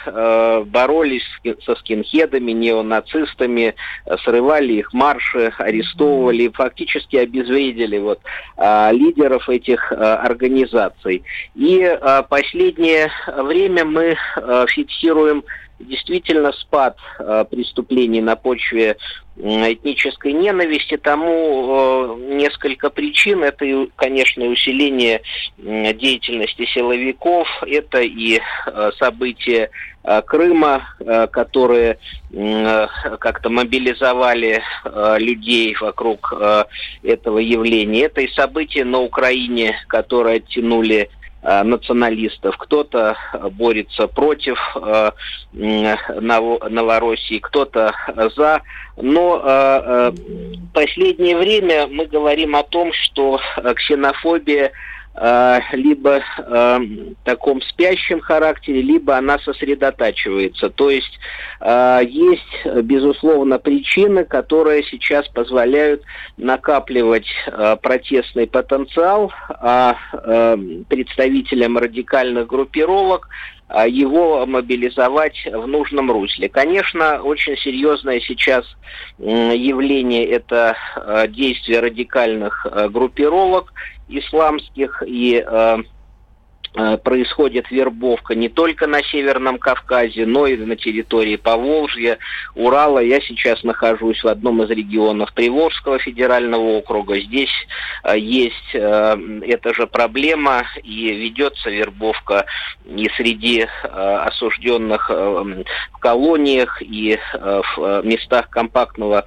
боролись 0.67 1.23
со 1.65 1.75
скинхедами, 1.75 2.51
неонацистами, 2.51 3.75
срывали 4.23 4.73
их 4.73 4.93
марши, 4.93 5.51
арестовывали, 5.57 6.49
фактически 6.49 7.17
обезвредили 7.17 7.97
вот 7.97 8.19
лидеров 8.57 9.49
этих 9.49 9.91
организаций. 9.91 11.23
И 11.55 11.97
последнее 12.29 13.09
время 13.27 13.85
мы 13.89 14.15
э, 14.15 14.65
фиксируем 14.69 15.43
действительно 15.79 16.51
спад 16.51 16.97
э, 17.19 17.45
преступлений 17.49 18.21
на 18.21 18.35
почве 18.35 18.97
этнической 19.37 20.33
ненависти. 20.33 20.97
Тому 20.97 22.17
э, 22.19 22.35
несколько 22.35 22.89
причин. 22.89 23.43
Это, 23.43 23.65
конечно, 23.95 24.45
усиление 24.45 25.21
деятельности 25.57 26.65
силовиков, 26.65 27.47
это 27.65 28.01
и 28.01 28.39
события 28.97 29.69
Крыма, 30.25 30.95
которые 31.31 31.99
как-то 33.19 33.49
мобилизовали 33.49 34.63
людей 35.19 35.75
вокруг 35.79 36.33
этого 37.03 37.37
явления. 37.37 38.05
Это 38.05 38.21
и 38.21 38.31
события 38.33 38.85
на 38.85 38.99
Украине, 38.99 39.75
которые 39.87 40.37
оттянули 40.37 41.09
националистов, 41.41 42.57
кто-то 42.57 43.17
борется 43.51 44.07
против 44.07 44.57
э, 44.75 45.11
Новороссии, 45.53 47.39
кто-то 47.39 47.93
за. 48.35 48.61
Но 48.97 49.41
э, 49.43 50.11
в 50.11 50.73
последнее 50.73 51.37
время 51.37 51.87
мы 51.87 52.07
говорим 52.07 52.55
о 52.55 52.63
том, 52.63 52.91
что 52.93 53.39
ксенофобия 53.75 54.65
Э, 54.65 54.71
либо 55.73 56.21
э, 56.37 56.79
таком 57.25 57.61
спящем 57.61 58.21
характере, 58.21 58.81
либо 58.81 59.17
она 59.17 59.37
сосредотачивается. 59.39 60.69
То 60.69 60.89
есть 60.89 61.19
э, 61.59 62.01
есть, 62.07 62.83
безусловно, 62.83 63.59
причины, 63.59 64.23
которые 64.23 64.83
сейчас 64.83 65.27
позволяют 65.27 66.03
накапливать 66.37 67.27
э, 67.47 67.75
протестный 67.81 68.47
потенциал, 68.47 69.31
а 69.49 69.97
э, 70.13 70.57
представителям 70.87 71.77
радикальных 71.77 72.47
группировок 72.47 73.27
а, 73.71 73.87
его 73.87 74.45
мобилизовать 74.47 75.45
в 75.45 75.67
нужном 75.67 76.09
русле. 76.11 76.49
Конечно, 76.49 77.21
очень 77.21 77.55
серьезное 77.55 78.19
сейчас 78.19 78.65
явление 79.19 80.25
это 80.25 80.75
э, 80.95 81.27
действие 81.27 81.79
радикальных 81.79 82.65
э, 82.65 82.89
группировок 82.89 83.71
исламских 84.09 85.03
и 85.05 85.43
э, 85.45 85.77
происходит 86.73 87.71
вербовка 87.71 88.35
не 88.35 88.49
только 88.49 88.87
на 88.87 89.01
Северном 89.03 89.57
Кавказе, 89.57 90.25
но 90.25 90.45
и 90.47 90.55
на 90.57 90.75
территории 90.75 91.35
Поволжья, 91.35 92.19
Урала. 92.55 92.99
Я 92.99 93.21
сейчас 93.21 93.63
нахожусь 93.63 94.23
в 94.23 94.27
одном 94.27 94.63
из 94.63 94.69
регионов 94.69 95.33
Приволжского 95.33 95.99
федерального 95.99 96.77
округа. 96.77 97.19
Здесь 97.19 97.53
э, 98.03 98.17
есть 98.17 98.73
э, 98.73 99.15
эта 99.47 99.73
же 99.73 99.87
проблема 99.87 100.63
и 100.83 101.11
ведется 101.11 101.69
вербовка 101.69 102.45
и 102.85 103.09
среди 103.15 103.67
осужденных 103.83 105.09
в 105.09 105.99
колониях 105.99 106.81
и 106.81 107.17
в 107.33 108.01
местах 108.03 108.49
компактного 108.49 109.25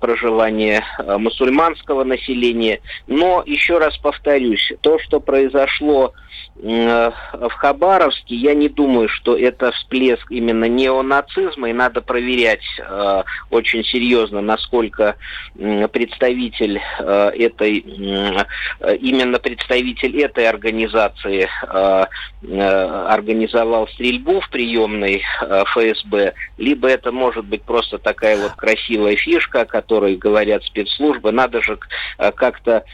проживания 0.00 0.84
мусульманского 1.18 2.04
населения. 2.04 2.80
Но 3.06 3.42
еще 3.44 3.78
раз 3.78 3.96
повторюсь, 3.98 4.72
то, 4.80 4.98
что 4.98 5.20
произошло 5.20 6.14
Э, 6.56 6.57
в 6.60 7.50
Хабаровске, 7.58 8.34
я 8.34 8.54
не 8.54 8.68
думаю, 8.68 9.08
что 9.08 9.36
это 9.36 9.70
всплеск 9.72 10.30
именно 10.30 10.64
неонацизма, 10.64 11.70
и 11.70 11.72
надо 11.72 12.02
проверять 12.02 12.64
э, 12.78 13.22
очень 13.50 13.84
серьезно, 13.84 14.40
насколько 14.40 15.14
э, 15.56 15.88
представитель 15.88 16.80
э, 16.98 17.30
этой, 17.38 17.78
э, 17.78 18.96
именно 18.96 19.38
представитель 19.38 20.20
этой 20.20 20.48
организации 20.48 21.48
э, 21.68 22.04
э, 22.42 22.60
организовал 23.08 23.86
стрельбу 23.88 24.40
в 24.40 24.50
приемной 24.50 25.22
э, 25.40 25.64
ФСБ, 25.66 26.34
либо 26.56 26.88
это 26.88 27.12
может 27.12 27.44
быть 27.44 27.62
просто 27.62 27.98
такая 27.98 28.36
вот 28.36 28.52
красивая 28.52 29.14
фишка, 29.14 29.60
о 29.60 29.66
которой 29.66 30.16
говорят 30.16 30.64
спецслужбы, 30.64 31.30
надо 31.30 31.62
же 31.62 31.78
э, 32.18 32.32
как-то 32.32 32.84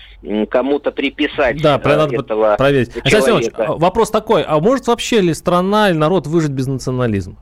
кому-то 0.51 0.91
приписать 0.91 1.61
да, 1.63 1.81
э, 1.83 1.89
надо 1.97 2.17
этого 2.17 2.57
проверить. 2.57 2.93
человека. 3.05 3.54
А, 3.57 3.73
вопрос 3.75 4.11
такой, 4.11 4.43
а 4.43 4.59
может 4.61 4.87
вообще 4.87 5.21
ли 5.21 5.35
страна 5.35 5.91
или 5.91 5.97
народ 5.97 6.27
выжить 6.27 6.53
без 6.53 6.67
национализма? 6.67 7.37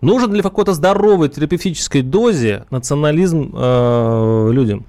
Нужен 0.00 0.32
ли 0.32 0.40
в 0.40 0.44
какой-то 0.44 0.72
здоровой 0.72 1.28
терапевтической 1.28 2.02
дозе 2.02 2.64
национализм 2.70 3.54
э, 3.54 4.50
людям? 4.52 4.86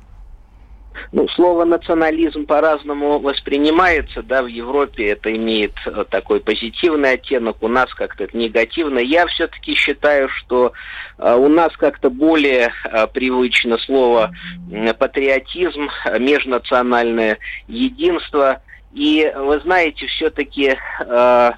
Ну, 1.11 1.28
слово 1.30 1.65
национализм 1.65 2.45
по-разному 2.45 3.19
воспринимается, 3.19 4.24
да, 4.24 4.43
в 4.43 4.47
Европе 4.47 5.09
это 5.09 5.36
имеет 5.36 5.74
э, 5.86 6.05
такой 6.09 6.39
позитивный 6.39 7.13
оттенок, 7.13 7.57
у 7.61 7.67
нас 7.67 7.93
как-то 7.93 8.28
негативный. 8.32 9.05
Я 9.05 9.28
все-таки 9.28 9.74
считаю, 9.74 10.30
что 10.30 10.72
э, 11.17 11.36
у 11.36 11.49
нас 11.49 11.76
как-то 11.76 12.09
более 12.09 12.72
э, 12.86 13.07
привычно 13.07 13.78
слово 13.80 14.32
э, 14.72 14.93
патриотизм, 14.93 15.89
межнациональное 16.17 17.39
единство– 17.67 18.61
и 18.94 19.32
вы 19.36 19.60
знаете, 19.62 20.08
все-таки 20.08 20.76
э, 21.00 21.52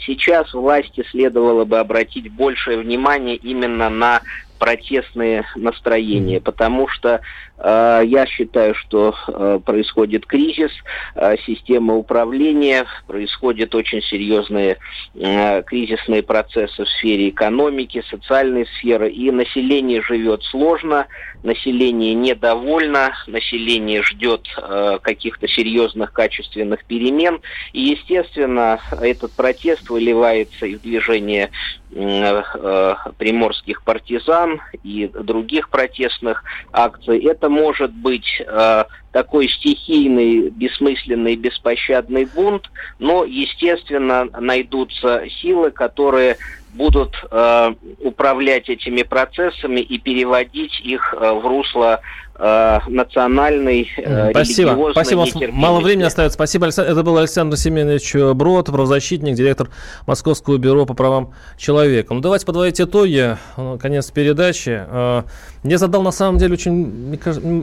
сейчас 0.00 0.52
власти 0.52 1.04
следовало 1.10 1.64
бы 1.64 1.78
обратить 1.78 2.30
большее 2.32 2.78
внимание 2.78 3.36
именно 3.36 3.88
на 3.88 4.20
протестные 4.58 5.44
настроения, 5.54 6.40
потому 6.40 6.88
что 6.88 7.20
э, 7.58 8.02
я 8.04 8.26
считаю, 8.26 8.74
что 8.74 9.14
э, 9.26 9.60
происходит 9.64 10.26
кризис 10.26 10.72
э, 11.14 11.36
системы 11.46 11.96
управления, 11.96 12.84
происходят 13.06 13.74
очень 13.74 14.02
серьезные 14.02 14.78
э, 15.14 15.62
кризисные 15.62 16.22
процессы 16.22 16.84
в 16.84 16.88
сфере 16.88 17.28
экономики, 17.28 18.02
социальной 18.10 18.66
сферы, 18.78 19.10
и 19.10 19.30
население 19.30 20.02
живет 20.02 20.42
сложно, 20.42 21.06
население 21.42 22.14
недовольно, 22.14 23.14
население 23.26 24.02
ждет 24.02 24.46
э, 24.56 24.98
каких-то 25.02 25.46
серьезных 25.48 26.12
качественных 26.12 26.84
перемен, 26.84 27.40
и, 27.72 27.80
естественно, 27.80 28.80
этот 29.00 29.32
протест 29.32 29.88
выливается 29.88 30.66
из 30.66 30.80
движения 30.80 31.50
э, 31.92 32.42
э, 32.54 32.94
приморских 33.18 33.82
партизан 33.82 34.60
и 34.82 35.06
других 35.08 35.68
протестных 35.70 36.42
акций. 36.72 37.24
Это 37.24 37.48
может 37.48 37.92
быть 37.92 38.42
э, 38.44 38.84
такой 39.12 39.48
стихийный, 39.48 40.50
бессмысленный, 40.50 41.36
беспощадный 41.36 42.24
бунт, 42.26 42.70
но, 42.98 43.24
естественно, 43.24 44.26
найдутся 44.38 45.24
силы, 45.40 45.70
которые 45.70 46.36
будут 46.78 47.14
э, 47.30 47.74
управлять 48.02 48.68
этими 48.68 49.02
процессами 49.02 49.80
и 49.80 49.98
переводить 49.98 50.80
их 50.80 51.12
э, 51.12 51.32
в 51.32 51.44
русло 51.46 52.00
э, 52.38 52.78
национальной, 52.86 53.90
э, 53.96 54.30
Спасибо. 54.30 54.90
Спасибо. 54.92 55.26
Мало 55.52 55.80
времени 55.80 56.04
остается. 56.04 56.36
Спасибо, 56.36 56.66
Александр. 56.66 56.92
Это 56.92 57.02
был 57.02 57.18
Александр 57.18 57.56
Семенович 57.56 58.14
Брод, 58.34 58.66
правозащитник, 58.66 59.34
директор 59.34 59.68
Московского 60.06 60.56
бюро 60.56 60.86
по 60.86 60.94
правам 60.94 61.34
человека. 61.58 62.14
Ну, 62.14 62.20
давайте 62.20 62.46
подводить 62.46 62.80
итоги. 62.80 63.36
Ну, 63.56 63.78
конец 63.78 64.10
передачи. 64.10 64.84
Э, 64.88 65.22
я 65.64 65.78
задал, 65.78 66.02
на 66.02 66.12
самом 66.12 66.38
деле, 66.38 66.54
очень, 66.54 67.12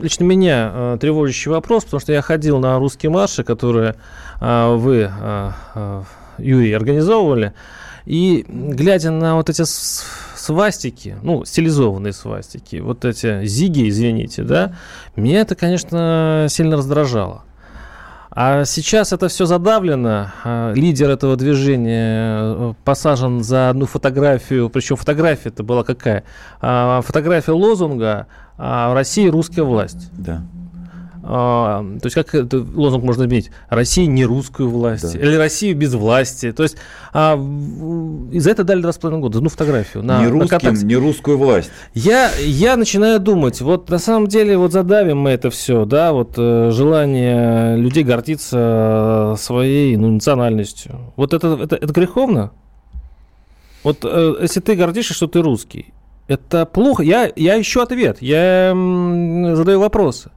лично 0.03 0.23
меня 0.25 0.71
э, 0.73 0.97
тревожащий 0.99 1.49
вопрос, 1.49 1.85
потому 1.85 2.01
что 2.01 2.11
я 2.11 2.21
ходил 2.21 2.59
на 2.59 2.77
русские 2.77 3.09
марши, 3.09 3.43
которые 3.43 3.95
э, 4.41 4.75
вы, 4.75 5.09
Юрий, 6.37 6.73
организовывали. 6.73 7.53
И 8.05 8.45
глядя 8.47 9.11
на 9.11 9.35
вот 9.35 9.49
эти 9.49 9.63
свастики, 9.65 11.17
ну, 11.23 11.43
стилизованные 11.43 12.13
свастики, 12.13 12.77
вот 12.77 13.03
эти 13.03 13.45
зиги, 13.45 13.89
извините, 13.89 14.43
да, 14.43 14.75
меня 15.15 15.41
это, 15.41 15.55
конечно, 15.55 16.47
сильно 16.49 16.77
раздражало. 16.77 17.43
А 18.37 18.65
сейчас 18.65 19.13
это 19.13 19.29
все 19.29 19.45
задавлено. 19.45 20.27
А, 20.43 20.73
лидер 20.73 21.09
этого 21.09 21.37
движения 21.37 22.37
э, 22.41 22.73
посажен 22.83 23.41
за 23.41 23.69
одну 23.69 23.85
фотографию, 23.85 24.69
причем 24.69 24.97
фотография 24.97 25.49
это 25.49 25.63
была 25.63 25.85
какая? 25.85 26.25
А, 26.59 27.01
фотография 27.01 27.53
лозунга 27.53 28.27
«В 28.57 28.93
России 28.93 29.27
русская 29.27 29.63
власть». 29.63 30.09
Да. 30.11 30.43
А, 31.27 31.83
то 32.01 32.05
есть 32.05 32.13
как 32.13 32.31
лозунг 32.75 33.03
можно 33.03 33.23
изменить? 33.23 33.49
Россия 33.69 34.05
не 34.05 34.25
русскую 34.25 34.69
власть. 34.69 35.13
Да. 35.13 35.19
Или 35.19 35.35
Россия 35.35 35.73
без 35.73 35.95
власти. 35.95 36.51
То 36.51 36.61
есть 36.61 36.77
а, 37.13 37.35
и 38.31 38.39
за 38.39 38.51
это 38.51 38.63
дали 38.63 38.81
два 38.81 38.91
с 38.91 38.99
половиной 38.99 39.21
года. 39.21 39.41
Ну, 39.41 39.49
фотографию. 39.49 40.03
На, 40.03 40.21
не 40.21 40.27
русским, 40.27 40.59
на 40.61 40.83
не 40.83 40.95
русскую 40.95 41.39
власть. 41.39 41.71
Я, 41.95 42.29
я 42.37 42.77
начинаю 42.77 43.19
думать, 43.19 43.59
вот 43.61 43.89
на 43.89 43.97
самом 43.97 44.27
деле 44.27 44.55
вот 44.55 44.71
задавим 44.71 45.17
мы 45.17 45.31
это 45.31 45.49
все, 45.49 45.85
да, 45.85 46.13
вот 46.13 46.33
э, 46.37 46.69
желание 46.71 47.75
людей 47.75 48.03
гордиться 48.03 49.33
своей 49.39 49.97
ну, 49.97 50.11
национальностью. 50.11 51.11
Вот 51.15 51.33
это, 51.33 51.57
это, 51.59 51.75
это 51.75 51.91
греховно? 51.91 52.51
Вот 53.83 53.99
э, 54.03 54.35
если 54.41 54.59
ты 54.59 54.75
гордишься, 54.75 55.15
что 55.15 55.25
ты 55.25 55.41
русский, 55.41 55.91
это 56.27 56.67
плохо. 56.67 57.01
Я, 57.01 57.31
я 57.35 57.59
ищу 57.59 57.81
ответ, 57.81 58.21
я 58.21 58.69
задаю 59.55 59.79
вопросы. 59.79 60.29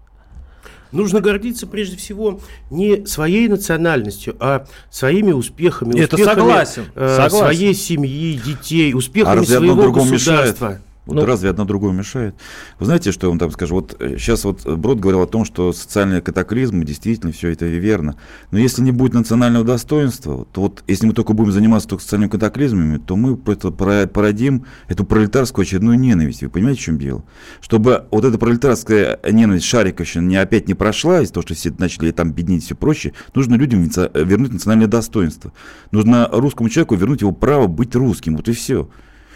Нужно 0.93 1.21
гордиться 1.21 1.67
прежде 1.67 1.97
всего 1.97 2.41
не 2.71 3.07
своей 3.07 3.49
национальностью, 3.49 4.37
а 4.41 4.67
своими 4.91 5.33
успехами. 5.33 5.99
Это 5.99 6.17
успехами 6.17 6.39
согласен, 6.41 6.85
э, 6.95 7.17
согласен. 7.17 7.39
своей 7.39 7.75
семьи, 7.75 8.41
детей, 8.45 8.95
успехами 8.95 9.43
А 9.43 9.45
своего 9.45 9.93
государства. 9.93 10.15
мешает? 10.15 10.81
Вот 11.09 11.17
Ну- 11.17 11.25
разве 11.25 11.49
одно 11.49 11.65
другому 11.65 11.95
мешает? 11.95 12.35
Вы 12.79 12.85
знаете, 12.85 13.13
что 13.13 13.27
я 13.27 13.31
вам 13.31 13.39
там 13.39 13.51
скажу? 13.51 13.77
Вот 13.77 13.97
сейчас 13.99 14.45
вот 14.45 14.67
Брод 14.67 15.01
говорил 15.01 15.23
о 15.23 15.27
том, 15.27 15.47
что 15.47 15.73
социальные 15.73 16.21
катаклизмы, 16.21 16.85
действительно, 16.85 17.33
все 17.33 17.49
это 17.49 17.65
верно. 17.65 18.17
Но 18.51 18.59
если 18.59 18.83
не 18.83 18.93
будет 18.93 19.15
национального 19.15 19.65
достоинства, 19.65 20.47
то 20.53 20.61
вот 20.61 20.85
если 20.87 21.07
мы 21.07 21.15
только 21.15 21.33
будем 21.33 21.51
заниматься 21.53 21.89
только 21.89 22.03
социальными 22.03 22.29
катаклизмами, 22.29 22.99
то 22.99 23.17
мы 23.17 23.39
просто 23.39 23.71
пора- 23.71 24.07
породим 24.07 24.67
эту 24.87 25.05
пролетарскую 25.05 25.63
очередную 25.63 25.99
ненависть. 25.99 26.43
Вы 26.43 26.51
понимаете, 26.51 26.83
в 26.83 26.85
чем 26.85 26.99
дело? 26.99 27.25
Чтобы 27.63 28.05
вот 28.11 28.27
эта 28.27 28.37
пролетарская 28.37 29.19
ненависть 29.31 29.65
Шариковщина 29.65 30.27
не 30.27 30.37
опять 30.37 30.69
не 30.69 30.75
прошла, 30.75 31.23
из-за 31.23 31.33
того, 31.33 31.43
что 31.43 31.55
все 31.55 31.75
начали 31.79 32.11
там 32.11 32.33
беднить 32.33 32.65
и 32.65 32.67
все 32.67 32.75
прочее, 32.75 33.15
нужно 33.35 33.55
людям 33.55 33.83
вернуть 33.83 34.53
национальное 34.53 34.89
достоинство. 34.89 35.55
Нужно 35.91 36.29
русскому 36.31 36.69
человеку 36.69 36.97
вернуть 36.97 37.23
его 37.23 37.33
право 37.33 37.67
быть 37.67 37.95
русским. 37.97 38.37
Вот 38.37 38.47
и 38.49 38.53
все. 38.53 38.91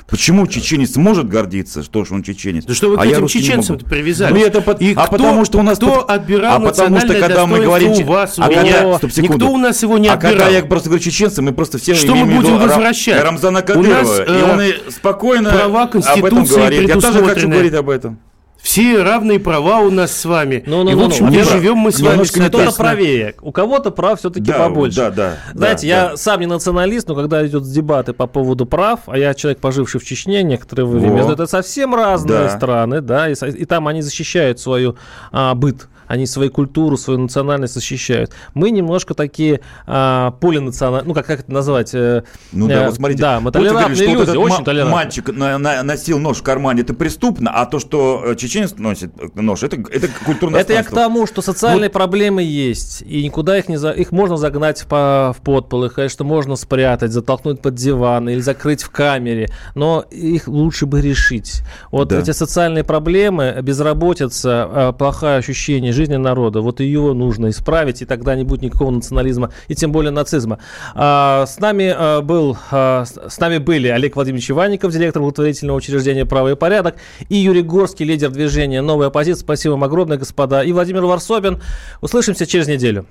Почему 0.08 0.46
чеченец 0.46 0.96
может 0.96 1.28
гордиться, 1.28 1.82
что 1.82 2.04
ж 2.04 2.12
он 2.12 2.22
чеченец? 2.22 2.64
Да 2.64 2.74
что 2.74 2.90
вы 2.90 2.96
к 2.96 3.00
а 3.00 3.06
этим 3.06 3.26
чеченцам-то 3.26 3.84
могу? 3.84 3.94
привязались? 3.94 4.34
Ну, 4.38 4.46
это 4.46 4.60
под- 4.60 4.80
И 4.82 4.92
а 4.94 5.06
кто- 5.06 5.16
потому 5.16 5.44
что 5.44 5.58
у 5.58 5.62
нас 5.62 5.78
кто 5.78 6.04
отбирал 6.08 6.56
а 6.56 6.60
потому 6.60 6.98
что 7.00 7.14
когда 7.14 7.46
мы 7.46 7.60
говорим 7.60 7.92
у 7.92 8.04
вас, 8.04 8.38
у 8.38 8.42
а 8.42 8.48
меня? 8.48 8.96
стоп, 8.98 9.10
секунду. 9.12 9.34
Никто 9.34 9.52
у 9.52 9.56
нас 9.56 9.82
его 9.82 9.98
не 9.98 10.08
а 10.08 10.14
отбирал. 10.14 10.34
когда 10.34 10.48
я 10.50 10.62
просто 10.64 10.88
говорю 10.90 11.02
чеченцы, 11.02 11.40
мы 11.42 11.52
просто 11.52 11.78
все 11.78 11.94
Что 11.94 12.14
мы 12.14 12.26
будем 12.36 12.56
Ра- 12.56 12.66
возвращать? 12.66 13.22
Рамзана 13.22 13.60
У 13.60 13.62
Кадырова. 13.62 14.02
нас, 14.02 14.18
и 14.18 14.22
э, 14.32 14.52
он 14.52 14.60
и 14.60 14.72
спокойно 14.90 15.50
права 15.50 15.82
об 15.82 15.88
этом 15.96 16.02
Конституции 16.02 16.54
говорит. 16.54 16.88
Я 16.88 16.94
тоже 17.00 17.24
хочу 17.24 17.48
говорить 17.48 17.74
об 17.74 17.88
этом. 17.88 18.18
Все 18.62 19.02
равные 19.02 19.40
права 19.40 19.80
у 19.80 19.90
нас 19.90 20.16
с 20.16 20.24
вами. 20.24 20.62
Ну, 20.66 20.84
ну, 20.84 20.90
и, 20.90 20.94
ну, 20.94 21.02
в 21.02 21.06
общем, 21.06 21.26
ну, 21.26 21.32
не 21.32 21.38
ну, 21.38 21.44
живем 21.44 21.76
мы 21.78 21.90
с 21.90 21.98
вами 22.00 22.12
немножко 22.12 22.40
не 22.40 22.48
Кто-то 22.48 22.72
правее, 22.76 23.34
у 23.42 23.50
кого-то 23.50 23.90
прав 23.90 24.20
все-таки 24.20 24.46
Да, 24.46 24.58
побольше. 24.58 24.96
да, 24.96 25.10
да, 25.10 25.36
Знаете, 25.52 25.82
да, 25.82 25.86
я 25.88 26.08
да. 26.10 26.16
сам 26.16 26.40
не 26.40 26.46
националист, 26.46 27.08
но 27.08 27.16
когда 27.16 27.44
идет 27.44 27.64
дебаты 27.64 28.12
по 28.12 28.28
поводу 28.28 28.64
прав, 28.64 29.00
а 29.06 29.18
я 29.18 29.34
человек, 29.34 29.58
поживший 29.58 30.00
в 30.00 30.04
Чечне 30.04 30.44
некоторое 30.44 30.84
Во. 30.84 30.96
время, 30.98 31.28
это 31.28 31.46
совсем 31.48 31.92
разные 31.94 32.44
Да. 32.44 32.56
страны, 32.56 33.00
да, 33.00 33.28
и, 33.28 33.34
и 33.34 33.64
там 33.64 33.88
они 33.88 34.00
защищают 34.00 34.60
свою 34.60 34.96
а, 35.32 35.54
быт, 35.56 35.88
они 36.12 36.26
свою 36.26 36.50
культуру, 36.50 36.98
свою 36.98 37.20
национальность 37.20 37.72
защищают. 37.72 38.32
Мы 38.52 38.70
немножко 38.70 39.14
такие 39.14 39.60
а, 39.86 40.32
полинациональные, 40.32 41.08
ну 41.08 41.14
как, 41.14 41.24
как 41.26 41.40
это 41.40 41.50
назвать? 41.50 41.94
э, 41.94 42.22
Ну 42.52 42.66
э, 42.68 42.74
да, 42.74 42.86
вот 42.86 42.96
смотрите. 42.96 43.22
Да, 43.22 43.40
мы 43.40 43.44
вот 43.44 43.54
говорили, 43.54 43.72
толерантные 43.72 44.08
вот 44.08 44.18
люди, 44.18 44.22
этот 44.30 44.36
очень 44.36 44.64
толерантные. 44.64 44.94
мальчик 44.94 45.28
на- 45.34 45.56
на- 45.58 45.82
носил 45.82 46.18
нож 46.18 46.36
в 46.38 46.42
кармане, 46.42 46.82
это 46.82 46.92
преступно, 46.92 47.50
а 47.50 47.64
то, 47.64 47.78
что 47.78 48.22
э, 48.26 48.34
чеченец 48.36 48.74
носит 48.76 49.10
э, 49.18 49.40
нож, 49.40 49.62
это, 49.62 49.76
это 49.90 50.08
культурное 50.26 50.60
Это 50.60 50.74
я 50.74 50.82
к 50.82 50.90
тому, 50.90 51.26
что 51.26 51.40
социальные 51.40 51.88
проблемы 51.88 52.42
есть, 52.42 53.02
и 53.06 53.24
никуда 53.24 53.56
их 53.58 53.70
не 53.70 53.78
за... 53.78 53.90
их 53.92 54.12
можно 54.12 54.36
загнать 54.36 54.84
по... 54.86 55.34
в 55.34 55.40
подпол, 55.42 55.84
их, 55.86 55.94
конечно, 55.94 56.26
можно 56.26 56.56
спрятать, 56.56 57.10
затолкнуть 57.10 57.62
под 57.62 57.74
диван 57.74 58.28
или 58.28 58.40
закрыть 58.40 58.82
в 58.82 58.90
камере, 58.90 59.48
но 59.74 60.04
их 60.10 60.46
лучше 60.46 60.84
бы 60.84 61.00
решить. 61.00 61.62
Вот 61.90 62.08
Да. 62.08 62.18
эти 62.18 62.32
социальные 62.32 62.84
проблемы, 62.84 63.56
безработица, 63.62 64.68
э, 64.70 64.92
плохое 64.98 65.36
ощущение 65.36 65.92
жизни 65.92 66.01
народа, 66.10 66.60
вот 66.60 66.80
ее 66.80 67.12
нужно 67.12 67.50
исправить, 67.50 68.02
и 68.02 68.04
тогда 68.04 68.34
не 68.34 68.44
будет 68.44 68.62
никакого 68.62 68.90
национализма, 68.90 69.52
и 69.68 69.74
тем 69.74 69.92
более 69.92 70.10
нацизма. 70.10 70.58
А, 70.94 71.46
С 71.46 71.58
нами 71.58 71.94
э, 71.96 72.20
был, 72.20 72.56
с 72.70 73.32
с 73.32 73.38
нами 73.38 73.58
были 73.58 73.88
Олег 73.88 74.16
Владимирович 74.16 74.50
Иванников, 74.50 74.92
директор 74.92 75.22
благотворительного 75.22 75.76
учреждения 75.76 76.26
«Право 76.26 76.52
и 76.52 76.54
порядок», 76.54 76.96
и 77.28 77.36
Юрий 77.36 77.62
Горский, 77.62 78.04
лидер 78.04 78.30
движения 78.30 78.82
«Новая 78.82 79.08
оппозиция». 79.08 79.42
Спасибо 79.42 79.72
вам 79.72 79.84
огромное, 79.84 80.18
господа. 80.18 80.62
И 80.62 80.72
Владимир 80.72 81.04
Варсобин. 81.04 81.60
Услышимся 82.00 82.46
через 82.46 82.68
неделю. 82.68 83.06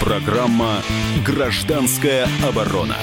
Программа 0.00 0.82
«Гражданская 1.24 2.26
оборона». 2.46 2.96